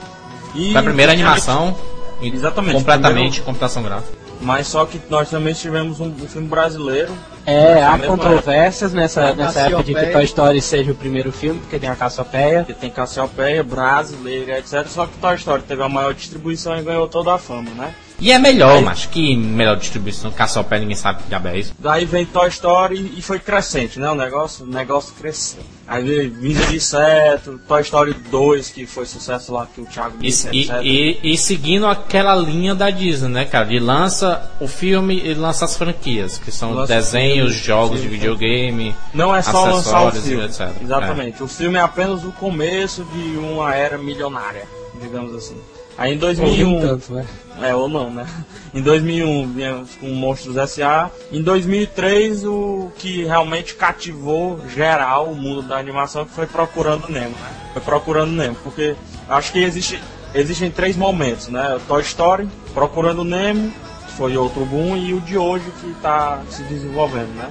E 0.55 0.71
Foi 0.71 0.81
a 0.81 0.83
primeira 0.83 1.11
animação 1.11 1.75
Exatamente, 2.19 2.73
completamente 2.73 3.41
computação 3.41 3.83
gráfica. 3.83 4.17
Mas 4.41 4.65
só 4.65 4.85
que 4.87 4.99
nós 5.07 5.29
também 5.29 5.53
tivemos 5.53 5.99
um, 5.99 6.07
um 6.07 6.27
filme 6.27 6.47
brasileiro. 6.47 7.13
É, 7.49 7.83
há 7.83 7.97
mesma 7.97 8.15
controvérsias 8.15 8.93
nessa, 8.93 9.33
nessa 9.33 9.61
época 9.61 9.83
de 9.83 9.95
que. 9.95 10.05
Toy 10.07 10.23
Story 10.23 10.61
seja 10.61 10.91
o 10.91 10.95
primeiro 10.95 11.31
filme, 11.31 11.59
porque 11.59 11.79
tem 11.79 11.89
a 11.89 11.95
Cassiopeia. 11.95 12.63
Que 12.63 12.73
tem 12.73 12.89
Cassiopeia, 12.89 13.63
brasileira, 13.63 14.59
etc. 14.59 14.85
Só 14.87 15.07
que 15.07 15.17
Toy 15.17 15.35
Story 15.35 15.63
teve 15.63 15.81
a 15.81 15.89
maior 15.89 16.13
distribuição 16.13 16.77
e 16.77 16.83
ganhou 16.83 17.07
toda 17.07 17.33
a 17.33 17.37
fama, 17.37 17.71
né? 17.71 17.93
E 18.19 18.31
é 18.31 18.37
melhor, 18.39 18.81
mas 18.81 19.05
que 19.05 19.35
melhor 19.35 19.77
distribuição. 19.77 20.31
Caçopé 20.31 20.79
ninguém 20.79 20.95
sabe 20.95 21.23
que 21.23 21.29
diabo 21.29 21.47
é 21.47 21.59
isso. 21.59 21.73
Daí 21.79 22.05
vem 22.05 22.25
Toy 22.25 22.49
Story 22.49 23.13
e 23.17 23.21
foi 23.21 23.39
crescente, 23.39 23.99
né? 23.99 24.09
O 24.09 24.15
negócio, 24.15 24.65
o 24.65 24.69
negócio 24.69 25.13
cresceu. 25.19 25.61
Aí 25.87 26.03
veio 26.03 26.31
Vinda 26.31 26.65
de 26.67 26.75
Inseto, 26.75 27.59
Toy 27.67 27.81
Story 27.81 28.13
2, 28.13 28.69
que 28.69 28.85
foi 28.85 29.05
sucesso 29.05 29.51
lá 29.53 29.67
que 29.73 29.81
o 29.81 29.85
Thiago 29.85 30.17
disse, 30.19 30.47
e, 30.51 30.69
e- 30.83 31.33
e 31.33 31.37
seguindo 31.37 31.87
aquela 31.87 32.35
linha 32.35 32.75
da 32.75 32.89
Disney, 32.89 33.29
né, 33.29 33.45
cara? 33.45 33.65
De 33.65 33.79
lança 33.79 34.51
o 34.59 34.67
filme 34.67 35.19
e 35.19 35.33
lança 35.33 35.65
as 35.65 35.75
franquias, 35.77 36.37
que 36.37 36.51
são 36.51 36.73
Lança 36.73 36.93
desenhos, 36.93 37.53
filme, 37.53 37.65
jogos 37.65 37.97
sim, 37.99 38.03
de 38.03 38.09
videogame. 38.09 38.95
Não 39.13 39.35
é 39.35 39.41
só 39.41 39.65
lançar 39.65 40.03
o 40.07 40.11
filme. 40.11 40.45
etc. 40.45 40.69
Exatamente. 40.81 41.41
O 41.41 41.47
filme 41.47 41.77
é 41.77 41.81
apenas 41.81 42.23
o 42.23 42.31
começo 42.33 43.03
de 43.05 43.37
uma 43.37 43.73
era 43.73 43.97
milionária, 43.97 44.65
digamos 45.01 45.33
assim. 45.33 45.55
Aí 45.99 46.13
em 46.13 46.15
Um 46.15 46.19
2001, 46.19 46.79
tanto, 46.79 47.13
né? 47.13 47.25
é 47.61 47.75
ou 47.75 47.89
não, 47.89 48.09
né? 48.09 48.25
Em 48.73 48.81
2001 48.81 49.51
viemos 49.51 49.95
com 49.97 50.07
Monstros 50.07 50.55
S.A. 50.55 51.11
Em 51.29 51.41
2003 51.41 52.45
o 52.45 52.89
que 52.97 53.25
realmente 53.25 53.75
cativou 53.75 54.61
geral 54.69 55.25
o 55.25 55.35
mundo 55.35 55.61
da 55.63 55.77
animação 55.77 56.23
que 56.23 56.31
foi 56.31 56.47
Procurando 56.47 57.09
Nemo, 57.09 57.31
né? 57.31 57.71
Foi 57.73 57.81
Procurando 57.81 58.31
Nemo, 58.31 58.55
porque 58.63 58.95
acho 59.27 59.51
que 59.51 59.59
existe 59.59 59.99
existem 60.33 60.71
três 60.71 60.95
momentos, 60.95 61.49
né? 61.49 61.75
O 61.75 61.81
Toy 61.81 62.01
Story, 62.01 62.47
Procurando 62.73 63.25
Nemo, 63.25 63.69
que 64.05 64.13
foi 64.13 64.37
outro 64.37 64.65
boom 64.65 64.95
e 64.95 65.13
o 65.13 65.19
de 65.19 65.37
hoje 65.37 65.65
que 65.81 65.91
está 65.91 66.41
se 66.49 66.63
desenvolvendo, 66.63 67.35
né? 67.35 67.49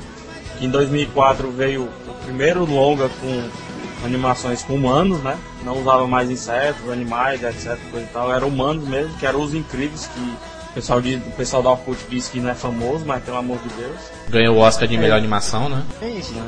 Em 0.58 0.70
2004 0.70 1.50
veio 1.50 1.82
o 1.82 2.24
primeiro 2.24 2.64
longa 2.64 3.10
com 3.20 3.48
animações 4.04 4.62
com 4.62 4.74
humanos, 4.74 5.20
né? 5.20 5.36
Não 5.64 5.80
usava 5.80 6.06
mais 6.06 6.30
insetos, 6.30 6.88
animais, 6.90 7.42
etc. 7.42 7.78
Coisa 7.90 8.06
e 8.06 8.12
tal. 8.12 8.32
Era 8.32 8.46
humanos 8.46 8.86
mesmo, 8.86 9.14
que 9.18 9.26
eram 9.26 9.40
os 9.40 9.54
incríveis 9.54 10.06
que 10.06 10.20
o 10.20 10.72
pessoal, 10.74 11.00
diz, 11.00 11.20
o 11.26 11.30
pessoal 11.30 11.62
da 11.62 11.70
Orkut 11.70 11.98
diz 12.08 12.28
que 12.28 12.40
não 12.40 12.50
é 12.50 12.54
famoso, 12.54 13.04
mas 13.04 13.22
pelo 13.22 13.38
amor 13.38 13.58
de 13.58 13.68
Deus. 13.74 13.98
Ganhou 14.28 14.56
o 14.56 14.58
Oscar 14.60 14.86
de 14.86 14.96
melhor 14.96 15.16
animação, 15.16 15.68
né? 15.68 15.82
É 16.00 16.08
isso, 16.08 16.32
né? 16.34 16.46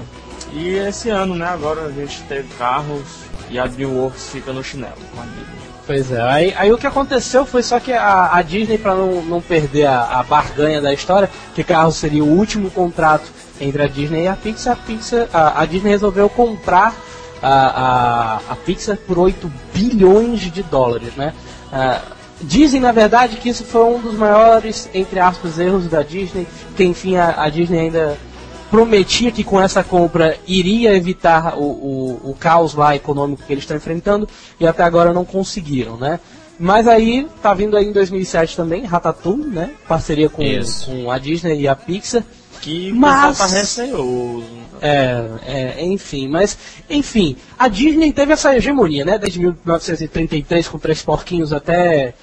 E 0.53 0.75
esse 0.75 1.11
ano, 1.11 1.35
né? 1.35 1.47
Agora 1.47 1.87
a 1.87 1.91
gente 1.91 2.23
teve 2.25 2.49
carros 2.55 3.03
e 3.49 3.59
a 3.59 3.67
DreamWorks 3.67 4.31
fica 4.31 4.53
no 4.53 4.63
chinelo 4.63 4.95
com 5.15 5.21
a 5.21 5.25
Disney. 5.25 5.61
Pois 5.87 6.13
é, 6.13 6.23
aí, 6.23 6.55
aí 6.57 6.73
o 6.73 6.79
que 6.79 6.87
aconteceu 6.87 7.45
foi 7.45 7.65
só 7.65 7.81
que 7.81 7.93
a, 7.93 8.37
a 8.37 8.43
Disney, 8.43 8.79
para 8.79 8.95
não, 8.95 9.23
não 9.23 9.41
perder 9.41 9.87
a, 9.87 10.21
a 10.21 10.23
barganha 10.23 10.81
da 10.81 10.93
história, 10.93 11.29
que 11.53 11.65
Carros 11.65 11.97
seria 11.97 12.23
o 12.23 12.29
último 12.29 12.71
contrato 12.71 13.25
entre 13.61 13.83
a 13.83 13.89
Disney 13.89 14.25
e 14.25 14.29
a 14.29 14.37
Pixar, 14.37 14.75
a, 14.75 14.77
Pixar, 14.77 15.29
a, 15.33 15.63
a 15.63 15.65
Disney 15.67 15.91
resolveu 15.91 16.29
comprar 16.29 16.95
a, 17.43 18.41
a, 18.49 18.53
a 18.53 18.57
Pixar 18.57 18.97
por 19.07 19.19
8 19.19 19.51
bilhões 19.75 20.41
de 20.41 20.63
dólares, 20.63 21.15
né? 21.15 21.35
Ah, 21.73 22.01
dizem, 22.41 22.81
na 22.81 22.93
verdade, 22.93 23.37
que 23.37 23.49
isso 23.49 23.65
foi 23.65 23.85
um 23.85 24.01
dos 24.01 24.15
maiores, 24.15 24.89
entre 24.95 25.21
aspas, 25.21 25.59
erros 25.59 25.87
da 25.87 26.03
Disney, 26.03 26.47
que 26.77 26.85
enfim 26.85 27.17
a, 27.17 27.43
a 27.43 27.49
Disney 27.49 27.81
ainda 27.81 28.17
prometia 28.71 29.33
que 29.33 29.43
com 29.43 29.61
essa 29.61 29.83
compra 29.83 30.39
iria 30.47 30.95
evitar 30.95 31.59
o, 31.59 31.65
o, 31.65 32.31
o 32.31 32.37
caos 32.39 32.75
lá 32.75 32.95
econômico 32.95 33.43
que 33.45 33.53
eles 33.53 33.65
estão 33.65 33.77
enfrentando 33.77 34.29
e 34.61 34.67
até 34.67 34.85
agora 34.85 35.13
não 35.13 35.25
conseguiram, 35.25 35.97
né? 35.97 36.21
Mas 36.59 36.87
aí 36.87 37.27
tá 37.43 37.55
vindo 37.55 37.77
aí 37.77 37.87
em 37.87 37.93
2007 37.93 38.55
também 38.55 38.85
Ratatouille, 38.85 39.47
né? 39.47 39.71
Parceria 39.89 40.29
com, 40.29 40.43
Isso. 40.43 40.91
com 40.91 41.11
a 41.11 41.19
Disney 41.19 41.63
e 41.63 41.67
a 41.67 41.75
Pixar. 41.75 42.23
Que 42.61 42.93
o 42.93 42.97
Mas- 42.97 43.39
pessoal 43.39 43.49
tá 43.49 43.57
receoso. 43.57 44.61
É, 44.83 45.27
é, 45.47 45.85
enfim, 45.85 46.27
mas 46.27 46.57
enfim, 46.89 47.37
a 47.59 47.69
Disney 47.69 48.13
teve 48.13 48.33
essa 48.33 48.57
hegemonia, 48.57 49.05
né? 49.05 49.19
Desde 49.19 49.39
1933 49.39 50.69
com 50.69 50.79
Três 50.79 51.03
Porquinhos 51.03 51.53
até, 51.53 52.15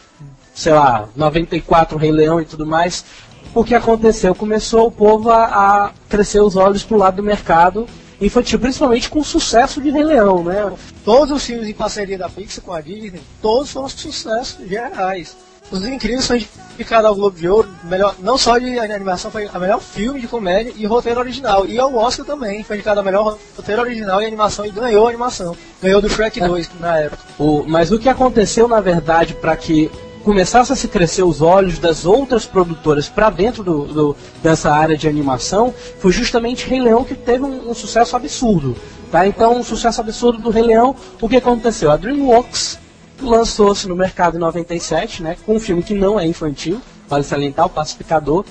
sei 0.56 0.74
lá, 0.74 1.08
94 1.16 1.98
Rei 2.00 2.12
Leão 2.12 2.42
e 2.42 2.46
tudo 2.46 2.66
mais. 2.66 3.06
O 3.54 3.64
que 3.64 3.76
aconteceu? 3.76 4.34
Começou 4.34 4.88
o 4.88 4.92
povo 4.92 5.30
a, 5.30 5.46
a 5.86 5.92
crescer 6.10 6.40
os 6.42 6.56
olhos 6.56 6.84
pro 6.84 6.98
lado 6.98 7.18
do 7.18 7.24
mercado 7.24 7.88
infantil, 8.20 8.58
principalmente 8.60 9.10
com 9.10 9.20
o 9.20 9.24
sucesso 9.24 9.80
de 9.80 9.92
Rei 9.92 10.04
Leão, 10.04 10.44
né? 10.44 10.72
Todos 11.06 11.32
os 11.38 11.46
filmes 11.46 11.68
em 11.68 11.74
parceria 11.74 12.18
da 12.18 12.28
Pixar 12.28 12.64
com 12.64 12.74
a 12.74 12.82
Disney, 12.82 13.22
todos 13.42 13.72
foram 13.72 13.88
sucessos 13.90 14.68
gerais. 14.68 15.38
Os 15.72 15.86
Incríveis 15.86 16.26
foi 16.28 16.48
indicado 16.76 17.08
ao 17.08 17.16
Globo 17.16 17.38
de 17.38 17.48
Ouro, 17.50 17.68
melhor, 17.84 18.16
não 18.20 18.38
só 18.38 18.58
de 18.58 18.78
animação, 18.80 19.30
foi 19.30 19.50
a 19.54 19.60
melhor 19.60 19.82
filme 19.82 20.22
de 20.22 20.28
comédia 20.28 20.74
e 20.78 20.86
roteiro 20.86 21.20
original. 21.20 21.66
E 21.66 21.78
ao 21.78 21.94
Oscar 21.96 22.26
também, 22.26 22.64
foi 22.64 22.78
indicado 22.78 23.00
a 23.00 23.04
melhor 23.04 23.38
roteiro 23.56 23.82
original 23.82 24.22
e 24.22 24.26
animação 24.26 24.66
e 24.66 24.72
ganhou 24.72 25.06
a 25.08 25.10
animação. 25.10 25.56
Ganhou 25.82 26.00
do 26.02 26.10
Shrek 26.10 26.40
2 26.40 26.70
na 26.80 26.98
época. 26.98 27.22
O, 27.38 27.64
mas 27.68 27.92
o 27.92 28.00
que 28.00 28.08
aconteceu, 28.08 28.68
na 28.68 28.80
verdade, 28.80 29.34
para 29.34 29.56
que 29.58 29.92
começasse 30.24 30.72
a 30.72 30.76
se 30.76 30.88
crescer 30.88 31.24
os 31.24 31.42
olhos 31.42 31.80
das 31.80 32.06
outras 32.06 32.46
produtoras 32.46 33.08
para 33.10 33.30
dentro 33.30 33.64
do, 33.64 33.86
do- 33.86 34.16
dessa 34.44 34.70
área 34.72 34.98
de 34.98 35.08
animação 35.08 35.74
foi 36.00 36.12
justamente 36.12 36.68
Rei 36.68 36.82
Leão 36.82 37.04
que 37.06 37.16
teve 37.16 37.44
um, 37.46 37.70
um 37.72 37.74
sucesso 37.74 38.16
absurdo. 38.16 38.76
Tá? 39.12 39.26
Então, 39.26 39.56
um 39.58 39.64
sucesso 39.64 40.02
absurdo 40.02 40.38
do 40.40 40.50
Rei 40.50 40.64
Leão, 40.64 40.96
o 41.22 41.30
que 41.30 41.38
aconteceu? 41.38 41.90
A 41.92 41.96
DreamWorks 41.98 42.78
lançou-se 43.22 43.88
no 43.88 43.96
mercado 43.96 44.38
em 44.38 44.40
97, 44.40 45.24
né, 45.24 45.38
com 45.46 45.56
um 45.56 45.60
filme 45.60 45.82
que 45.84 45.94
não 45.94 46.20
é 46.20 46.26
infantil, 46.26 46.82
vale 47.08 47.24
salientar, 47.24 47.66
o 47.66 47.70
Pacificador, 47.70 48.44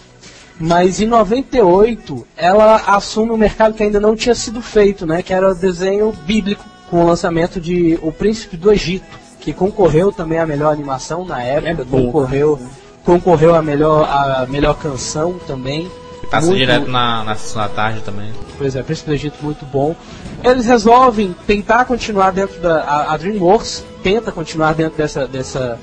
mas 0.58 1.00
em 1.00 1.06
98 1.06 2.26
ela 2.36 2.76
assume 2.86 3.30
um 3.30 3.36
mercado 3.36 3.74
que 3.74 3.82
ainda 3.82 4.00
não 4.00 4.16
tinha 4.16 4.34
sido 4.34 4.60
feito, 4.62 5.06
né, 5.06 5.22
que 5.22 5.32
era 5.32 5.50
o 5.50 5.54
desenho 5.54 6.12
bíblico, 6.24 6.64
com 6.90 7.02
o 7.02 7.06
lançamento 7.06 7.60
de 7.60 7.98
O 8.02 8.12
Príncipe 8.12 8.56
do 8.56 8.72
Egito, 8.72 9.04
que 9.40 9.52
concorreu 9.52 10.12
também 10.12 10.38
à 10.38 10.46
melhor 10.46 10.72
animação 10.72 11.24
na 11.24 11.42
época, 11.42 11.82
É 11.82 11.84
concorreu, 11.84 12.58
concorreu 13.04 13.54
à 13.54 13.62
melhor, 13.62 14.04
à 14.08 14.46
melhor 14.48 14.74
canção 14.76 15.38
também. 15.46 15.90
Passa 16.30 16.46
Muito- 16.48 16.58
direto 16.58 16.88
na, 16.90 17.22
na 17.22 17.34
sessão 17.36 17.62
da 17.62 17.68
tarde 17.68 18.00
também. 18.00 18.32
Pois 18.58 18.74
é, 18.74 18.82
Príncipe 18.82 19.10
do 19.10 19.14
Egito 19.14 19.36
muito 19.42 19.64
bom. 19.66 19.94
Eles 20.42 20.66
resolvem 20.66 21.34
tentar 21.46 21.84
continuar 21.84 22.32
dentro 22.32 22.60
da. 22.60 22.80
A, 22.82 23.14
a 23.14 23.16
DreamWorks 23.16 23.84
tenta 24.07 24.30
continuar 24.30 24.72
dentro 24.72 24.96
dessa, 24.96 25.26
dessa. 25.26 25.80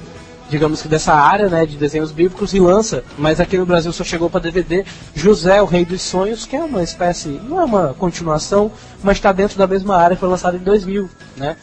Digamos 0.50 0.82
que 0.82 0.88
dessa 0.88 1.14
área 1.14 1.50
né, 1.50 1.66
de 1.66 1.76
desenhos 1.76 2.10
bíblicos 2.10 2.54
e 2.54 2.60
lança, 2.60 3.04
mas 3.18 3.42
aqui 3.42 3.58
no 3.58 3.66
Brasil 3.66 3.92
só 3.92 4.04
chegou 4.04 4.30
para 4.30 4.40
DVD 4.40 4.86
José, 5.14 5.62
o 5.62 5.66
Rei 5.66 5.84
dos 5.84 6.02
Sonhos, 6.02 6.46
que 6.46 6.56
é 6.56 6.64
uma 6.64 6.84
espécie, 6.84 7.42
não 7.50 7.60
é 7.60 7.66
uma 7.66 7.94
continuação, 7.96 8.72
mas 9.02 9.18
está 9.18 9.34
dentro 9.34 9.58
da 9.58 9.68
mesma 9.68 9.98
área, 9.98 10.16
foi 10.16 10.30
lançado 10.30 10.56
em 10.56 10.60
2000. 10.60 11.10
Né? 11.36 11.58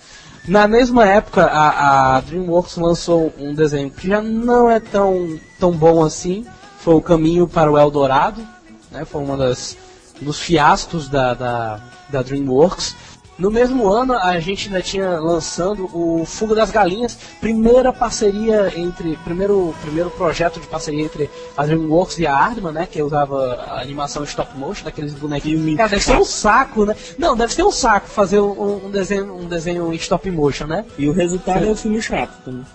Na 0.47 0.69
mesma 0.69 1.07
época, 1.07 1.45
a, 1.45 2.17
a 2.17 2.21
DreamWorks 2.21 2.77
lançou 2.77 3.33
um 3.39 3.55
desenho 3.55 3.91
que 3.91 4.09
já 4.09 4.21
não 4.21 4.71
é 4.71 4.81
tão, 4.81 5.39
tão 5.59 5.71
bom 5.73 6.05
assim, 6.05 6.45
foi 6.81 6.95
O 6.95 7.01
Caminho 7.01 7.49
para 7.49 7.71
o 7.71 7.79
Eldorado, 7.79 8.43
né? 8.91 9.05
Foi 9.07 9.25
das 9.37 9.77
dos 10.21 10.39
fiascos 10.39 11.09
da, 11.09 11.33
da, 11.33 11.81
da 12.11 12.23
DreamWorks. 12.23 12.95
No 13.41 13.51
mesmo 13.51 13.89
ano, 13.89 14.13
a 14.13 14.39
gente 14.39 14.69
ainda 14.69 14.83
tinha 14.83 15.19
lançando 15.19 15.89
o 15.97 16.27
Fuga 16.27 16.55
das 16.55 16.71
Galinhas, 16.71 17.17
primeira 17.41 17.91
parceria 17.91 18.71
entre, 18.77 19.17
primeiro, 19.25 19.75
primeiro 19.81 20.11
projeto 20.11 20.61
de 20.61 20.67
parceria 20.67 21.03
entre 21.03 21.31
a 21.57 21.65
DreamWorks 21.65 22.19
e 22.19 22.27
a 22.27 22.35
Aardman, 22.37 22.73
né, 22.73 22.87
que 22.89 23.03
usava 23.03 23.55
a 23.67 23.81
animação 23.81 24.23
stop 24.25 24.55
motion, 24.59 24.85
daqueles 24.85 25.15
bonequinhos. 25.15 25.75
Cara, 25.79 25.89
deve 25.89 26.05
ser 26.05 26.19
um 26.19 26.25
saco, 26.25 26.85
né? 26.85 26.95
Não, 27.19 27.35
deve 27.35 27.55
ser 27.55 27.63
um 27.63 27.73
saco 27.73 28.09
fazer 28.09 28.41
um, 28.41 28.85
um 28.87 28.91
desenho, 28.91 29.35
um 29.35 29.49
desenho 29.49 29.91
em 29.91 29.97
stop 29.97 30.31
motion, 30.31 30.67
né? 30.67 30.85
E 30.99 31.09
o 31.09 31.13
resultado 31.13 31.65
é 31.65 31.71
o 31.71 31.75
filme 31.75 32.03
chato 32.03 32.33
também. 32.45 32.67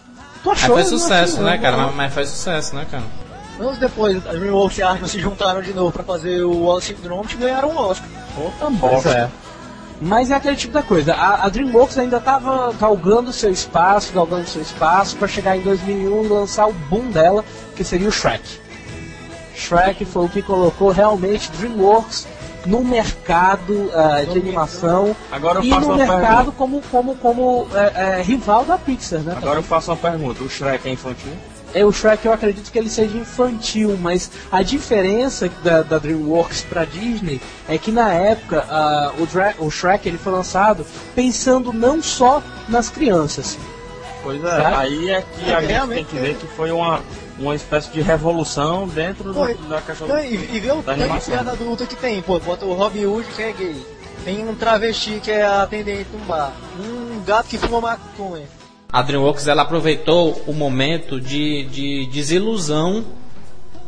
Tu 0.42 0.50
Mas 0.50 0.64
achou? 0.64 0.76
foi 0.78 0.84
Eu 0.84 0.92
não 0.92 0.98
sucesso, 0.98 1.34
achei, 1.34 1.46
né, 1.46 1.56
não. 1.58 1.62
cara? 1.62 1.78
Mas, 1.78 1.96
mas 1.96 2.14
foi 2.16 2.26
sucesso, 2.26 2.76
né, 2.76 2.88
cara? 2.90 3.04
Anos 3.60 3.78
depois, 3.78 4.18
a 4.26 4.32
DreamWorks 4.34 4.80
e 4.80 4.82
a 4.82 4.90
Arkham 4.90 5.08
se 5.08 5.20
juntaram 5.20 5.62
de 5.62 5.74
novo 5.74 5.92
pra 5.92 6.04
fazer 6.04 6.42
o 6.44 6.64
Wallace 6.64 6.94
Gromit 6.96 7.36
e 7.36 7.38
ganharam 7.38 7.70
um 7.70 7.78
Oscar. 7.78 8.10
Puta 8.36 8.70
bosta. 8.72 9.10
é. 9.12 9.45
Mas 10.02 10.30
é 10.30 10.36
aquele 10.36 10.56
tipo 10.56 10.74
da 10.74 10.84
coisa. 10.84 11.14
A, 11.14 11.46
a 11.46 11.50
DreamWorks 11.50 11.98
ainda 11.98 12.18
estava 12.18 12.74
galgando 12.74 13.32
seu 13.32 13.52
espaço, 13.52 14.12
galgando 14.14 14.48
seu 14.48 14.62
espaço 14.62 15.16
para 15.16 15.28
chegar 15.28 15.56
em 15.56 15.62
2001 15.62 16.26
e 16.26 16.28
lançar 16.28 16.68
o 16.68 16.74
boom 16.74 17.10
dela, 17.12 17.44
que 17.76 17.84
seria 17.84 18.10
o 18.10 18.12
Shrek. 18.12 18.44
Shrek 19.56 20.04
foi 20.04 20.26
o 20.26 20.30
que 20.30 20.42
colocou 20.42 20.92
realmente 20.92 21.50
DreamWorks 21.52 22.28
no 22.66 22.84
mercado 22.84 23.92
ah, 23.94 24.24
de 24.24 24.40
animação 24.40 25.16
Agora 25.32 25.60
eu 25.60 25.64
e 25.64 25.70
faço 25.70 25.82
no 25.82 25.94
uma 25.94 25.98
mercado 25.98 26.52
pergunta. 26.52 26.52
como 26.58 26.82
como 26.92 27.16
como 27.16 27.68
é, 27.74 28.20
é, 28.20 28.22
rival 28.22 28.66
da 28.66 28.78
Pixar, 28.78 29.20
né? 29.20 29.36
Agora 29.38 29.60
eu 29.60 29.64
faço 29.64 29.92
uma 29.92 29.98
pergunta. 29.98 30.44
O 30.44 30.50
Shrek 30.50 30.88
é 30.88 30.92
infantil? 30.92 31.32
É, 31.76 31.84
o 31.84 31.92
Shrek 31.92 32.26
eu 32.26 32.32
acredito 32.32 32.72
que 32.72 32.80
ele 32.80 32.90
seja 32.90 33.18
infantil, 33.18 33.98
mas 34.02 34.32
a 34.50 34.64
diferença 34.64 35.50
da, 35.62 35.82
da 35.84 35.98
DreamWorks 36.00 36.62
para 36.62 36.86
Disney 36.86 37.42
é 37.68 37.78
que 37.78 37.92
na 37.92 38.14
época 38.14 38.66
o, 39.20 39.26
Dra- 39.26 39.54
o 39.60 39.70
Shrek 39.70 40.08
ele 40.08 40.18
foi 40.18 40.32
lançado 40.32 40.86
pensando 41.14 41.74
não 41.74 42.02
só 42.02 42.42
nas 42.70 42.88
crianças. 42.90 43.58
Pois 44.24 44.42
é. 44.44 44.50
Sabe? 44.50 44.76
Aí 44.76 45.10
é 45.10 45.22
que 45.22 45.52
a 45.52 45.58
É, 45.58 45.60
gente 45.60 45.60
tem 45.60 45.68
realmente 45.68 46.06
que 46.06 46.16
ver 46.16 46.36
que 46.36 46.48
foi 46.48 46.72
uma, 46.72 47.02
uma 47.38 47.54
espécie 47.54 47.90
de 47.92 48.02
revolução 48.02 48.88
dentro 48.88 49.26
do- 49.26 49.34
Foi. 49.34 49.54
da 49.70 49.82
questão 49.82 50.08
Não, 50.08 50.20
e, 50.20 50.34
e 50.34 50.60
vê 50.62 50.72
o 50.72 50.82
da 50.82 50.96
tanto 50.96 51.14
de 51.14 51.26
piada 51.26 51.52
adulta 51.52 51.86
que 51.86 51.96
tem, 51.98 52.22
pô. 52.22 52.40
Bota 52.40 52.66
o 52.66 52.74
Robin 52.74 53.06
Hood 53.06 53.28
que 53.36 53.44
é 53.44 53.52
gay. 53.52 53.86
Tem 54.24 54.48
um 54.48 54.56
travesti 54.56 55.20
que 55.22 55.30
é 55.30 55.46
atendente 55.46 56.08
num 56.14 56.26
bar. 56.26 56.54
Um 56.80 57.22
gato 57.24 57.48
que 57.50 57.58
fuma 57.58 57.82
maconha. 57.82 58.48
A 58.96 59.02
DreamWorks 59.02 59.46
ela 59.46 59.64
aproveitou 59.64 60.42
o 60.48 60.54
momento 60.54 61.20
de, 61.20 61.66
de 61.66 62.06
desilusão 62.06 63.04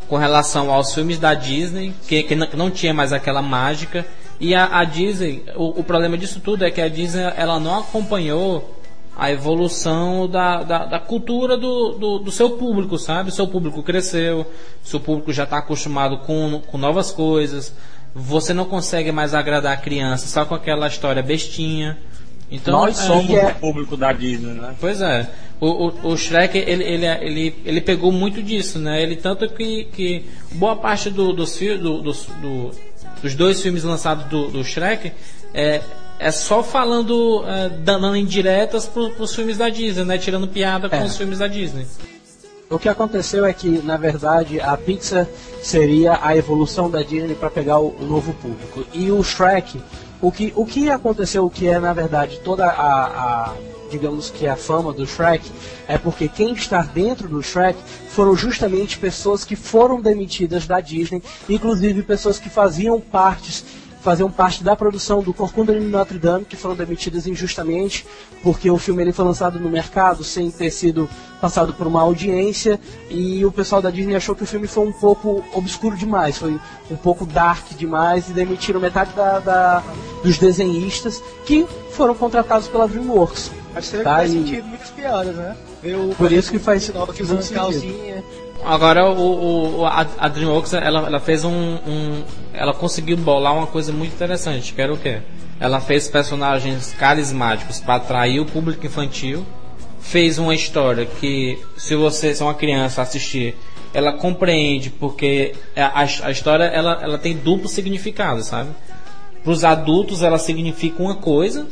com 0.09 0.17
relação 0.17 0.69
aos 0.69 0.93
filmes 0.93 1.17
da 1.17 1.33
Disney, 1.33 1.93
que, 2.05 2.23
que 2.23 2.35
não- 2.35 2.69
tinha 2.69 2.93
mais 2.93 3.13
aquela 3.13 3.41
mágica. 3.41 4.05
E 4.37 4.53
a, 4.53 4.79
a 4.79 4.83
Disney, 4.83 5.45
o, 5.55 5.79
o 5.79 5.83
problema 5.85 6.17
disso 6.17 6.41
tudo 6.41 6.65
é 6.65 6.69
que 6.69 6.81
a 6.81 6.89
Disney 6.89 7.23
ela 7.37 7.57
não 7.57 7.79
acompanhou 7.79 8.77
a 9.17 9.31
evolução 9.31 10.27
da, 10.27 10.63
da, 10.63 10.85
da 10.85 10.99
cultura 10.99 11.55
do, 11.55 11.93
do, 11.93 12.19
do 12.19 12.29
seu 12.31 12.49
público, 12.57 12.97
sabe? 12.99 13.29
O 13.29 13.31
seu 13.33 13.47
público 13.47 13.81
cresceu, 13.81 14.45
seu 14.83 14.99
público 14.99 15.31
já 15.31 15.45
está 15.45 15.59
acostumado 15.59 16.17
com, 16.17 16.61
com 16.67 16.77
novas 16.77 17.13
coisas. 17.13 17.73
Você 18.13 18.53
não 18.53 18.65
consegue 18.65 19.13
mais 19.13 19.33
agradar 19.33 19.71
a 19.71 19.77
criança 19.77 20.27
só 20.27 20.43
com 20.43 20.53
aquela 20.53 20.85
história 20.87 21.23
bestinha. 21.23 21.97
Então, 22.49 22.73
Nós 22.79 22.97
é, 22.99 23.03
somos 23.03 23.29
é- 23.29 23.47
o 23.47 23.55
público 23.55 23.97
da 23.97 24.11
Disney, 24.13 24.53
né? 24.53 24.73
Pois 24.79 25.01
é. 25.01 25.29
O, 25.59 25.87
o, 25.87 26.11
o 26.13 26.17
Shrek, 26.17 26.57
ele, 26.57 26.83
ele, 26.83 27.05
ele, 27.05 27.55
ele 27.65 27.81
pegou 27.81 28.11
muito 28.11 28.41
disso, 28.43 28.77
né? 28.79 29.01
Ele 29.01 29.15
tanto 29.15 29.49
que, 29.49 29.85
que 29.85 30.25
boa 30.53 30.75
parte 30.75 31.09
do, 31.09 31.33
dos, 31.33 31.57
do, 31.57 32.01
dos, 32.01 32.25
do- 32.41 32.71
dos 33.21 33.33
dois 33.35 33.61
filmes 33.61 33.83
lançados 33.83 34.25
do, 34.25 34.47
do 34.49 34.63
Shrek 34.63 35.11
é, 35.53 35.81
é 36.19 36.31
só 36.31 36.61
falando, 36.63 37.43
é, 37.47 37.69
dando 37.69 38.15
indiretas 38.15 38.85
pro, 38.85 39.09
pros 39.09 39.35
filmes 39.35 39.57
da 39.57 39.67
Disney, 39.69 40.05
né? 40.05 40.17
Tirando 40.17 40.47
piada 40.47 40.87
com 40.87 40.95
É. 40.95 41.03
os 41.03 41.17
filmes 41.17 41.39
da 41.39 41.47
Disney. 41.47 41.85
O 42.69 42.77
que 42.77 42.87
aconteceu 42.89 43.45
é 43.45 43.51
que, 43.53 43.67
na 43.83 43.97
verdade, 43.97 44.59
a 44.61 44.75
Pixar 44.77 45.25
seria 45.61 46.19
a 46.21 46.35
evolução 46.37 46.89
da 46.91 47.01
Disney 47.01 47.33
para 47.33 47.49
pegar 47.49 47.79
o, 47.79 47.95
o 47.99 48.05
novo 48.05 48.33
público. 48.35 48.85
E 48.93 49.09
o 49.09 49.23
Shrek, 49.23 49.81
o 50.22 50.32
que, 50.32 50.51
o 50.55 50.65
que 50.65 50.89
aconteceu, 50.89 51.45
o 51.45 51.49
que 51.49 51.68
é, 51.68 51.80
na 51.80 51.93
verdade, 51.93 52.39
toda 52.43 52.65
a, 52.65 53.05
a- 53.51 53.53
digamos 53.89 54.30
que 54.30 54.45
a 54.47 54.55
fama 54.55 54.91
do 54.91 55.05
Shrek, 55.05 55.49
é 55.88 55.97
porque 55.97 56.28
quem 56.28 56.53
está 56.53 56.82
dentro 56.82 57.28
do 57.30 57.41
Shrek 57.41 57.80
foram 58.09 58.36
justamente 58.36 58.97
pessoas 58.97 59.45
que 59.45 59.55
foram 59.55 60.01
demitidas 60.01 60.68
da 60.68 60.82
Disney, 60.82 61.24
inclusive 61.47 62.03
pessoas 62.03 62.38
que 62.39 62.49
faziam 62.49 62.99
partes 62.99 63.63
faziam 64.07 64.31
parte 64.31 64.63
da 64.63 64.73
produção 64.73 65.21
do 65.21 65.33
Corcunda 65.33 65.73
de 65.77 65.81
Notre 65.81 66.17
Dame, 66.17 66.45
que 66.45 66.55
foram 66.55 66.77
demitidas 66.77 67.27
injustamente, 67.27 68.05
porque 68.41 68.71
o 68.71 68.77
filme 68.77 69.01
ele 69.01 69.11
foi 69.11 69.25
lançado 69.25 69.59
no 69.59 69.69
mercado 69.69 70.23
sem 70.23 70.49
ter 70.49 70.71
sido 70.71 71.09
passado 71.41 71.73
por 71.73 71.85
uma 71.87 72.01
audiência, 72.03 72.79
e 73.09 73.43
o 73.45 73.51
pessoal 73.51 73.81
da 73.81 73.89
Disney 73.89 74.15
achou 74.15 74.33
que 74.33 74.43
o 74.43 74.47
filme 74.47 74.65
foi 74.65 74.87
um 74.87 74.93
pouco 74.93 75.43
obscuro 75.53 75.97
demais, 75.97 76.37
foi 76.37 76.57
um 76.89 76.95
pouco 76.95 77.25
dark 77.25 77.65
demais, 77.77 78.29
e 78.29 78.31
demitiram 78.31 78.79
metade 78.79 79.11
da, 79.13 79.39
da- 79.39 79.83
dos 80.23 80.37
desenhistas 80.37 81.21
que 81.45 81.67
foram 81.91 82.15
contratados 82.15 82.69
pela 82.69 82.87
DreamWorks. 82.87 83.51
Acho 83.75 83.91
que 83.91 83.97
Tá, 84.05 84.15
faz 84.15 84.31
e- 84.31 84.37
sentido 84.37 84.67
muitas 84.67 84.89
piadas, 84.89 85.35
né? 85.35 85.53
Ver 85.83 85.95
o 85.97 86.15
Por 86.15 86.31
isso 86.31 86.49
que 86.49 86.57
faz 86.59 86.87
nova 86.93 87.11
que 87.11 87.25
sentido. 87.25 87.53
calcinha. 87.53 88.23
Agora 88.65 89.05
o, 89.09 89.79
o- 89.81 89.85
a, 89.85 90.27
DreamWorks 90.27 90.73
ela, 90.73 91.07
ela 91.07 91.19
fez 91.19 91.45
um, 91.45 91.51
um- 91.51 92.23
ela 92.53 92.73
conseguiu 92.73 93.15
bolar 93.15 93.55
uma 93.55 93.67
coisa 93.67 93.91
muito 93.93 94.13
interessante, 94.13 94.73
que 94.73 94.81
era 94.81 94.93
o 94.93 94.97
quê? 94.97 95.19
Ela 95.59 95.79
fez 95.79 96.07
personagens 96.07 96.93
carismáticos 96.97 97.79
para 97.79 97.95
atrair 97.95 98.39
o 98.39 98.45
público 98.45 98.85
infantil, 98.85 99.45
fez 99.99 100.37
uma 100.37 100.53
história 100.53 101.05
que 101.05 101.59
se 101.77 101.95
você 101.95 102.33
se 102.33 102.43
uma 102.43 102.53
criança 102.53 103.01
assistir, 103.01 103.55
ela 103.93 104.13
compreende 104.13 104.89
porque 104.89 105.55
a, 105.75 106.01
a 106.01 106.31
história 106.31 106.65
ela, 106.65 106.99
ela 107.01 107.17
tem 107.17 107.35
duplo 107.37 107.67
significado, 107.69 108.43
sabe? 108.43 108.69
Para 109.43 109.51
os 109.51 109.63
adultos 109.63 110.23
ela 110.23 110.37
significa 110.37 111.01
uma 111.01 111.15
coisa 111.15 111.65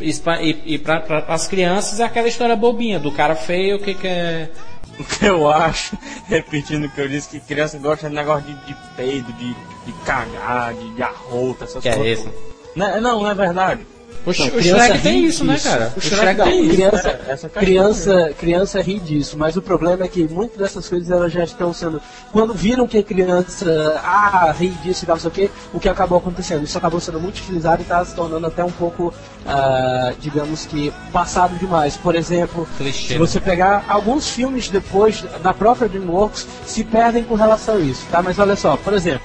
e, 0.00 0.78
para 0.78 1.24
as 1.28 1.46
crianças 1.46 2.00
é 2.00 2.04
aquela 2.04 2.28
história 2.28 2.56
bobinha 2.56 2.98
do 2.98 3.12
cara 3.12 3.34
feio 3.34 3.78
que 3.78 3.94
quer 3.94 4.50
O 4.98 5.04
que 5.04 5.24
eu 5.24 5.48
acho, 5.50 5.96
repetindo 6.26 6.84
o 6.84 6.90
que 6.90 7.00
eu 7.00 7.08
disse, 7.08 7.28
que 7.28 7.40
criança 7.40 7.78
gosta 7.78 8.08
de 8.08 8.14
negócio 8.14 8.44
de, 8.44 8.54
de 8.66 8.76
peido, 8.96 9.32
de, 9.34 9.48
de 9.48 9.92
cagar, 10.04 10.74
de, 10.74 10.94
de 10.94 11.02
arrota, 11.02 11.64
essas 11.64 11.82
que 11.82 11.88
é 11.88 11.94
coisas. 11.94 12.24
isso. 12.26 12.34
Não, 12.76 13.00
não, 13.00 13.22
não 13.22 13.30
é 13.30 13.34
verdade. 13.34 13.86
O, 14.24 14.32
Sh- 14.32 14.52
o 14.54 14.62
Shrek 14.62 14.98
tem 15.00 15.24
isso, 15.24 15.44
né, 15.44 15.54
disso. 15.54 15.68
cara? 15.68 15.92
O 15.94 15.98
O 15.98 16.00
Shrek 16.00 16.16
Shrek, 16.22 16.42
tem 16.42 16.64
isso, 16.66 16.74
criança, 16.76 17.08
é, 17.08 17.10
essa 17.32 17.48
questão 17.48 17.62
criança, 17.62 18.34
criança 18.38 18.80
ri 18.80 19.00
disso, 19.00 19.36
mas 19.36 19.56
o 19.56 19.62
problema 19.62 20.04
é 20.04 20.08
que 20.08 20.28
muitas 20.28 20.58
dessas 20.58 20.88
coisas 20.88 21.10
elas 21.10 21.32
já 21.32 21.42
estão 21.42 21.72
sendo. 21.74 22.00
Quando 22.30 22.54
viram 22.54 22.86
que 22.86 22.98
a 22.98 23.02
criança 23.02 24.00
ah, 24.04 24.54
ri 24.56 24.68
disso 24.84 25.04
e 25.04 25.06
tal, 25.06 25.16
não 25.16 25.20
sei 25.20 25.28
o 25.28 25.32
quê, 25.32 25.50
o 25.74 25.80
que 25.80 25.88
acabou 25.88 26.18
acontecendo? 26.18 26.62
Isso 26.62 26.78
acabou 26.78 27.00
sendo 27.00 27.18
muito 27.20 27.38
utilizado 27.38 27.80
e 27.80 27.82
está 27.82 28.04
se 28.04 28.14
tornando 28.14 28.46
até 28.46 28.62
um 28.64 28.70
pouco, 28.70 29.12
ah, 29.44 30.12
digamos 30.20 30.66
que, 30.66 30.92
passado 31.12 31.58
demais. 31.58 31.96
Por 31.96 32.14
exemplo, 32.14 32.68
Clichê, 32.78 33.14
se 33.14 33.18
você 33.18 33.40
pegar 33.40 33.84
alguns 33.88 34.28
filmes 34.30 34.68
depois 34.68 35.24
da 35.42 35.52
própria 35.52 35.88
DreamWorks 35.88 36.46
se 36.64 36.84
perdem 36.84 37.24
com 37.24 37.34
relação 37.34 37.74
a 37.74 37.80
isso, 37.80 38.06
tá? 38.10 38.22
Mas 38.22 38.38
olha 38.38 38.54
só, 38.54 38.76
por 38.76 38.92
exemplo, 38.92 39.22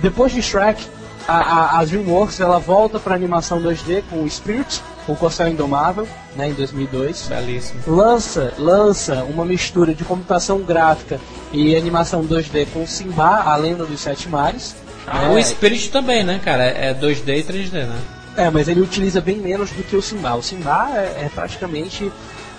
depois 0.00 0.32
de 0.32 0.40
Shrek, 0.40 0.86
a, 1.28 1.36
a, 1.36 1.80
a 1.80 1.84
DreamWorks 1.84 2.40
ela 2.40 2.58
volta 2.58 2.98
para 2.98 3.14
animação 3.14 3.60
2D 3.60 4.02
com 4.08 4.22
o 4.24 4.30
Spirit, 4.30 4.82
o 5.06 5.14
Corcel 5.14 5.48
Indomável, 5.48 6.08
né, 6.34 6.48
em 6.48 6.54
2002. 6.54 7.28
Belíssimo. 7.28 7.80
Lança, 7.86 8.54
lança 8.58 9.24
uma 9.24 9.44
mistura 9.44 9.94
de 9.94 10.04
computação 10.04 10.60
gráfica 10.60 11.20
e 11.52 11.76
animação 11.76 12.24
2D 12.24 12.66
com 12.72 12.86
Simba, 12.86 13.42
a 13.42 13.54
lenda 13.56 13.84
dos 13.84 14.00
sete 14.00 14.26
mares. 14.28 14.74
Ah, 15.06 15.30
o 15.30 15.42
Spirit 15.42 15.90
também, 15.90 16.24
né, 16.24 16.40
cara? 16.42 16.64
É 16.64 16.94
2D 16.94 17.38
e 17.38 17.42
3D, 17.44 17.72
né? 17.72 17.98
É, 18.36 18.50
mas 18.50 18.68
ele 18.68 18.80
utiliza 18.80 19.20
bem 19.20 19.36
menos 19.36 19.70
do 19.70 19.82
que 19.82 19.96
o 19.96 20.02
Simba. 20.02 20.34
O 20.34 20.42
Simba 20.42 20.90
é, 20.94 21.24
é 21.24 21.30
praticamente 21.34 22.10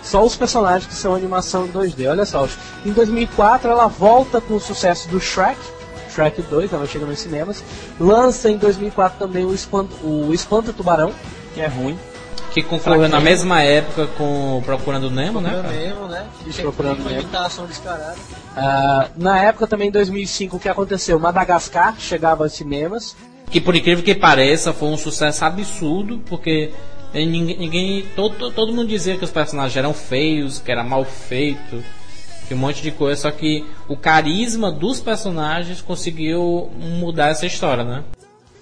só 0.04 0.24
os 0.24 0.36
personagens 0.36 0.86
que 0.86 0.94
são 0.94 1.16
animação 1.16 1.66
em 1.66 1.72
2D. 1.72 2.10
Olha 2.10 2.26
só, 2.26 2.48
em 2.86 2.92
2004 2.92 3.70
ela 3.70 3.88
volta 3.88 4.40
com 4.40 4.56
o 4.56 4.60
sucesso 4.60 5.08
do 5.10 5.20
Shrek, 5.20 5.60
Shrek 6.20 6.42
2, 6.42 6.74
ela 6.74 6.86
chega 6.86 7.06
nos 7.06 7.20
cinemas. 7.20 7.64
Lança 7.98 8.52
em 8.52 8.58
2004 8.58 9.18
também 9.18 9.46
o 9.46 9.54
Espanta, 9.54 9.96
o 10.04 10.34
Espanta 10.34 10.74
Tubarão, 10.74 11.14
que 11.54 11.62
é 11.62 11.68
ruim. 11.68 11.98
Que 12.52 12.62
concorreu 12.64 13.08
na 13.08 13.22
mesma 13.22 13.62
época 13.62 14.08
com 14.18 14.62
Procurando 14.66 15.10
Nemo, 15.10 15.40
né? 15.40 15.52
Procurando 15.52 15.80
Nemo, 15.80 16.08
né? 16.08 16.28
Procurando 16.58 17.04
Nemo. 17.04 17.22
imitação 17.22 17.66
descarada. 17.68 18.16
Uh, 18.16 19.10
na 19.16 19.40
época 19.40 19.68
também, 19.68 19.88
em 19.88 19.92
2005, 19.92 20.58
o 20.58 20.60
que 20.60 20.68
aconteceu? 20.68 21.18
Madagascar 21.20 21.96
chegava 22.00 22.44
aos 22.44 22.54
cinemas. 22.54 23.16
Que 23.50 23.62
por 23.62 23.76
incrível 23.76 24.04
que 24.04 24.16
pareça, 24.16 24.74
foi 24.74 24.90
um 24.90 24.98
sucesso 24.98 25.46
absurdo, 25.46 26.22
porque 26.26 26.72
ninguém, 27.14 27.58
ninguém 27.58 28.06
todo, 28.16 28.52
todo 28.52 28.74
mundo 28.74 28.90
dizia 28.90 29.16
que 29.16 29.24
os 29.24 29.32
personagens 29.32 29.78
eram 29.78 29.94
feios, 29.94 30.60
que 30.60 30.72
era 30.72 30.84
mal 30.84 31.06
feito, 31.06 31.84
um 32.54 32.58
monte 32.58 32.82
de 32.82 32.92
coisa, 32.92 33.22
só 33.22 33.32
que 33.32 33.66
o 33.88 33.96
carisma 33.96 34.72
dos 34.72 35.00
personagens 35.00 35.82
conseguiu 35.82 36.70
mudar 36.78 37.30
essa 37.30 37.46
história, 37.46 37.84
né? 37.84 38.04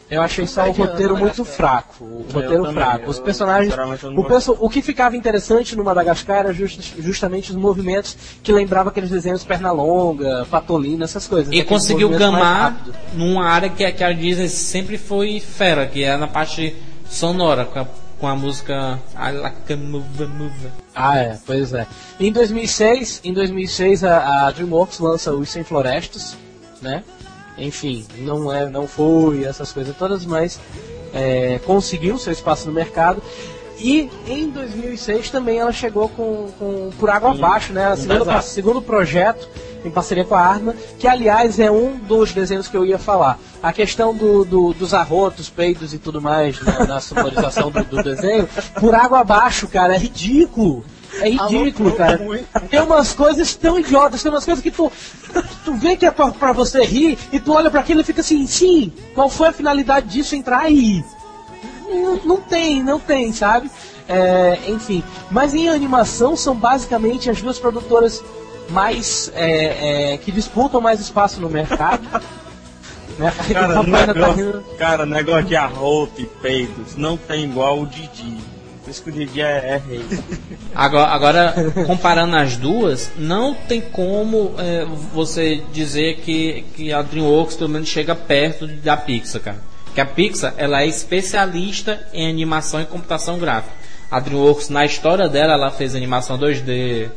Eu 0.09 0.21
achei 0.21 0.47
só 0.47 0.69
o 0.69 0.71
roteiro 0.71 1.17
muito 1.17 1.43
fraco. 1.43 2.03
O 2.03 2.25
roteiro 2.31 2.71
fraco. 2.71 3.09
Os 3.09 3.19
personagens. 3.19 3.73
O, 4.15 4.23
perso 4.23 4.57
o 4.59 4.69
que 4.69 4.81
ficava 4.81 5.17
interessante 5.17 5.75
no 5.75 5.83
Madagascar 5.83 6.37
era 6.37 6.53
just 6.53 6.93
justamente 6.99 7.51
os 7.51 7.57
movimentos 7.57 8.15
que 8.41 8.53
lembravam 8.53 8.89
aqueles 8.89 9.09
desenhos 9.09 9.43
Pernalonga, 9.43 10.47
Patolina, 10.49 11.03
essas 11.03 11.27
coisas. 11.27 11.53
E 11.53 11.61
conseguiu 11.61 12.09
gamar 12.09 12.85
numa 13.13 13.45
área 13.45 13.69
que, 13.69 13.91
que 13.91 14.03
a 14.03 14.13
Disney 14.13 14.47
sempre 14.47 14.97
foi 14.97 15.41
fera, 15.41 15.85
que 15.85 16.03
é 16.03 16.15
na 16.15 16.27
parte 16.27 16.73
sonora, 17.09 17.65
com 17.65 17.79
a, 17.79 17.87
com 18.19 18.27
a 18.27 18.35
música 18.35 18.99
I 19.15 19.31
like 19.31 19.73
a 19.73 19.77
move, 19.77 20.25
move. 20.27 20.67
Ah, 20.95 21.17
é, 21.17 21.37
pois 21.45 21.73
é. 21.73 21.87
Em 22.19 22.31
2006, 22.31 23.21
em 23.23 23.33
2006 23.33 24.03
a, 24.03 24.47
a 24.47 24.51
DreamWorks 24.51 24.99
lança 24.99 25.33
Os 25.33 25.49
Sem 25.49 25.63
Florestas, 25.63 26.35
né? 26.81 27.03
enfim, 27.57 28.05
não 28.19 28.53
é, 28.53 28.69
não 28.69 28.87
foi 28.87 29.43
essas 29.43 29.71
coisas 29.71 29.95
todas, 29.97 30.25
mas 30.25 30.59
é, 31.13 31.59
conseguiu 31.65 32.17
seu 32.17 32.31
espaço 32.31 32.67
no 32.67 32.73
mercado. 32.73 33.21
E 33.79 34.09
em 34.27 34.49
2006 34.49 35.29
também 35.29 35.59
ela 35.59 35.71
chegou 35.71 36.09
com, 36.09 36.47
com 36.57 36.89
por 36.99 37.09
água 37.09 37.31
abaixo, 37.31 37.73
né? 37.73 37.95
Segundo, 37.95 38.41
segundo 38.41 38.81
projeto 38.81 39.47
em 39.85 39.91
parceria 39.91 40.25
com 40.25 40.35
a 40.35 40.41
Arma, 40.41 40.75
que 40.99 41.07
aliás 41.07 41.59
é 41.59 41.69
um 41.71 41.95
dos 41.97 42.33
desenhos 42.33 42.67
que 42.67 42.75
eu 42.75 42.85
ia 42.85 42.97
falar. 42.97 43.39
A 43.61 43.71
questão 43.71 44.13
do, 44.13 44.43
do 44.43 44.73
dos 44.73 44.93
arrotos, 44.93 45.49
peidos 45.49 45.93
e 45.93 45.97
tudo 45.97 46.21
mais 46.21 46.59
né, 46.61 46.85
na 46.87 46.99
sonorização 46.99 47.71
do, 47.71 47.83
do 47.83 48.03
desenho, 48.03 48.47
por 48.79 48.93
água 48.93 49.19
abaixo, 49.19 49.67
cara, 49.67 49.95
é 49.95 49.97
ridículo. 49.97 50.83
É 51.19 51.29
ridículo, 51.29 51.93
cara. 51.93 52.19
Tem 52.69 52.81
umas 52.81 53.13
coisas 53.13 53.55
tão 53.55 53.79
idiotas, 53.79 54.21
tem 54.21 54.31
umas 54.31 54.45
coisas 54.45 54.61
que 54.61 54.69
tu, 54.69 54.91
tu 55.63 55.73
vê 55.73 55.95
que 55.95 56.05
é 56.05 56.11
pra, 56.11 56.31
pra 56.31 56.51
você 56.51 56.83
rir 56.83 57.17
e 57.31 57.39
tu 57.39 57.53
olha 57.53 57.71
para 57.71 57.79
aquilo 57.79 58.01
e 58.01 58.03
fica 58.03 58.21
assim, 58.21 58.45
sim, 58.45 58.91
qual 59.15 59.29
foi 59.29 59.47
a 59.47 59.53
finalidade 59.53 60.07
disso 60.07 60.35
entrar 60.35 60.59
aí? 60.59 61.03
Não, 61.87 62.15
não 62.17 62.37
tem, 62.41 62.83
não 62.83 62.99
tem, 62.99 63.31
sabe? 63.31 63.71
É, 64.07 64.59
enfim, 64.67 65.03
mas 65.29 65.53
em 65.53 65.67
animação 65.67 66.35
são 66.35 66.55
basicamente 66.55 67.29
as 67.29 67.41
duas 67.41 67.59
produtoras 67.59 68.23
mais 68.69 69.31
é, 69.35 70.13
é, 70.13 70.17
que 70.17 70.31
disputam 70.31 70.79
mais 70.79 70.99
espaço 70.99 71.41
no 71.41 71.49
mercado. 71.49 72.03
né? 73.19 73.33
cara, 73.51 73.73
tá 73.73 73.83
negócio, 73.83 74.53
tá 74.53 74.75
cara, 74.77 75.05
negócio 75.05 75.45
de 75.45 75.55
arroto 75.55 76.21
e 76.21 76.25
peidos 76.25 76.95
não 76.95 77.17
tem 77.17 77.43
igual 77.45 77.81
o 77.81 77.85
Didi. 77.87 78.37
Por 78.83 78.91
isso 78.91 79.03
que 79.03 79.09
o 79.09 79.13
Didi 79.13 79.41
é, 79.41 79.73
é 79.73 79.81
rei. 79.85 80.05
Agora, 80.73 81.07
agora, 81.11 81.55
comparando 81.87 82.37
as 82.37 82.55
duas, 82.55 83.11
não 83.17 83.53
tem 83.53 83.81
como 83.81 84.53
é, 84.59 84.85
você 85.11 85.61
dizer 85.73 86.17
que, 86.17 86.63
que 86.75 86.93
a 86.93 87.01
DreamWorks 87.01 87.55
pelo 87.55 87.69
menos 87.69 87.89
chega 87.89 88.13
perto 88.13 88.67
da 88.67 88.95
Pixar, 88.95 89.41
cara. 89.41 89.57
Que 89.97 90.01
a 90.01 90.05
Pixar 90.05 90.53
ela 90.57 90.83
é 90.83 90.85
especialista 90.85 91.99
em 92.13 92.29
animação 92.29 92.79
e 92.79 92.85
computação 92.85 93.39
gráfica. 93.39 93.73
A 94.11 94.19
DreamWorks, 94.19 94.69
na 94.69 94.85
história 94.85 95.27
dela, 95.27 95.53
ela 95.53 95.71
fez 95.71 95.95
animação 95.95 96.37
2D, 96.37 97.09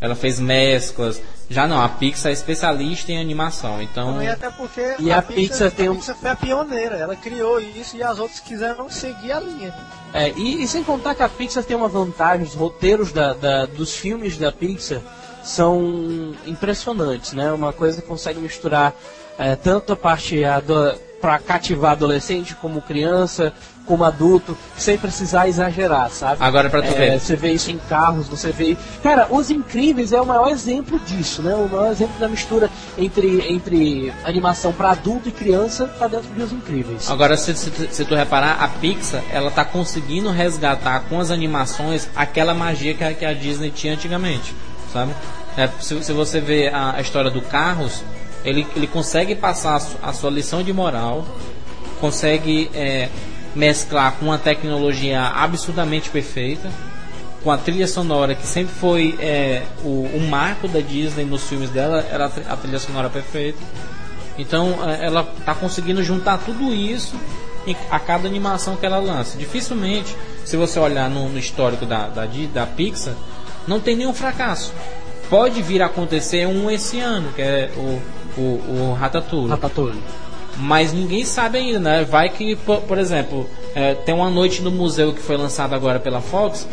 ela 0.00 0.14
fez 0.14 0.38
mesclas. 0.38 1.20
Já 1.50 1.66
não, 1.66 1.82
a 1.82 1.88
Pixar 1.88 2.30
é 2.30 2.32
especialista 2.32 3.10
em 3.10 3.20
animação, 3.20 3.82
então... 3.82 4.22
E 4.22 4.28
até 4.28 4.50
porque 4.50 4.94
e 5.00 5.10
a, 5.10 5.18
a 5.18 5.22
Pixar, 5.22 5.34
Pixar, 5.34 5.70
tem 5.72 5.88
a 5.88 5.94
Pixar 5.94 6.14
foi 6.14 6.30
a 6.30 6.36
pioneira, 6.36 6.94
ela 6.94 7.16
criou 7.16 7.58
isso 7.58 7.96
e 7.96 8.04
as 8.04 8.20
outras 8.20 8.38
quiseram 8.38 8.88
seguir 8.88 9.32
a 9.32 9.40
linha. 9.40 9.74
É, 10.14 10.30
e, 10.36 10.62
e, 10.62 10.68
sem 10.68 10.84
contar 10.84 11.16
que 11.16 11.24
a 11.24 11.28
Pixar 11.28 11.64
tem 11.64 11.76
uma 11.76 11.88
vantagem, 11.88 12.46
os 12.46 12.54
roteiros 12.54 13.10
da, 13.10 13.32
da, 13.32 13.66
dos 13.66 13.96
filmes 13.96 14.38
da 14.38 14.52
Pixar 14.52 15.00
são 15.42 16.36
impressionantes, 16.46 17.32
né? 17.32 17.50
Uma 17.50 17.72
coisa 17.72 18.00
que 18.00 18.06
consegue 18.06 18.38
misturar 18.38 18.94
é, 19.36 19.56
tanto 19.56 19.92
a 19.92 19.96
parte 19.96 20.44
para 21.20 21.38
cativar 21.38 21.92
adolescente 21.92 22.54
como 22.54 22.80
criança, 22.80 23.52
como 23.88 24.04
adulto, 24.04 24.56
sem 24.76 24.98
precisar 24.98 25.48
exagerar, 25.48 26.10
sabe? 26.10 26.36
Agora 26.40 26.68
pra 26.68 26.82
tu 26.82 26.88
é, 26.88 26.92
ver. 26.92 27.20
Você 27.20 27.34
vê 27.34 27.52
isso 27.52 27.70
em 27.70 27.78
carros, 27.78 28.28
você 28.28 28.52
vê. 28.52 28.76
Cara, 29.02 29.26
Os 29.30 29.50
Incríveis 29.50 30.12
é 30.12 30.20
o 30.20 30.26
maior 30.26 30.48
exemplo 30.48 31.00
disso, 31.00 31.42
né? 31.42 31.54
O 31.54 31.68
maior 31.68 31.90
exemplo 31.90 32.14
da 32.20 32.28
mistura 32.28 32.70
entre, 32.98 33.50
entre 33.50 34.12
animação 34.24 34.72
para 34.72 34.90
adulto 34.90 35.28
e 35.28 35.32
criança 35.32 35.88
tá 35.98 36.06
dentro 36.06 36.28
de 36.28 36.42
Os 36.42 36.52
Incríveis. 36.52 37.10
Agora, 37.10 37.36
se, 37.36 37.54
se, 37.54 37.70
se, 37.90 38.04
tu 38.04 38.14
reparar, 38.14 38.62
a 38.62 38.68
Pixar, 38.68 39.22
ela 39.32 39.50
tá 39.50 39.64
conseguindo 39.64 40.30
resgatar 40.30 41.00
com 41.08 41.18
as 41.18 41.30
animações 41.30 42.08
aquela 42.14 42.52
magia 42.52 42.94
que 42.94 43.02
a, 43.02 43.14
que 43.14 43.24
a 43.24 43.32
Disney 43.32 43.70
tinha 43.70 43.94
antigamente, 43.94 44.54
sabe? 44.92 45.12
É, 45.56 45.68
se, 45.80 46.04
se 46.04 46.12
você 46.12 46.40
vê 46.40 46.68
a, 46.68 46.96
a 46.96 47.00
história 47.00 47.30
do 47.30 47.40
Carros, 47.40 48.02
ele, 48.48 48.66
ele 48.74 48.86
consegue 48.86 49.34
passar 49.34 49.76
a, 49.76 49.80
su, 49.80 49.96
a 50.02 50.12
sua 50.12 50.30
lição 50.30 50.62
de 50.62 50.72
moral, 50.72 51.26
consegue 52.00 52.70
é, 52.74 53.08
mesclar 53.54 54.12
com 54.12 54.26
uma 54.26 54.38
tecnologia 54.38 55.22
absurdamente 55.22 56.10
perfeita, 56.10 56.70
com 57.42 57.50
a 57.50 57.58
trilha 57.58 57.86
sonora 57.86 58.34
que 58.34 58.46
sempre 58.46 58.74
foi 58.74 59.16
é, 59.20 59.62
o, 59.84 60.08
o, 60.14 60.26
marco 60.28 60.66
da 60.66 60.80
Disney 60.80 61.24
nos 61.24 61.44
filmes 61.44 61.70
dela, 61.70 62.04
era 62.10 62.26
a 62.26 62.56
trilha 62.56 62.78
sonora 62.78 63.08
perfeita. 63.08 63.58
Então 64.36 64.78
é, 64.88 65.06
ela 65.06 65.28
está 65.38 65.54
conseguindo 65.54 66.02
juntar 66.02 66.38
tudo 66.38 66.72
isso 66.74 67.14
a 67.90 67.98
cada 67.98 68.26
animação 68.26 68.76
que 68.76 68.86
ela 68.86 68.98
lança. 68.98 69.36
Dificilmente, 69.36 70.16
se 70.44 70.56
você 70.56 70.78
olhar 70.78 71.10
no, 71.10 71.28
no 71.28 71.38
histórico 71.38 71.84
da, 71.84 72.08
da, 72.08 72.26
da 72.26 72.66
Pixar, 72.66 73.14
não 73.66 73.78
tem 73.78 73.96
nenhum 73.96 74.14
fracasso. 74.14 74.72
Pode 75.28 75.60
vir 75.60 75.82
a 75.82 75.86
acontecer 75.86 76.46
um 76.46 76.70
esse 76.70 77.00
ano, 77.00 77.30
que 77.34 77.42
é 77.42 77.70
o, 77.76 78.00
o, 78.38 78.90
o 78.90 78.94
Ratatouille. 78.94 79.50
Ratatouille 79.50 80.02
mas 80.58 80.92
ninguém 80.92 81.24
sabe 81.24 81.58
ainda, 81.58 81.78
né? 81.78 82.04
Vai 82.04 82.28
que, 82.28 82.56
por, 82.56 82.80
por 82.82 82.98
exemplo, 82.98 83.48
é, 83.74 83.94
tem 83.94 84.14
uma 84.14 84.28
noite 84.28 84.60
no 84.60 84.70
museu 84.70 85.12
que 85.12 85.20
foi 85.20 85.36
lançado 85.36 85.74
agora 85.74 86.00
pela 86.00 86.20
Fox, 86.20 86.66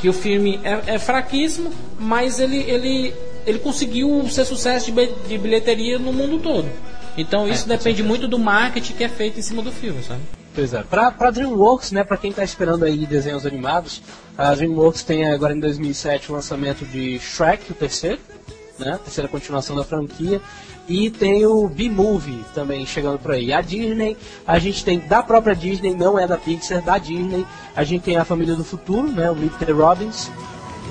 que 0.00 0.08
o 0.08 0.12
filme 0.12 0.60
é, 0.64 0.94
é 0.94 0.98
fraquíssimo, 0.98 1.70
mas 1.98 2.40
ele, 2.40 2.58
ele, 2.58 3.14
ele 3.46 3.58
conseguiu 3.58 4.26
ser 4.28 4.44
sucesso 4.44 4.90
de, 4.90 5.06
de 5.28 5.38
bilheteria 5.38 5.98
no 5.98 6.12
mundo 6.12 6.38
todo. 6.38 6.68
Então 7.16 7.48
isso 7.48 7.64
é, 7.64 7.76
depende 7.76 8.02
muito 8.02 8.28
do 8.28 8.38
marketing 8.38 8.92
que 8.92 9.04
é 9.04 9.08
feito 9.08 9.38
em 9.38 9.42
cima 9.42 9.62
do 9.62 9.72
filme, 9.72 10.02
sabe? 10.02 10.20
Pois 10.54 10.74
é. 10.74 10.82
Pra, 10.82 11.10
pra 11.10 11.30
DreamWorks, 11.30 11.92
né, 11.92 12.02
pra 12.02 12.16
quem 12.16 12.32
tá 12.32 12.42
esperando 12.42 12.84
aí 12.84 13.06
desenhos 13.06 13.46
animados, 13.46 14.02
a 14.36 14.54
DreamWorks 14.54 15.02
tem 15.02 15.28
agora 15.28 15.54
em 15.54 15.60
2007 15.60 16.30
o 16.30 16.34
lançamento 16.34 16.84
de 16.84 17.18
Shrek, 17.20 17.70
o 17.70 17.74
terceiro, 17.74 18.18
né, 18.78 18.98
terceira 19.02 19.28
continuação 19.28 19.76
da 19.76 19.84
franquia. 19.84 20.40
E 20.88 21.10
tem 21.10 21.44
o 21.44 21.68
B-Movie 21.68 22.44
também 22.54 22.86
chegando 22.86 23.18
por 23.18 23.32
aí. 23.32 23.52
A 23.52 23.60
Disney, 23.60 24.16
a 24.46 24.58
gente 24.58 24.82
tem 24.84 24.98
da 24.98 25.22
própria 25.22 25.54
Disney, 25.54 25.94
não 25.94 26.18
é 26.18 26.26
da 26.26 26.38
Pixar, 26.38 26.82
da 26.82 26.96
Disney. 26.96 27.46
A 27.76 27.84
gente 27.84 28.02
tem 28.02 28.16
a 28.16 28.24
Família 28.24 28.54
do 28.54 28.64
Futuro, 28.64 29.08
né, 29.08 29.30
o 29.30 29.34
Mr. 29.34 29.72
Robbins. 29.72 30.30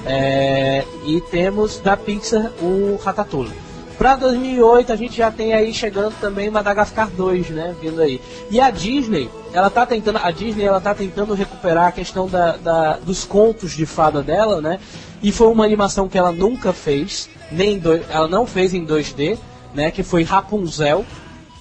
É, 0.06 0.86
e 1.06 1.20
temos 1.32 1.80
da 1.80 1.98
Pixar 1.98 2.52
o 2.62 3.00
Ratatouille. 3.04 3.68
Para 3.98 4.16
2008 4.16 4.94
a 4.94 4.96
gente 4.96 5.18
já 5.18 5.32
tem 5.32 5.54
aí 5.54 5.74
chegando 5.74 6.14
também 6.22 6.52
Madagascar 6.52 7.10
2, 7.10 7.50
né, 7.50 7.76
vindo 7.82 8.00
aí. 8.00 8.22
E 8.52 8.62
a 8.62 8.70
Disney, 8.70 9.28
ela 9.52 9.72
tá 9.72 9.88
tentando, 9.88 10.20
a 10.22 10.30
Disney 10.30 10.66
ela 10.66 10.80
tá 10.80 10.94
tentando 10.94 11.34
recuperar 11.34 11.88
a 11.88 11.92
questão 11.92 12.28
da, 12.28 12.58
da 12.58 12.98
dos 12.98 13.26
contos 13.26 13.76
de 13.76 13.88
fada 13.88 14.22
dela, 14.22 14.62
né? 14.62 14.80
E 15.24 15.32
foi 15.32 15.48
uma 15.48 15.66
animação 15.66 16.08
que 16.08 16.16
ela 16.16 16.32
nunca 16.32 16.72
fez, 16.72 17.28
nem 17.52 17.80
do, 17.80 17.94
ela 18.10 18.28
não 18.28 18.46
fez 18.46 18.74
em 18.74 18.86
2D 18.86 19.38
né, 19.74 19.92
que 19.92 20.04
foi 20.04 20.24
Rapunzel. 20.24 21.06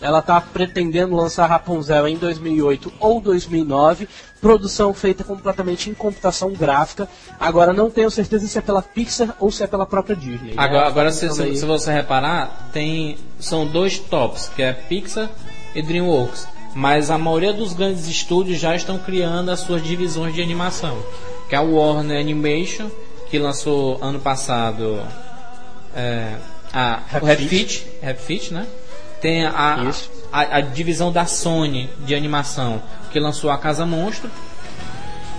Ela 0.01 0.19
está 0.19 0.41
pretendendo 0.41 1.17
lançar 1.17 1.47
Rapunzel 1.47 2.07
em 2.07 2.17
2008 2.17 2.93
ou 3.01 3.21
2009. 3.21 4.07
Produção 4.41 4.93
feita 4.93 5.25
completamente 5.25 5.89
em 5.89 5.95
computação 5.95 6.53
gráfica. 6.53 7.09
Agora 7.41 7.73
não 7.73 7.91
tenho 7.91 8.11
certeza 8.11 8.47
se 8.47 8.59
é 8.59 8.61
pela 8.61 8.83
Pixar 8.83 9.35
ou 9.41 9.51
se 9.51 9.63
é 9.63 9.67
pela 9.67 9.87
própria 9.87 10.15
Disney. 10.15 10.53
Agora, 10.57 10.83
né? 10.83 10.87
agora 10.89 11.11
se, 11.11 11.25
Então, 11.25 11.37
se- 11.37 11.43
aí- 11.43 11.57
se 11.57 11.65
você 11.65 11.91
reparar, 11.93 12.69
tem 12.73 13.17
são 13.41 13.67
dois 13.67 13.99
tops, 13.99 14.51
que 14.55 14.63
é 14.63 14.73
Pixar 14.75 15.31
e 15.75 15.81
DreamWorks. 15.83 16.47
Mas 16.75 17.11
a 17.11 17.17
maioria 17.17 17.55
dos 17.55 17.73
grandes 17.73 18.07
estúdios 18.07 18.59
já 18.59 18.77
estão 18.77 18.99
criando 18.99 19.51
as 19.51 19.61
suas 19.61 19.83
divisões 19.83 20.35
de 20.35 20.43
animação. 20.43 20.99
Que 21.49 21.55
é 21.55 21.59
a 21.59 21.63
Warner 21.63 22.21
Animation, 22.21 22.89
que 23.31 23.39
lançou 23.39 23.99
ano 24.03 24.21
passado 24.21 25.01
é, 25.97 26.35
a, 26.73 27.01
Rap 27.09 27.23
o 27.23 27.27
Rap 27.27 27.39
Fit. 27.39 27.49
Fit, 27.49 27.87
Rap 28.03 28.19
Fit, 28.19 28.55
né? 28.55 28.67
Tem 29.21 29.47
a, 29.47 29.91
a, 30.33 30.41
a 30.59 30.61
divisão 30.61 31.11
da 31.11 31.25
Sony 31.27 31.89
de 32.05 32.15
animação, 32.15 32.83
que 33.11 33.19
lançou 33.19 33.51
a 33.51 33.57
Casa 33.59 33.85
Monstro. 33.87 34.31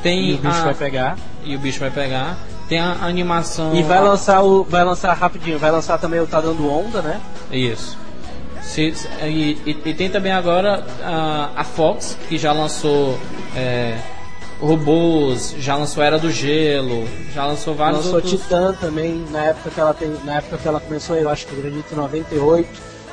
Tem 0.04 0.32
E 0.32 0.34
o 0.34 0.38
bicho 0.38 0.58
a- 0.60 0.64
vai 0.64 0.74
pegar. 0.74 1.18
e 1.44 1.56
o 1.56 1.60
bicho 1.60 1.80
vai 1.80 1.92
pegar. 1.92 2.38
Tem 2.68 2.80
a 2.80 2.92
animação. 3.02 3.76
E 3.76 3.82
vai 3.84 4.02
lançar 4.02 4.42
o. 4.44 4.64
Vai 4.64 4.84
lançar 4.84 5.14
rapidinho, 5.14 5.58
vai 5.58 5.72
lançar 5.72 5.98
também 5.98 6.20
o 6.20 6.28
Tá 6.28 6.42
Dando 6.42 6.70
Onda, 6.70 7.02
né? 7.02 7.22
Isso. 7.52 7.98
Se- 8.62 8.94
se- 8.94 9.08
e, 9.24 9.58
e- 9.66 9.90
e 9.90 9.94
tem 9.94 10.10
também 10.10 10.32
agora 10.34 10.84
a, 11.02 11.52
a 11.56 11.64
Fox, 11.64 12.18
que 12.28 12.38
já 12.38 12.52
lançou 12.52 13.18
é, 13.56 13.98
robôs, 14.60 15.56
já 15.60 15.76
lançou 15.76 16.04
Era 16.04 16.18
do 16.18 16.32
Gelo, 16.32 17.08
já 17.34 17.46
lançou 17.46 17.76
vários 17.76 18.06
Lançou 18.06 18.16
outros. 18.16 18.42
Titã 18.42 18.74
também, 18.74 19.26
na 19.32 19.46
época 19.46 19.70
que 19.70 19.80
ela 19.80 19.94
tem. 19.94 20.16
Na 20.24 20.38
época 20.38 20.58
que 20.58 20.68
ela 20.68 20.80
começou, 20.80 21.16
eu 21.16 21.30
acho 21.30 21.46
que 21.46 21.54
eu 21.54 21.60
acredito 21.60 21.92
em 21.92 21.96
98. 21.96 22.68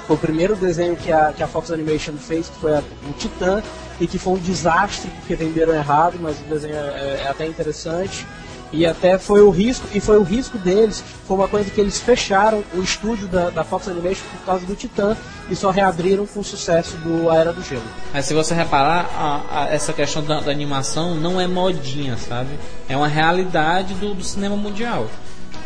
Foi 0.07 0.17
o 0.17 0.19
primeiro 0.19 0.55
desenho 0.55 0.97
que 0.97 1.11
a, 1.11 1.33
que 1.33 1.43
a 1.43 1.47
Fox 1.47 1.71
Animation 1.71 2.15
fez, 2.15 2.49
que 2.49 2.57
foi 2.59 2.73
o 2.73 3.13
Titã, 3.19 3.63
e 4.01 4.07
que 4.07 4.19
foi 4.19 4.35
um 4.35 4.39
desastre 4.39 5.11
porque 5.11 5.35
venderam 5.35 5.75
errado, 5.75 6.19
mas 6.21 6.39
o 6.41 6.45
desenho 6.45 6.77
é, 6.77 7.23
é 7.25 7.29
até 7.29 7.47
interessante. 7.47 8.27
E 8.73 8.85
até 8.85 9.19
foi 9.19 9.41
o 9.41 9.51
risco, 9.51 9.87
e 9.95 10.01
foi 10.01 10.19
o 10.19 10.23
risco 10.25 10.59
deles, 10.59 11.03
foi 11.29 11.37
uma 11.37 11.47
coisa 11.47 11.71
que 11.71 11.81
eles 11.81 12.01
fecharam 12.01 12.65
o 12.75 12.83
estúdio 12.83 13.29
da, 13.29 13.51
da 13.51 13.63
Fox 13.63 13.87
Animation 13.87 14.25
por 14.39 14.45
causa 14.47 14.67
do 14.67 14.75
Titã 14.75 15.17
e 15.49 15.55
só 15.55 15.71
reabriram 15.71 16.27
com 16.27 16.41
o 16.41 16.45
sucesso 16.45 16.97
do 16.97 17.31
A 17.31 17.37
Era 17.37 17.53
do 17.53 17.63
Gelo. 17.63 17.83
Mas 18.13 18.25
se 18.25 18.35
você 18.35 18.53
reparar, 18.53 19.09
a- 19.17 19.63
a- 19.63 19.69
essa 19.69 19.93
questão 19.93 20.25
da, 20.25 20.41
da 20.41 20.51
animação 20.51 21.15
não 21.15 21.41
é 21.41 21.47
modinha, 21.47 22.17
sabe? 22.17 22.59
É 22.89 22.97
uma 22.97 23.07
realidade 23.07 23.95
do, 23.95 24.13
do 24.15 24.25
cinema 24.25 24.57
mundial. 24.57 25.07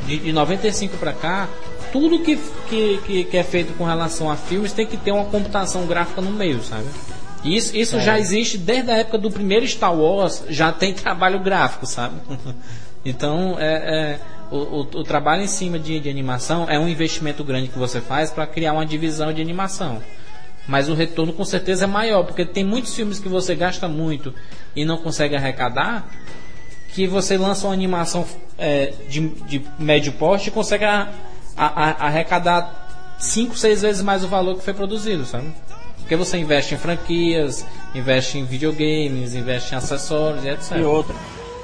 De, 0.06 0.18
de 0.18 0.32
95 0.32 0.96
pra 0.98 1.12
cá, 1.14 1.48
tudo 1.90 2.18
que, 2.18 2.36
que, 2.68 3.00
que, 3.06 3.24
que 3.24 3.36
é 3.38 3.42
feito 3.42 3.72
com 3.78 3.84
relação 3.84 4.30
a 4.30 4.36
filmes 4.36 4.72
tem 4.72 4.86
que 4.86 4.96
ter 4.98 5.12
uma 5.12 5.24
computação 5.24 5.86
gráfica 5.86 6.20
no 6.20 6.30
meio, 6.30 6.62
sabe? 6.62 6.84
E 7.44 7.56
Isso, 7.56 7.76
isso 7.76 8.00
já 8.00 8.18
existe 8.18 8.58
desde 8.58 8.90
a 8.90 8.96
época 8.96 9.18
do 9.18 9.30
primeiro 9.30 9.66
Star 9.66 9.94
Wars, 9.94 10.44
já 10.48 10.72
tem 10.72 10.92
trabalho 10.94 11.40
gráfico, 11.40 11.86
sabe? 11.86 12.16
Então, 13.04 13.56
é, 13.58 13.74
é, 13.74 14.20
o, 14.50 14.56
o, 14.56 14.80
o 14.80 15.04
trabalho 15.04 15.42
em 15.42 15.46
cima 15.46 15.78
de, 15.78 15.98
de 16.00 16.10
animação 16.10 16.66
é 16.68 16.78
um 16.78 16.88
investimento 16.88 17.42
grande 17.44 17.68
que 17.68 17.78
você 17.78 18.00
faz 18.00 18.30
para 18.30 18.44
criar 18.46 18.72
uma 18.72 18.84
divisão 18.84 19.32
de 19.32 19.40
animação. 19.40 20.02
Mas 20.66 20.88
o 20.90 20.94
retorno 20.94 21.32
com 21.32 21.44
certeza 21.44 21.84
é 21.84 21.86
maior, 21.86 22.24
porque 22.24 22.44
tem 22.44 22.64
muitos 22.64 22.94
filmes 22.94 23.18
que 23.18 23.28
você 23.28 23.54
gasta 23.54 23.88
muito 23.88 24.34
e 24.76 24.84
não 24.84 24.98
consegue 24.98 25.36
arrecadar, 25.36 26.06
que 26.92 27.06
você 27.06 27.38
lança 27.38 27.66
uma 27.68 27.72
animação 27.72 28.26
é, 28.58 28.92
de, 29.08 29.28
de 29.46 29.62
médio 29.78 30.12
porte 30.12 30.48
e 30.48 30.50
consegue 30.50 30.84
a- 30.84 31.08
a- 31.56 31.66
a- 31.84 32.06
arrecadar 32.08 33.16
5, 33.18 33.56
6 33.56 33.80
vezes 33.82 34.02
mais 34.02 34.24
o 34.24 34.28
valor 34.28 34.56
que 34.56 34.64
foi 34.64 34.74
produzido, 34.74 35.24
sabe? 35.24 35.54
Porque 36.08 36.16
você 36.16 36.38
investe 36.38 36.74
em 36.74 36.78
franquias, 36.78 37.66
investe 37.94 38.38
em 38.38 38.44
videogames, 38.46 39.34
investe 39.34 39.74
em 39.74 39.76
acessórios 39.76 40.42
e 40.42 40.48
etc. 40.48 40.78
E 40.78 40.82
outra, 40.82 41.14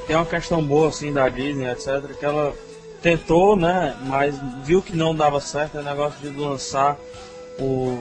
tem 0.06 0.14
uma 0.14 0.26
questão 0.26 0.62
boa 0.62 0.90
assim 0.90 1.10
da 1.10 1.30
Disney, 1.30 1.66
etc, 1.66 2.14
que 2.18 2.26
ela 2.26 2.52
tentou, 3.00 3.56
né, 3.56 3.96
mas 4.04 4.38
viu 4.62 4.82
que 4.82 4.94
não 4.94 5.14
dava 5.14 5.40
certo, 5.40 5.78
é 5.78 5.82
negócio 5.82 6.18
de 6.20 6.28
lançar 6.38 6.98
o 7.58 7.98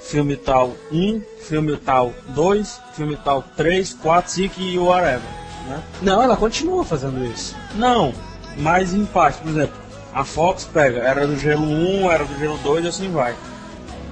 filme 0.00 0.36
tal 0.36 0.76
1, 0.92 1.20
filme 1.40 1.76
tal 1.76 2.14
2, 2.28 2.80
filme 2.94 3.16
tal 3.16 3.42
3, 3.56 3.94
4, 3.94 4.30
5 4.30 4.60
e 4.60 4.78
whatever, 4.78 5.28
né? 5.66 5.82
Não, 6.00 6.22
ela 6.22 6.36
continua 6.36 6.84
fazendo 6.84 7.24
isso. 7.24 7.56
Não, 7.74 8.14
mas 8.58 8.94
em 8.94 9.04
parte, 9.04 9.38
por 9.38 9.50
exemplo, 9.50 9.74
a 10.12 10.22
Fox 10.22 10.68
pega 10.72 11.00
Era 11.00 11.26
do 11.26 11.36
Gelo 11.36 11.64
1, 11.64 12.12
Era 12.12 12.24
do 12.24 12.38
Gelo 12.38 12.58
2 12.58 12.84
e 12.84 12.88
assim 12.88 13.10
vai. 13.10 13.34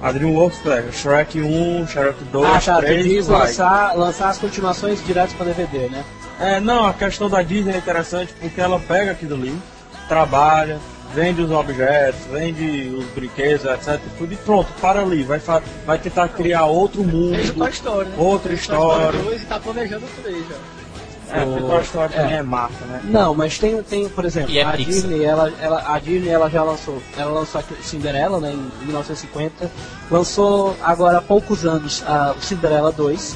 A 0.03 0.11
DreamWorks 0.11 0.59
pega 0.59 0.91
Shrek 0.91 1.41
1, 1.41 1.87
Shrek 1.87 2.25
2, 2.25 2.45
ah, 2.45 2.59
tá, 2.59 2.75
tu 2.75 2.81
3 2.81 3.05
e 3.05 3.09
diz 3.09 3.27
vai. 3.27 3.39
lançar, 3.39 3.95
lançar 3.95 4.29
as 4.31 4.37
continuações 4.37 5.01
direto 5.05 5.33
para 5.35 5.45
DVD, 5.45 5.87
né? 5.87 6.03
É, 6.41 6.59
não, 6.59 6.85
a 6.85 6.93
questão 6.93 7.29
da 7.29 7.41
Disney 7.41 7.75
é 7.75 7.77
interessante 7.77 8.33
porque 8.37 8.59
ela 8.59 8.77
pega 8.81 9.11
aquilo 9.11 9.35
ali, 9.35 9.57
trabalha, 10.09 10.77
vende 11.15 11.41
os 11.41 11.51
objetos, 11.51 12.19
vende 12.29 12.93
os 12.93 13.05
brinquedos, 13.15 13.65
etc. 13.65 13.97
Tudo 14.17 14.33
e 14.33 14.35
pronto, 14.35 14.67
para 14.81 14.99
ali. 14.99 15.23
Vai, 15.23 15.39
vai 15.85 15.97
tentar 15.97 16.27
criar 16.27 16.65
outro 16.65 17.01
mundo, 17.01 17.39
Story, 17.69 18.09
né? 18.09 18.15
outra 18.17 18.51
história. 18.51 19.17
2 19.21 19.41
e 19.41 19.45
tá 19.45 19.57
planejando 19.57 20.05
o 20.05 20.21
3 20.21 20.37
já. 20.49 20.82
É, 21.33 21.45
Toy 21.45 21.81
Story 21.81 22.13
É. 22.13 22.17
também 22.17 22.35
é 22.37 22.43
marca, 22.43 22.85
né? 22.85 23.01
Não, 23.03 23.33
mas 23.33 23.57
tem, 23.57 23.81
tem 23.83 24.07
por 24.09 24.25
exemplo, 24.25 24.51
E 24.51 24.59
é 24.59 24.63
a. 24.63 24.75
Disney, 24.75 25.23
ela, 25.23 25.51
ela, 25.61 25.83
a 25.93 25.99
Disney 25.99 26.29
ela 26.29 26.49
já 26.49 26.63
lançou, 26.63 27.01
ela 27.17 27.31
lançou 27.31 27.61
o 27.61 27.83
Cinderela, 27.83 28.39
né, 28.39 28.51
em 28.51 28.85
1950, 28.85 29.71
lançou 30.11 30.75
agora 30.81 31.17
há 31.17 31.21
poucos 31.21 31.65
anos 31.65 32.03
a, 32.05 32.35
o 32.37 32.41
Cinderela 32.41 32.91
2, 32.91 33.35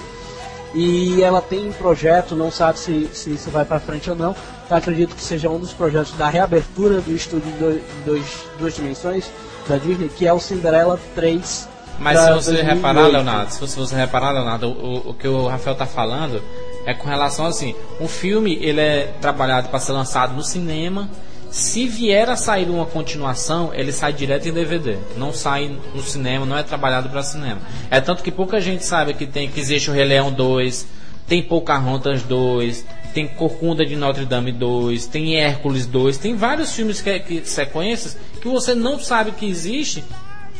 e 0.76 1.22
ela 1.24 1.42
tem 1.42 1.70
um 1.70 1.74
projeto, 1.74 2.36
não 2.36 2.52
sabe 2.52 2.78
se, 2.78 3.10
se 3.14 3.32
isso 3.32 3.50
vai 3.50 3.66
para 3.66 3.80
frente 3.80 4.10
ou 4.10 4.16
não, 4.16 4.36
eu 4.70 4.78
acredito 4.78 5.16
que 5.16 5.22
seja 5.22 5.50
um 5.50 5.60
dos 5.60 5.74
projetos 5.74 6.12
da 6.14 6.28
reabertura 6.30 7.02
do 7.02 7.16
estúdio 7.16 7.52
de 7.52 7.80
dois, 8.06 8.24
duas 8.60 8.76
dimensões 8.76 9.26
da 9.68 9.78
Disney, 9.78 10.10
que 10.10 10.28
é 10.28 10.34
o 10.34 10.40
Cinderela 10.40 11.00
3. 11.16 11.70
Mas 12.00 12.20
se 12.20 12.26
você 12.34 12.52
2008. 12.52 12.76
reparar, 12.76 13.08
Leonardo, 13.08 13.52
se 13.54 13.60
você, 13.60 13.74
se 13.74 13.80
você 13.80 13.96
reparar, 13.96 14.32
Leonardo, 14.32 14.68
o, 14.68 15.10
o 15.10 15.14
que 15.14 15.28
o 15.28 15.48
Rafael 15.48 15.76
tá 15.76 15.86
falando 15.88 16.44
é 16.88 16.94
com 16.94 17.06
relação 17.06 17.46
assim, 17.46 17.76
um 18.00 18.08
filme 18.08 18.58
ele 18.62 18.80
é 18.80 19.14
trabalhado 19.20 19.68
para 19.68 19.78
ser 19.78 19.92
lançado 19.92 20.34
no 20.34 20.42
cinema. 20.42 21.10
Se 21.52 21.86
vier 21.86 22.30
a 22.30 22.38
sair 22.38 22.70
uma 22.70 22.86
continuação, 22.86 23.74
ele 23.74 23.92
sai 23.92 24.14
direto 24.14 24.48
em 24.48 24.54
DVD. 24.54 24.98
Não 25.18 25.34
sai 25.34 25.78
no 25.94 26.02
cinema, 26.02 26.46
não 26.46 26.58
é 26.58 26.64
trabalhado 26.64 27.10
para 27.10 27.22
cinema. 27.24 27.60
É 27.92 28.00
tanto 28.00 28.24
que 28.24 28.32
pouca 28.32 28.62
gente 28.62 28.86
sabe 28.86 29.14
que 29.14 29.26
tem 29.28 29.50
que 29.50 29.60
existe 29.60 29.90
o 29.90 29.94
Rei 29.94 30.06
Leão 30.06 30.32
2, 30.32 30.88
tem 31.28 31.44
Pocahontas 31.44 32.24
2, 32.24 32.86
tem 33.14 33.28
Corcunda 33.28 33.86
de 33.86 33.98
Notre 33.98 34.24
Dame 34.24 34.54
2, 34.54 35.08
tem 35.08 35.36
Hércules 35.36 35.86
2, 35.86 36.18
tem 36.18 36.38
vários 36.38 36.72
filmes 36.72 37.02
que, 37.02 37.20
que 37.20 37.46
sequências 37.46 38.18
que 38.42 38.48
você 38.48 38.74
não 38.74 38.98
sabe 38.98 39.32
que 39.32 39.46
existe, 39.46 40.06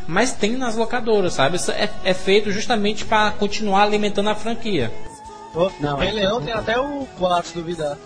mas 0.06 0.34
tem 0.34 0.58
nas 0.58 0.76
locadoras, 0.76 1.36
sabe? 1.36 1.56
Isso 1.56 1.72
é, 1.72 1.90
é 2.04 2.14
feito 2.14 2.52
justamente 2.52 3.06
para 3.06 3.32
continuar 3.32 3.84
alimentando 3.84 4.30
a 4.30 4.36
franquia. 4.36 4.92
Pô, 5.54 5.72
Não, 5.80 5.98
Rei 5.98 6.10
é- 6.10 6.14
Leão 6.14 6.42
tem 6.42 6.54
até 6.54 6.80
o 6.80 7.08
4 7.18 7.54
duvidar. 7.54 7.98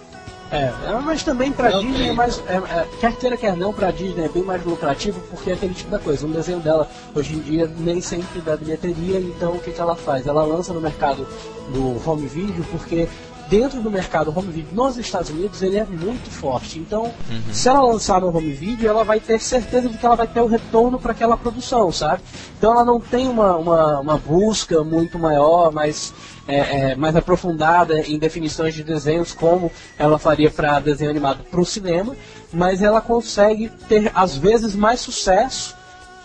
É, 0.51 0.65
é, 0.85 0.99
mas 1.01 1.23
também 1.23 1.49
pra 1.49 1.69
Não 1.69 1.79
Disney 1.79 2.09
é 2.09 2.11
mais. 2.13 2.43
é, 2.45 2.55
é, 2.57 2.87
quer 2.99 3.15
queira, 3.15 3.37
quer 3.37 3.55
não, 3.55 3.71
pra 3.71 3.89
Disney 3.89 4.25
é 4.25 4.27
bem 4.29 4.43
mais 4.43 4.61
lucrativo 4.65 5.21
porque 5.29 5.49
é 5.51 5.53
aquele 5.53 5.73
tipo 5.73 5.89
da 5.89 5.97
coisa. 5.97 6.27
Um 6.27 6.31
desenho 6.31 6.59
dela 6.59 6.89
hoje 7.15 7.35
em 7.35 7.39
dia 7.39 7.71
nem 7.77 8.01
sempre 8.01 8.41
dá 8.41 8.57
bilheteria, 8.57 9.17
então 9.17 9.53
o 9.53 9.59
que, 9.59 9.71
que 9.71 9.79
ela 9.79 9.95
faz? 9.95 10.27
Ela 10.27 10.43
lança 10.43 10.73
no 10.73 10.81
mercado 10.81 11.25
do 11.73 12.01
home 12.09 12.27
video 12.27 12.65
porque 12.69 13.07
dentro 13.51 13.81
do 13.81 13.91
mercado 13.91 14.33
home 14.33 14.49
video 14.49 14.73
nos 14.73 14.97
Estados 14.97 15.29
Unidos 15.29 15.61
ele 15.61 15.77
é 15.77 15.83
muito 15.83 16.31
forte. 16.31 16.79
Então, 16.79 17.13
se 17.51 17.67
ela 17.67 17.81
lançar 17.81 18.21
no 18.21 18.29
home 18.29 18.53
video, 18.53 18.89
ela 18.89 19.03
vai 19.03 19.19
ter 19.19 19.41
certeza 19.41 19.89
de 19.89 19.97
que 19.97 20.05
ela 20.05 20.15
vai 20.15 20.25
ter 20.25 20.39
o 20.39 20.47
retorno 20.47 20.97
para 20.97 21.11
aquela 21.11 21.35
produção, 21.35 21.91
sabe? 21.91 22.21
Então 22.57 22.71
ela 22.71 22.85
não 22.85 23.01
tem 23.01 23.27
uma, 23.27 23.57
uma, 23.57 23.99
uma 23.99 24.17
busca 24.17 24.85
muito 24.85 25.19
maior, 25.19 25.69
mais, 25.69 26.13
é, 26.47 26.91
é, 26.91 26.95
mais 26.95 27.13
aprofundada 27.13 27.99
em 27.99 28.17
definições 28.17 28.73
de 28.73 28.85
desenhos 28.85 29.33
como 29.33 29.69
ela 29.99 30.17
faria 30.17 30.49
para 30.49 30.79
desenho 30.79 31.11
animado 31.11 31.43
para 31.43 31.59
o 31.59 31.65
cinema, 31.65 32.15
mas 32.53 32.81
ela 32.81 33.01
consegue 33.01 33.69
ter 33.89 34.13
às 34.15 34.37
vezes 34.37 34.73
mais 34.77 35.01
sucesso 35.01 35.75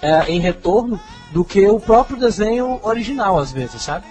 é, 0.01 0.31
em 0.31 0.39
retorno 0.39 1.01
do 1.33 1.45
que 1.45 1.67
o 1.67 1.81
próprio 1.81 2.17
desenho 2.17 2.79
original 2.85 3.37
às 3.37 3.51
vezes, 3.51 3.83
sabe? 3.83 4.07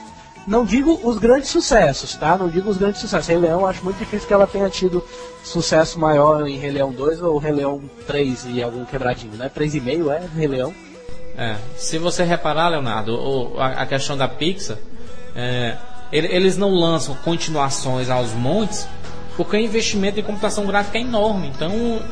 Não 0.48 0.64
digo 0.64 1.00
os 1.04 1.18
grandes 1.18 1.50
sucessos, 1.50 2.16
tá? 2.16 2.38
Não 2.38 2.48
digo 2.48 2.70
os 2.70 2.78
grandes 2.78 3.02
sucessos. 3.02 3.28
Rei 3.28 3.38
Leão, 3.38 3.66
acho 3.66 3.84
muito 3.84 3.98
difícil 3.98 4.28
que 4.28 4.34
ela 4.34 4.46
tenha 4.46 4.70
tido 4.70 5.04
sucesso 5.44 6.00
maior 6.00 6.48
em 6.48 6.58
Rei 6.58 6.72
Leão 6.72 6.92
2 6.92 7.22
ou 7.22 7.38
Rei 7.40 7.52
Leão 7.52 7.82
3 8.06 8.46
e 8.50 8.62
algum 8.62 8.86
quebradinho, 8.86 9.34
né? 9.34 9.50
3,5 9.50 10.12
é 10.12 10.22
Rei 10.36 10.48
Leão. 10.48 10.74
É, 11.38 11.56
se 11.78 11.98
você 11.98 12.24
reparar, 12.24 12.70
Leonardo, 12.70 13.14
o- 13.16 13.60
a, 13.60 13.68
a 13.82 13.86
questão 13.86 14.16
da 14.16 14.28
Pixar, 14.28 14.78
é, 15.36 15.76
ele- 16.12 16.28
eles 16.28 16.56
não 16.58 16.70
lançam 16.74 17.16
continuações 17.24 18.10
aos 18.10 18.32
montes 18.32 18.88
Porque 19.36 19.58
o 19.58 19.60
investimento 19.60 20.18
em 20.18 20.24
computação 20.24 20.66
gráfica 20.66 20.98
é 20.98 21.02
enorme. 21.02 21.52
Então 21.54 21.70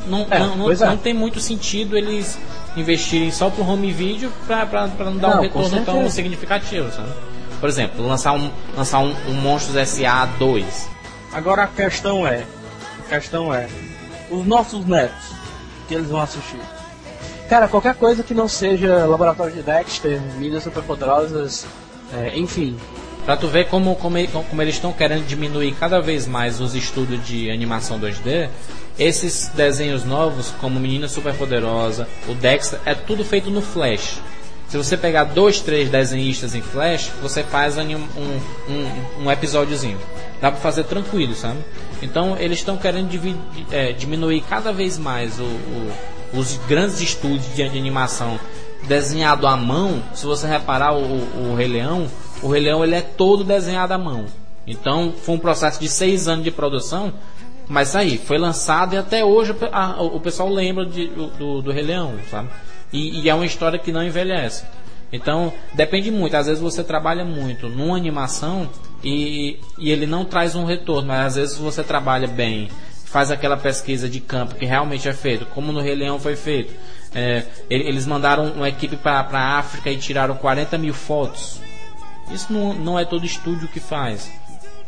não, 0.08 0.28
É, 0.30 0.40
não, 0.40 0.56
não, 0.58 0.70
é. 0.72 0.76
não 0.76 0.98
tem 0.98 1.14
muito 1.14 1.40
sentido 1.40 1.96
eles 1.98 2.38
investirem 2.76 3.32
só 3.32 3.50
pro 3.50 3.64
home 3.66 3.94
video 3.94 4.30
pra 4.46 4.66
não 5.06 5.16
dar 5.18 5.30
Não, 5.30 5.38
um 5.38 5.42
retorno 5.44 5.86
tão 5.86 6.10
significativo, 6.10 6.92
sabe? 6.92 7.08
Por 7.64 7.70
exemplo, 7.70 8.06
lançar 8.06 8.34
um, 8.34 8.52
lançar 8.76 9.00
um, 9.00 9.16
um 9.26 9.36
Monstros 9.36 9.78
S.A. 9.78 10.26
2. 10.26 10.90
Agora 11.32 11.64
a 11.64 11.68
questão 11.68 12.28
é, 12.28 12.44
a 13.00 13.08
questão 13.08 13.56
é, 13.56 13.70
os 14.30 14.46
nossos 14.46 14.86
netos, 14.86 15.32
que 15.88 15.94
eles 15.94 16.10
vão 16.10 16.20
assistir. 16.20 16.60
Cara, 17.48 17.70
qualquer 17.70 17.96
coisa 17.96 18.22
que 18.22 18.34
não 18.34 18.50
seja 18.50 19.06
Laboratório 19.06 19.54
de 19.54 19.62
Dexter, 19.62 20.22
Mídias 20.38 20.64
Superpoderosas, 20.64 21.66
é, 22.14 22.38
enfim. 22.38 22.78
Pra 23.24 23.38
tu 23.38 23.48
ver 23.48 23.70
como, 23.70 23.96
como, 23.96 24.18
como 24.28 24.62
eles 24.62 24.76
estão 24.76 24.92
querendo 24.92 25.26
diminuir 25.26 25.74
cada 25.80 26.02
vez 26.02 26.28
mais 26.28 26.60
os 26.60 26.76
estudos 26.76 27.26
de 27.26 27.50
animação 27.50 27.98
2D, 27.98 28.50
esses 29.00 29.48
desenhos 29.56 30.04
novos, 30.04 30.54
como 30.60 30.82
Menina 30.82 31.08
Superpoderosa, 31.08 32.10
o 32.28 32.34
Dexter, 32.34 32.82
é 32.86 32.94
tudo 32.94 33.24
feito 33.24 33.50
no 33.50 33.62
Flash. 33.62 34.20
Se 34.74 34.78
você 34.78 34.98
pegar 34.98 35.26
dois, 35.26 35.60
três 35.60 35.88
desenhistas 35.88 36.56
em 36.56 36.62
Flash, 36.64 37.12
você 37.22 37.44
faz 37.44 37.78
um, 37.78 37.84
um, 37.94 39.24
um, 39.26 39.30
episódiozinho. 39.32 40.00
Dá 40.42 40.50
pra 40.50 40.60
fazer 40.60 40.86
tranquilo, 40.86 41.36
sabe? 41.36 41.60
Então 42.02 42.36
eles 42.40 42.58
estão 42.58 42.76
querendo 42.76 43.08
divi- 43.08 43.36
é, 43.72 43.92
diminuir 43.92 44.42
cada 44.50 44.74
vez 44.74 44.98
mais 44.98 45.40
o- 45.40 45.44
o- 45.44 45.92
os 46.40 46.58
grandes 46.68 47.00
estúdios 47.02 47.54
de 47.54 47.62
animação 47.62 48.40
desenhado 48.88 49.46
à 49.46 49.56
mão. 49.56 50.02
Se 50.16 50.26
você 50.26 50.48
reparar 50.48 50.96
o, 50.96 51.52
o, 51.52 51.56
Rei 51.56 51.68
Leão, 51.68 52.08
o 52.42 52.48
Rei 52.48 52.64
Leão 52.64 52.84
ele 52.84 52.96
é 52.96 53.02
todo 53.02 53.44
desenhado 53.44 53.94
à 53.94 53.98
mão. 54.00 54.26
Então 54.66 55.14
foi 55.24 55.36
um 55.36 55.40
processo 55.40 55.80
de 55.80 55.88
seis 55.88 56.28
anos 56.28 56.44
de 56.44 56.50
produção, 56.50 57.14
mas 57.70 57.96
aí 57.96 58.18
foi 58.18 58.40
lançado 58.40 58.96
e 58.96 58.98
até 58.98 59.24
hoje 59.24 59.56
a- 59.72 60.02
o 60.02 60.20
pessoal 60.20 60.50
lembra 60.50 60.84
de- 60.84 61.10
do, 61.38 61.62
do 61.62 61.72
Rei 61.72 61.84
Leão, 61.84 62.16
sabe? 62.32 62.50
E, 62.94 63.20
e 63.22 63.30
é 63.30 63.36
uma 63.36 63.46
história 63.46 63.78
que 63.80 63.92
não 63.92 64.04
envelhece. 64.04 64.64
Então 65.12 65.52
depende 65.74 66.10
muito. 66.12 66.36
Às 66.38 66.46
vezes 66.46 66.62
você 66.62 66.84
trabalha 66.84 67.26
muito 67.26 67.68
numa 67.68 67.98
animação 67.98 68.70
e, 69.04 69.60
e 69.78 69.92
ele 69.92 70.06
não 70.06 70.24
traz 70.24 70.56
um 70.56 70.64
retorno, 70.64 71.08
mas 71.10 71.26
às 71.28 71.36
vezes 71.36 71.58
você 71.58 71.84
trabalha 71.84 72.28
bem, 72.28 72.70
faz 73.06 73.30
aquela 73.32 73.58
pesquisa 73.58 74.08
de 74.08 74.20
campo 74.20 74.56
que 74.56 74.66
realmente 74.66 75.08
é 75.10 75.14
feito, 75.14 75.46
como 75.48 75.72
no 75.72 75.82
Rei 75.82 75.96
Leão 75.96 76.20
foi 76.20 76.36
feito. 76.36 76.74
É, 77.14 77.44
ele- 77.70 77.88
eles 77.90 78.08
mandaram 78.08 78.46
uma 78.54 78.68
equipe 78.70 78.96
para 78.96 79.20
a 79.32 79.58
África 79.60 79.90
e 79.92 79.98
tiraram 79.98 80.36
40 80.36 80.78
mil 80.78 80.94
fotos. 80.94 81.60
Isso 82.32 82.52
não, 82.54 82.74
não 82.74 82.98
é 82.98 83.06
todo 83.06 83.26
estúdio 83.26 83.68
que 83.68 83.80
faz. 83.80 84.32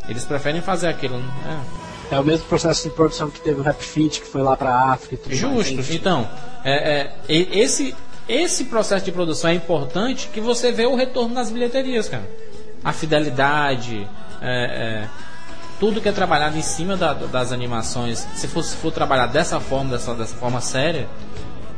Eles 0.07 0.23
preferem 0.25 0.61
fazer 0.61 0.87
aquilo. 0.87 1.17
né? 1.17 1.63
É 2.11 2.19
o 2.19 2.23
mesmo 2.23 2.45
processo 2.47 2.83
de 2.87 2.93
produção 2.95 3.29
que 3.29 3.39
teve 3.41 3.59
o 3.59 3.63
Rap 3.63 3.81
Fit, 3.81 4.21
que 4.21 4.27
foi 4.27 4.41
lá 4.43 4.55
pra 4.55 4.91
África 4.91 5.15
e 5.15 5.17
tudo 5.17 5.29
mais. 5.29 5.39
justo. 5.39 5.73
enfim. 5.73 5.95
Então, 5.95 6.29
é, 6.63 6.73
é, 7.01 7.13
esse, 7.27 7.95
esse 8.29 8.65
processo 8.65 9.03
de 9.05 9.11
produção 9.11 9.49
é 9.49 9.53
importante 9.55 10.29
que 10.33 10.39
você 10.39 10.71
vê 10.71 10.85
o 10.85 10.95
retorno 10.95 11.33
nas 11.33 11.49
bilheterias, 11.49 12.07
cara. 12.07 12.23
A 12.83 12.93
fidelidade, 12.93 14.07
é, 14.41 15.03
é, 15.03 15.07
tudo 15.79 15.99
que 15.99 16.07
é 16.07 16.11
trabalhado 16.11 16.57
em 16.57 16.61
cima 16.61 16.95
da- 16.95 17.13
das 17.13 17.51
animações, 17.51 18.25
se 18.35 18.47
for, 18.47 18.63
se 18.63 18.75
for 18.77 18.91
trabalhar 18.91 19.25
dessa 19.27 19.59
forma, 19.59 19.91
dessa, 19.91 20.13
dessa 20.13 20.35
forma 20.35 20.61
séria, 20.61 21.07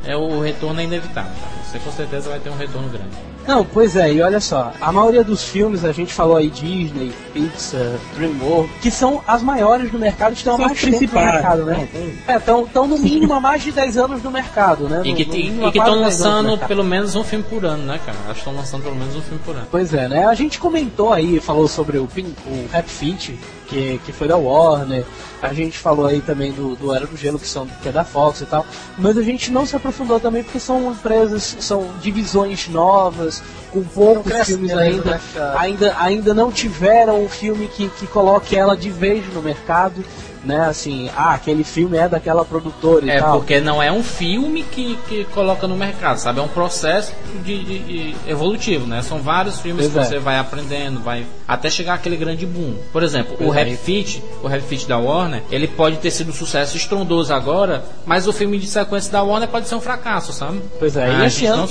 é, 0.08 0.16
o 0.16 0.40
retorno 0.40 0.80
é 0.80 0.84
inevitável. 0.84 1.30
cara. 1.40 1.58
Você 1.64 1.78
com 1.78 1.92
certeza 1.92 2.30
vai 2.30 2.38
ter 2.40 2.48
um 2.50 2.56
retorno 2.56 2.88
grande. 2.88 3.10
Não, 3.46 3.64
pois 3.64 3.96
é, 3.96 4.12
e 4.12 4.20
olha 4.20 4.40
só, 4.40 4.72
a 4.78 4.92
maioria 4.92 5.24
dos 5.24 5.42
filmes, 5.42 5.82
a 5.84 5.90
gente 5.92 6.12
falou 6.12 6.36
aí 6.36 6.50
Disney, 6.50 7.12
Pixar, 7.32 7.92
DreamWorks, 8.14 8.70
que 8.82 8.90
são 8.90 9.22
as 9.26 9.42
maiores 9.42 9.90
do 9.90 9.98
mercado, 9.98 10.34
estão 10.34 10.56
há 10.56 10.58
mais 10.58 10.78
tempo 10.80 11.14
no 11.14 11.20
mercado, 11.32 11.64
né? 11.64 11.88
É, 12.26 12.36
estão 12.36 12.86
no 12.86 12.98
mínimo 12.98 13.32
há 13.32 13.40
mais 13.40 13.62
de 13.62 13.72
10 13.72 13.96
anos 13.96 14.22
no 14.22 14.30
mercado, 14.30 14.86
né? 14.88 15.00
E 15.04 15.12
No- 15.12 15.68
e 15.68 15.72
que 15.72 15.78
estão 15.78 15.94
10 16.02 16.20
anos 16.20 16.44
no 16.44 16.50
lançando 16.50 16.58
pelo 16.68 16.84
menos 16.84 17.14
um 17.14 17.24
filme 17.24 17.44
por 17.48 17.64
ano, 17.64 17.84
né, 17.84 17.98
cara? 18.04 18.18
Acho 18.24 18.32
que 18.34 18.38
estão 18.40 18.54
lançando 18.54 18.82
pelo 18.82 18.96
menos 18.96 19.16
um 19.16 19.22
filme 19.22 19.40
por 19.44 19.54
ano. 19.56 19.66
Pois 19.70 19.94
é, 19.94 20.08
né? 20.08 20.26
A 20.26 20.34
gente 20.34 20.58
comentou 20.58 21.12
aí, 21.12 21.40
falou 21.40 21.66
sobre 21.68 21.96
o, 21.96 22.06
Pin- 22.06 22.34
o 22.46 22.68
Rap 22.70 22.86
Fit, 22.88 23.38
que, 23.68 24.00
que 24.04 24.12
foi 24.12 24.26
da 24.26 24.36
Warner. 24.36 25.04
A 25.40 25.52
gente 25.52 25.78
falou 25.78 26.06
aí 26.06 26.20
também 26.20 26.52
do, 26.52 26.74
do 26.74 26.92
Era 26.92 27.06
do 27.06 27.16
Gelo, 27.16 27.38
que, 27.38 27.46
são, 27.46 27.66
que 27.66 27.88
é 27.88 27.92
da 27.92 28.04
Fox 28.04 28.40
e 28.40 28.46
tal. 28.46 28.66
Mas 28.96 29.16
a 29.16 29.22
gente 29.22 29.50
não 29.52 29.64
se 29.64 29.76
aprofundou 29.76 30.18
também 30.18 30.42
porque 30.42 30.58
são 30.58 30.90
empresas, 30.90 31.56
são 31.60 31.88
divisões 32.00 32.68
novas, 32.68 33.42
com 33.70 33.82
poucos 33.84 34.32
filmes 34.46 34.72
ainda. 34.72 35.20
cara? 35.32 35.60
ainda. 35.60 35.96
Ainda 35.98 36.34
não 36.34 36.50
tiveram 36.50 37.22
um 37.22 37.28
filme 37.28 37.68
que, 37.68 37.88
que 37.90 38.06
coloque 38.06 38.56
ela 38.56 38.76
de 38.76 38.90
vez 38.90 39.24
no 39.32 39.42
mercado. 39.42 40.04
Né, 40.44 40.60
assim, 40.66 41.10
ah, 41.16 41.34
aquele 41.34 41.64
filme 41.64 41.98
é 41.98 42.08
daquela 42.08 42.44
produtora 42.44 43.04
e 43.04 43.10
É, 43.10 43.18
tal. 43.18 43.38
porque 43.38 43.60
não 43.60 43.82
é 43.82 43.90
um 43.90 44.04
filme 44.04 44.62
que, 44.62 44.96
que 45.08 45.24
coloca 45.26 45.66
no 45.66 45.74
mercado, 45.76 46.18
sabe? 46.18 46.38
É 46.38 46.42
um 46.42 46.48
processo 46.48 47.12
de, 47.44 47.64
de- 47.64 47.78
de 47.80 48.16
evolutivo, 48.26 48.86
né? 48.86 49.02
São 49.02 49.20
vários 49.20 49.58
filmes 49.60 49.88
Pois 49.88 49.92
que 49.94 49.98
é. 50.14 50.18
você 50.18 50.18
vai 50.22 50.38
aprendendo, 50.38 51.00
vai 51.00 51.26
até 51.46 51.68
chegar 51.68 51.94
aquele 51.94 52.16
grande 52.16 52.46
boom. 52.46 52.76
Por 52.92 53.02
exemplo, 53.02 53.34
o 53.34 53.36
Pois 53.38 53.56
é. 53.56 53.64
Rap 53.64 53.76
Fit, 53.78 54.22
o 54.42 54.46
Rap 54.46 54.62
Fit 54.62 54.86
da 54.86 54.96
Warner, 54.96 55.42
ele 55.50 55.66
pode 55.66 55.96
ter 55.96 56.10
sido 56.12 56.30
um 56.30 56.34
sucesso 56.34 56.76
estrondoso 56.76 57.34
agora, 57.34 57.84
mas 58.06 58.28
o 58.28 58.32
filme 58.32 58.58
de 58.58 58.68
sequência 58.68 59.10
da 59.10 59.22
Warner 59.22 59.48
pode 59.48 59.66
ser 59.68 59.74
um 59.74 59.80
fracasso, 59.80 60.32
sabe? 60.32 60.60
Pois 60.78 60.96
é, 60.96 61.04
Ah, 61.10 61.24
e, 61.24 61.26
esse 61.26 61.46
ano, 61.46 61.66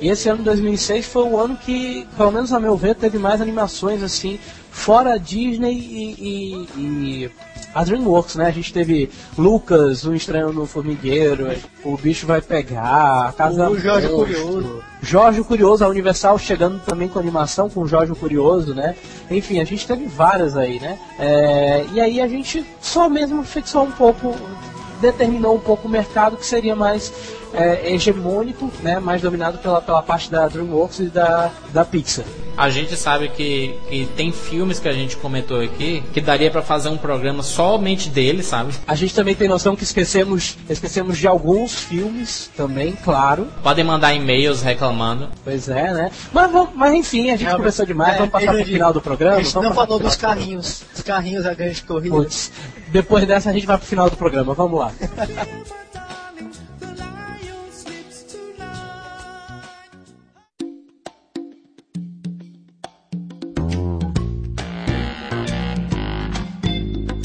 e, 0.00 0.06
e 0.06 0.10
esse 0.10 0.28
ano 0.28 0.42
2006 0.42 1.06
foi 1.06 1.22
o 1.22 1.38
ano 1.38 1.56
que, 1.56 2.06
pelo 2.16 2.32
menos 2.32 2.52
a 2.52 2.58
meu 2.58 2.76
ver, 2.76 2.96
teve 2.96 3.16
mais 3.16 3.40
animações 3.40 4.02
assim, 4.02 4.38
fora 4.70 5.18
Disney 5.18 5.72
e, 5.72 6.66
e- 6.76 6.80
e 7.24 7.30
a 7.74 7.84
DreamWorks, 7.84 8.36
né? 8.36 8.46
A 8.46 8.50
gente 8.50 8.72
teve 8.72 9.10
Lucas, 9.36 10.04
um 10.04 10.14
estranho 10.14 10.52
no 10.52 10.66
formigueiro, 10.66 11.48
o 11.84 11.96
bicho 11.96 12.26
vai 12.26 12.40
pegar, 12.40 13.28
a 13.28 13.32
casa 13.32 13.68
O 13.70 13.78
Jorge 13.78 14.08
Monstro, 14.08 14.42
Curioso. 14.42 14.84
Jorge 15.02 15.42
Curioso, 15.44 15.84
a 15.84 15.88
Universal 15.88 16.38
chegando 16.38 16.80
também 16.80 17.08
com 17.08 17.18
animação 17.18 17.68
com 17.68 17.82
o 17.82 17.86
Jorge 17.86 18.14
Curioso, 18.14 18.74
né? 18.74 18.96
Enfim, 19.30 19.60
a 19.60 19.64
gente 19.64 19.86
teve 19.86 20.06
várias 20.06 20.56
aí, 20.56 20.80
né? 20.80 20.98
É, 21.18 21.84
e 21.92 22.00
aí 22.00 22.20
a 22.20 22.28
gente 22.28 22.64
só 22.80 23.08
mesmo 23.08 23.44
fixou 23.44 23.84
um 23.84 23.92
pouco, 23.92 24.34
determinou 25.00 25.56
um 25.56 25.60
pouco 25.60 25.86
o 25.86 25.90
mercado 25.90 26.36
que 26.36 26.46
seria 26.46 26.74
mais 26.74 27.12
é, 27.52 27.92
hegemônico, 27.92 28.70
né? 28.82 28.98
Mais 28.98 29.22
dominado 29.22 29.58
pela, 29.58 29.80
pela 29.80 30.02
parte 30.02 30.30
da 30.30 30.48
DreamWorks 30.48 31.00
e 31.00 31.06
da, 31.06 31.50
da 31.72 31.84
Pixar. 31.84 32.24
A 32.58 32.70
gente 32.70 32.96
sabe 32.96 33.28
que, 33.28 33.72
que 33.88 34.06
tem 34.16 34.32
filmes 34.32 34.80
que 34.80 34.88
a 34.88 34.92
gente 34.92 35.16
comentou 35.16 35.60
aqui 35.60 36.02
que 36.12 36.20
daria 36.20 36.50
pra 36.50 36.60
fazer 36.60 36.88
um 36.88 36.96
programa 36.98 37.40
somente 37.40 38.08
dele, 38.10 38.42
sabe? 38.42 38.72
A 38.84 38.96
gente 38.96 39.14
também 39.14 39.36
tem 39.36 39.46
noção 39.48 39.76
que 39.76 39.84
esquecemos, 39.84 40.58
esquecemos 40.68 41.16
de 41.16 41.28
alguns 41.28 41.74
filmes 41.76 42.50
também, 42.56 42.92
claro. 43.04 43.46
Podem 43.62 43.84
mandar 43.84 44.12
e-mails 44.12 44.60
reclamando. 44.60 45.28
Pois 45.44 45.68
é, 45.68 45.92
né? 45.94 46.10
Mas, 46.32 46.50
mas 46.74 46.92
enfim, 46.94 47.30
a 47.30 47.36
gente 47.36 47.48
É, 47.48 47.54
conversou 47.54 47.86
demais, 47.86 48.14
é, 48.14 48.18
vamos 48.18 48.32
passar 48.32 48.46
pro 48.50 48.58
ele- 48.60 48.72
final 48.72 48.92
do 48.92 49.00
programa. 49.00 49.36
A 49.36 49.42
gente 49.42 49.54
não 49.54 49.72
falou 49.72 49.98
pro 50.00 50.08
dos 50.08 50.16
carrinhos. 50.16 50.82
Os 50.92 51.00
carrinhos 51.02 51.44
da 51.44 51.54
grande 51.54 51.80
corrida. 51.84 52.16
Putz, 52.16 52.50
depois 52.88 53.24
dessa 53.24 53.50
a 53.50 53.52
gente 53.52 53.66
vai 53.66 53.78
pro 53.78 53.86
final 53.86 54.10
do 54.10 54.16
programa, 54.16 54.52
vamos 54.52 54.80
lá. 54.80 54.90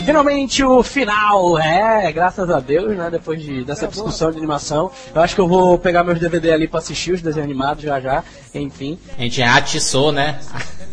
Finalmente 0.05 0.63
o 0.63 0.83
final, 0.83 1.57
é, 1.57 2.11
graças 2.11 2.49
a 2.49 2.59
Deus, 2.59 2.95
né? 2.97 3.09
Depois 3.09 3.41
de, 3.41 3.63
dessa 3.63 3.87
discussão 3.87 4.31
de 4.31 4.37
animação. 4.37 4.91
Eu 5.13 5.21
acho 5.21 5.33
que 5.35 5.41
eu 5.41 5.47
vou 5.47 5.77
pegar 5.77 6.03
meus 6.03 6.19
DVD 6.19 6.51
ali 6.51 6.67
pra 6.67 6.79
assistir 6.79 7.13
os 7.13 7.21
desenhos 7.21 7.45
animados 7.49 7.83
já 7.83 7.99
já, 7.99 8.23
enfim. 8.53 8.99
A 9.17 9.21
gente 9.21 9.41
atiçou, 9.41 10.11
né? 10.11 10.39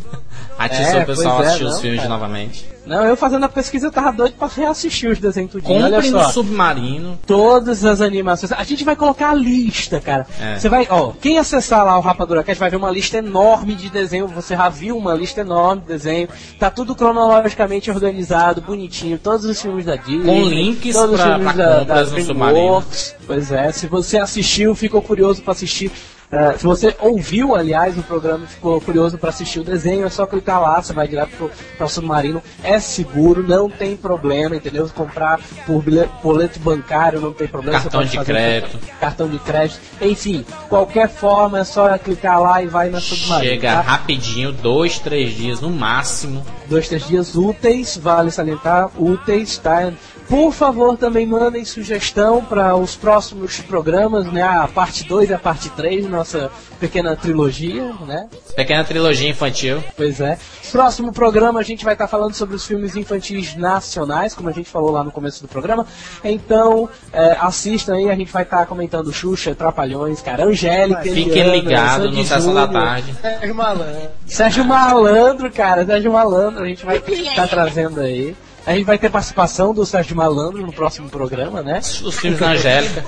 atiçou 0.59 1.01
É, 1.01 1.03
o 1.03 1.07
pessoal 1.07 1.41
a 1.41 1.45
é, 1.45 1.47
assistir 1.47 1.65
os 1.65 1.73
não, 1.75 1.81
filmes 1.81 2.01
cara. 2.01 2.09
novamente. 2.09 2.67
Não, 2.91 3.05
eu 3.07 3.17
fazendo 3.17 3.45
a 3.45 3.49
pesquisa 3.49 3.87
eu 3.87 3.93
tava 3.93 4.11
doido 4.13 4.35
pra 4.35 4.49
reassistir 4.49 5.11
os 5.11 5.19
desenhos 5.21 5.53
tudinho. 5.53 5.85
Olha 5.85 5.95
Compre 5.97 6.11
no 6.11 6.19
só. 6.25 6.31
Submarino. 6.31 7.19
todas 7.27 7.85
as 7.85 8.01
animações. 8.01 8.51
A 8.51 8.65
gente 8.65 8.83
vai 8.85 8.97
colocar 8.97 9.31
a 9.31 9.35
lista, 9.35 10.01
cara. 10.01 10.27
É. 10.41 10.59
Você 10.59 10.69
vai, 10.69 10.87
ó, 10.91 11.13
quem 11.21 11.39
acessar 11.39 11.85
lá 11.85 11.97
o 11.97 12.01
Rapadura 12.01 12.43
Cast 12.43 12.59
vai 12.59 12.69
ver 12.69 12.77
uma 12.77 12.91
lista 12.91 13.19
enorme 13.19 13.75
de 13.77 13.89
desenho. 13.91 14.27
Você 14.27 14.57
já 14.57 14.69
viu 14.69 14.97
uma 14.99 15.15
lista 15.15 15.43
enorme 15.43 15.83
de 15.83 15.87
desenho. 15.89 16.29
Tá 16.59 16.69
tudo 16.69 16.95
cronologicamente 16.97 17.91
organizado, 17.91 18.61
bonitinho. 18.61 19.19
Todos 19.19 19.45
os 19.45 19.61
filmes 19.63 19.85
da 19.85 19.95
Disney. 19.95 20.25
Com 20.25 20.49
links 20.49 20.95
todos 20.97 21.13
os 21.15 21.21
pra- 21.21 21.35
filmes 21.37 21.53
pra 21.55 21.65
da, 21.65 21.79
compras 21.81 22.11
da 22.11 22.19
no 22.19 22.25
DreamWorks. 22.35 23.15
Pois 23.27 23.53
é, 23.53 23.71
se 23.71 23.87
você 23.87 24.19
assistiu, 24.19 24.75
ficou 24.75 25.01
curioso 25.01 25.43
pra 25.43 25.53
assistir. 25.53 25.93
Eh, 26.33 26.55
se 26.57 26.65
você 26.65 26.95
ouviu, 27.01 27.57
aliás, 27.57 27.99
o 27.99 28.03
programa 28.03 28.45
e 28.45 28.49
ficou 28.49 28.81
curioso 28.81 29.19
para 29.19 29.31
assistir 29.31 29.61
o 29.61 29.65
desenho, 29.65 30.07
é 30.07 30.11
só 30.11 30.27
clicar 30.27 30.61
lá, 30.61 30.81
você 30.81 30.93
vai 30.93 31.09
direto 31.09 31.31
pro, 31.37 31.51
pro 31.77 31.89
Submarino. 31.89 32.41
É 32.63 32.79
seguro, 32.79 33.43
não 33.47 33.69
tem 33.69 33.97
problema, 33.97 34.55
entendeu? 34.55 34.89
Comprar 34.95 35.41
por 35.67 35.83
boleto 36.23 36.61
bancário 36.61 37.21
não 37.21 37.33
tem 37.33 37.49
problema. 37.49 37.81
Cartão 37.81 38.05
de 38.05 38.19
crédito. 38.19 38.79
Cartão 39.01 39.29
de 39.29 39.39
crédito. 39.41 39.81
Enfim, 40.01 40.45
qualquer 40.69 41.09
forma 41.09 41.61
é 41.61 41.65
só 41.65 41.99
clicar 41.99 42.41
lá 42.41 42.63
e 42.63 42.67
vai 42.67 42.91
na 42.91 43.01
Submarino. 43.01 43.53
Chega 43.53 43.73
tá? 43.73 43.81
rapidinho, 43.81 44.53
dois, 44.53 44.99
três 44.99 45.35
dias 45.37 45.61
no 45.61 45.71
máximo. 45.71 46.45
Dois, 46.71 46.89
três 46.89 47.07
dias 47.07 47.35
úteis, 47.35 47.97
vale 47.97 48.31
salientar, 48.31 48.91
úteis, 48.97 49.59
tá? 49.59 49.93
Por 50.29 50.53
favor, 50.53 50.97
também 50.97 51.27
mandem 51.27 51.65
sugestão 51.65 52.45
para 52.45 52.77
os 52.77 52.95
próximos 52.95 53.59
programas, 53.59 54.33
né? 54.33 54.43
A 54.43 54.69
parte 54.69 55.03
2 55.03 55.31
e 55.31 55.35
a 55.35 55.39
parte 55.39 55.69
3, 55.71 56.09
nossa 56.09 56.53
pequena 56.79 57.17
trilogia, 57.17 57.93
né? 58.07 58.29
Pequena 58.55 58.85
trilogia 58.85 59.29
infantil. 59.29 59.83
Pois 59.97 60.21
é. 60.21 60.39
Próximo 60.71 61.13
programa 61.13 61.59
a 61.59 61.65
gente 61.65 61.85
vai 61.85 61.95
estar 61.95 62.07
falando 62.07 62.33
sobre 62.35 62.55
os 62.55 62.65
filmes 62.65 62.95
infantis 62.95 63.57
nacionais, 63.57 64.33
como 64.33 64.49
a 64.49 64.53
gente 64.53 64.71
falou 64.71 64.93
lá 64.93 65.03
no 65.03 65.11
começo 65.11 65.43
do 65.43 65.49
programa. 65.49 65.85
Então, 66.23 66.89
é, 67.13 67.37
assistam 67.41 67.95
aí, 67.95 68.09
a 68.09 68.15
gente 68.15 68.31
vai 68.31 68.45
estar 68.45 68.65
comentando 68.67 69.13
Xuxa, 69.13 69.53
Trapalhões, 69.53 70.23
cara, 70.23 70.45
Angélica, 70.45 71.03
Fiquem 71.03 71.51
ligados 71.51 72.17
no 72.17 72.25
Sessão 72.25 72.55
da 72.55 72.69
Tarde. 72.69 73.13
Sérgio 73.21 73.55
Malandro. 73.55 74.11
Sérgio 74.27 74.65
Malandro, 74.65 75.51
cara, 75.51 75.85
Sérgio 75.85 76.13
Malandro, 76.13 76.60
a 76.65 76.67
gente 76.67 76.85
vai 76.85 76.99
estar 76.99 77.49
trazendo 77.49 78.01
aí. 78.01 78.37
A 78.67 78.75
gente 78.75 78.85
vai 78.85 78.99
ter 78.99 79.11
participação 79.11 79.73
do 79.73 79.87
Sérgio 79.87 80.15
Malandro 80.15 80.65
no 80.65 80.73
próximo 80.73 81.09
programa, 81.09 81.63
né? 81.63 81.79
Os 81.79 82.19
filmes 82.19 82.39
da 82.39 82.51
Angélica. 82.51 83.05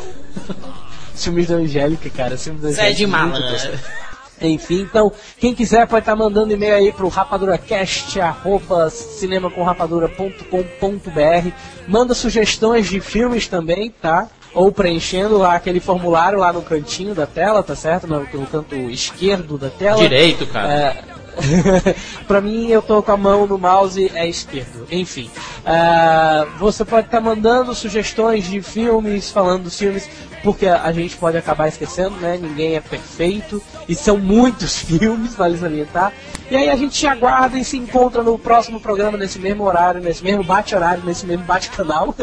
Os 1.15 1.23
filmes 1.25 1.47
da 1.47 1.57
Angélica, 1.57 2.11
cara. 2.11 2.35
os 2.35 2.43
filmes 2.43 2.63
da 2.63 2.73
Sérgio 2.73 3.07
Angélica, 3.07 3.19
muito 3.19 3.41
Malandro. 3.41 3.79
Enfim, 4.49 4.81
então, 4.81 5.13
quem 5.39 5.55
quiser 5.55 5.87
pode 5.87 6.03
estar 6.03 6.17
mandando 6.17 6.53
e-mail 6.53 6.75
aí 6.75 6.93
pro 6.93 7.07
rapaduracast, 7.09 8.21
arroba 8.21 8.91
cinemacomrapadura.com.br. 8.91 11.51
Manda 11.87 12.15
sugestões 12.15 12.89
de 12.89 13.01
filmes 13.01 13.47
também, 13.47 13.91
tá? 13.91 14.29
Ou 14.55 14.73
preenchendo 14.73 15.39
lá 15.39 15.55
aquele 15.55 15.81
formulário 15.81 16.39
lá 16.39 16.53
no 16.53 16.61
cantinho 16.61 17.15
da 17.15 17.27
tela, 17.27 17.63
tá 17.63 17.75
certo? 17.75 18.07
No, 18.07 18.21
no 18.21 18.47
canto 18.47 18.75
esquerdo 18.75 19.57
da 19.57 19.71
tela. 19.71 19.99
Direito, 19.99 20.47
cara. 20.47 20.73
É, 20.73 21.03
pra 22.27 22.41
mim, 22.41 22.69
eu 22.69 22.83
tô 22.83 23.03
com 23.03 23.13
a 23.13 23.17
mão 23.17 23.47
no 23.47 23.59
mouse, 23.59 24.11
é 24.15 24.29
esquerdo. 24.29 24.87
Enfim, 24.91 25.31
ah, 25.65 26.47
você 26.59 26.85
pode 26.85 27.07
estar 27.07 27.21
mandando 27.21 27.75
sugestões 27.75 28.49
de 28.49 28.61
filmes, 28.61 29.31
falando 29.31 29.65
dos 29.65 29.79
filmes, 29.79 30.09
porque 30.43 30.67
a 30.67 30.91
gente 30.93 31.17
pode 31.17 31.37
acabar 31.37 31.69
esquecendo, 31.69 32.17
né? 32.17 32.39
Ninguém 32.41 32.77
é 32.77 32.81
perfeito. 32.81 33.63
E 33.89 33.95
são 33.95 34.19
muitos 34.19 34.79
filmes, 34.83 35.35
vale 35.35 35.59
salientar. 35.59 36.13
E 36.53 36.57
aí 36.57 36.69
a 36.69 36.77
gente 36.77 36.99
te 36.99 37.07
aguarda 37.07 37.59
e 37.59 37.65
se 37.65 37.79
encontra 37.79 38.23
no 38.23 38.39
próximo 38.39 38.79
programa, 38.79 39.17
nesse 39.17 39.39
mesmo 39.39 39.65
horário, 39.65 40.03
nesse 40.03 40.23
mesmo 40.23 40.45
bate-horário, 40.45 41.03
nesse 41.03 41.25
mesmo 41.25 41.47
bate-canal, 41.47 42.15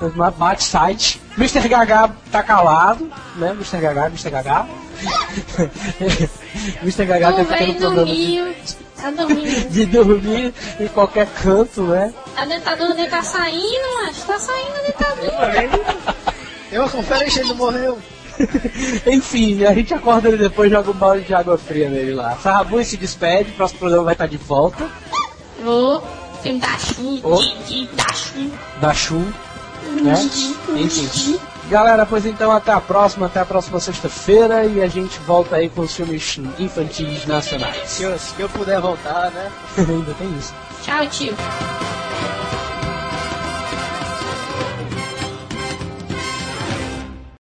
mesmo 0.00 0.30
bate-site. 0.30 1.20
Mr. 1.36 1.68
Gaga 1.68 2.10
tá 2.32 2.42
calado, 2.42 3.06
né? 3.36 3.50
Mr. 3.50 3.78
Gaga, 3.78 4.06
Mr. 4.06 4.30
Gaga. 4.30 4.66
Mr. 6.80 7.04
Gaga 7.04 7.28
O 7.28 7.34
tem 7.34 7.44
pequeno 7.44 7.72
velho 7.72 7.80
problema 7.80 8.06
de. 8.06 8.54
Tá 8.96 9.10
dormindo. 9.10 9.68
de 9.68 9.84
dormir 9.84 10.54
em 10.80 10.88
qualquer 10.88 11.26
canto, 11.26 11.82
né? 11.82 12.14
A 12.34 12.46
dentadura 12.46 12.94
dele 12.94 13.10
tá 13.10 13.22
saindo, 13.22 14.04
mas 14.04 14.24
tá 14.24 14.38
saindo 14.38 14.74
a 14.74 14.86
dentadura. 14.86 16.24
Eu 16.72 16.82
a 16.82 16.88
conferência 16.88 17.40
ele 17.40 17.50
não 17.50 17.56
morreu. 17.56 17.98
Enfim, 19.06 19.64
a 19.64 19.72
gente 19.72 19.94
acorda 19.94 20.28
ele 20.28 20.36
depois 20.36 20.70
joga 20.70 20.90
um 20.90 20.94
balde 20.94 21.24
de 21.24 21.34
água 21.34 21.56
fria 21.56 21.88
nele 21.88 22.12
lá. 22.12 22.36
Sarrabu 22.36 22.82
se 22.84 22.96
despede, 22.96 23.50
o 23.50 23.54
próximo 23.54 23.80
programa 23.80 24.04
vai 24.04 24.14
estar 24.14 24.26
de 24.26 24.36
volta. 24.36 24.88
Vou. 25.62 26.02
Filme 26.42 26.60
da 26.60 26.78
Chu. 26.78 27.20
Oh. 27.22 27.36
Didi, 27.36 27.88
Da 27.94 28.12
Chu. 28.12 28.50
Da 28.80 28.94
Chu, 28.94 29.26
né? 30.02 30.30
Enfim. 30.76 31.38
Galera, 31.68 32.06
pois 32.06 32.24
então 32.24 32.52
até 32.52 32.72
a 32.72 32.80
próxima, 32.80 33.26
até 33.26 33.40
a 33.40 33.44
próxima 33.44 33.80
sexta-feira 33.80 34.64
e 34.64 34.80
a 34.80 34.86
gente 34.86 35.18
volta 35.26 35.56
aí 35.56 35.68
com 35.68 35.80
os 35.80 35.94
filmes 35.94 36.38
infantis 36.58 37.26
nacionais. 37.26 37.88
Se 37.88 38.04
eu, 38.04 38.16
se 38.16 38.40
eu 38.40 38.48
puder 38.48 38.80
voltar, 38.80 39.32
né? 39.32 39.50
Ainda 39.76 40.14
tem 40.14 40.32
isso. 40.38 40.54
Tchau, 40.84 41.04
tio. 41.08 41.34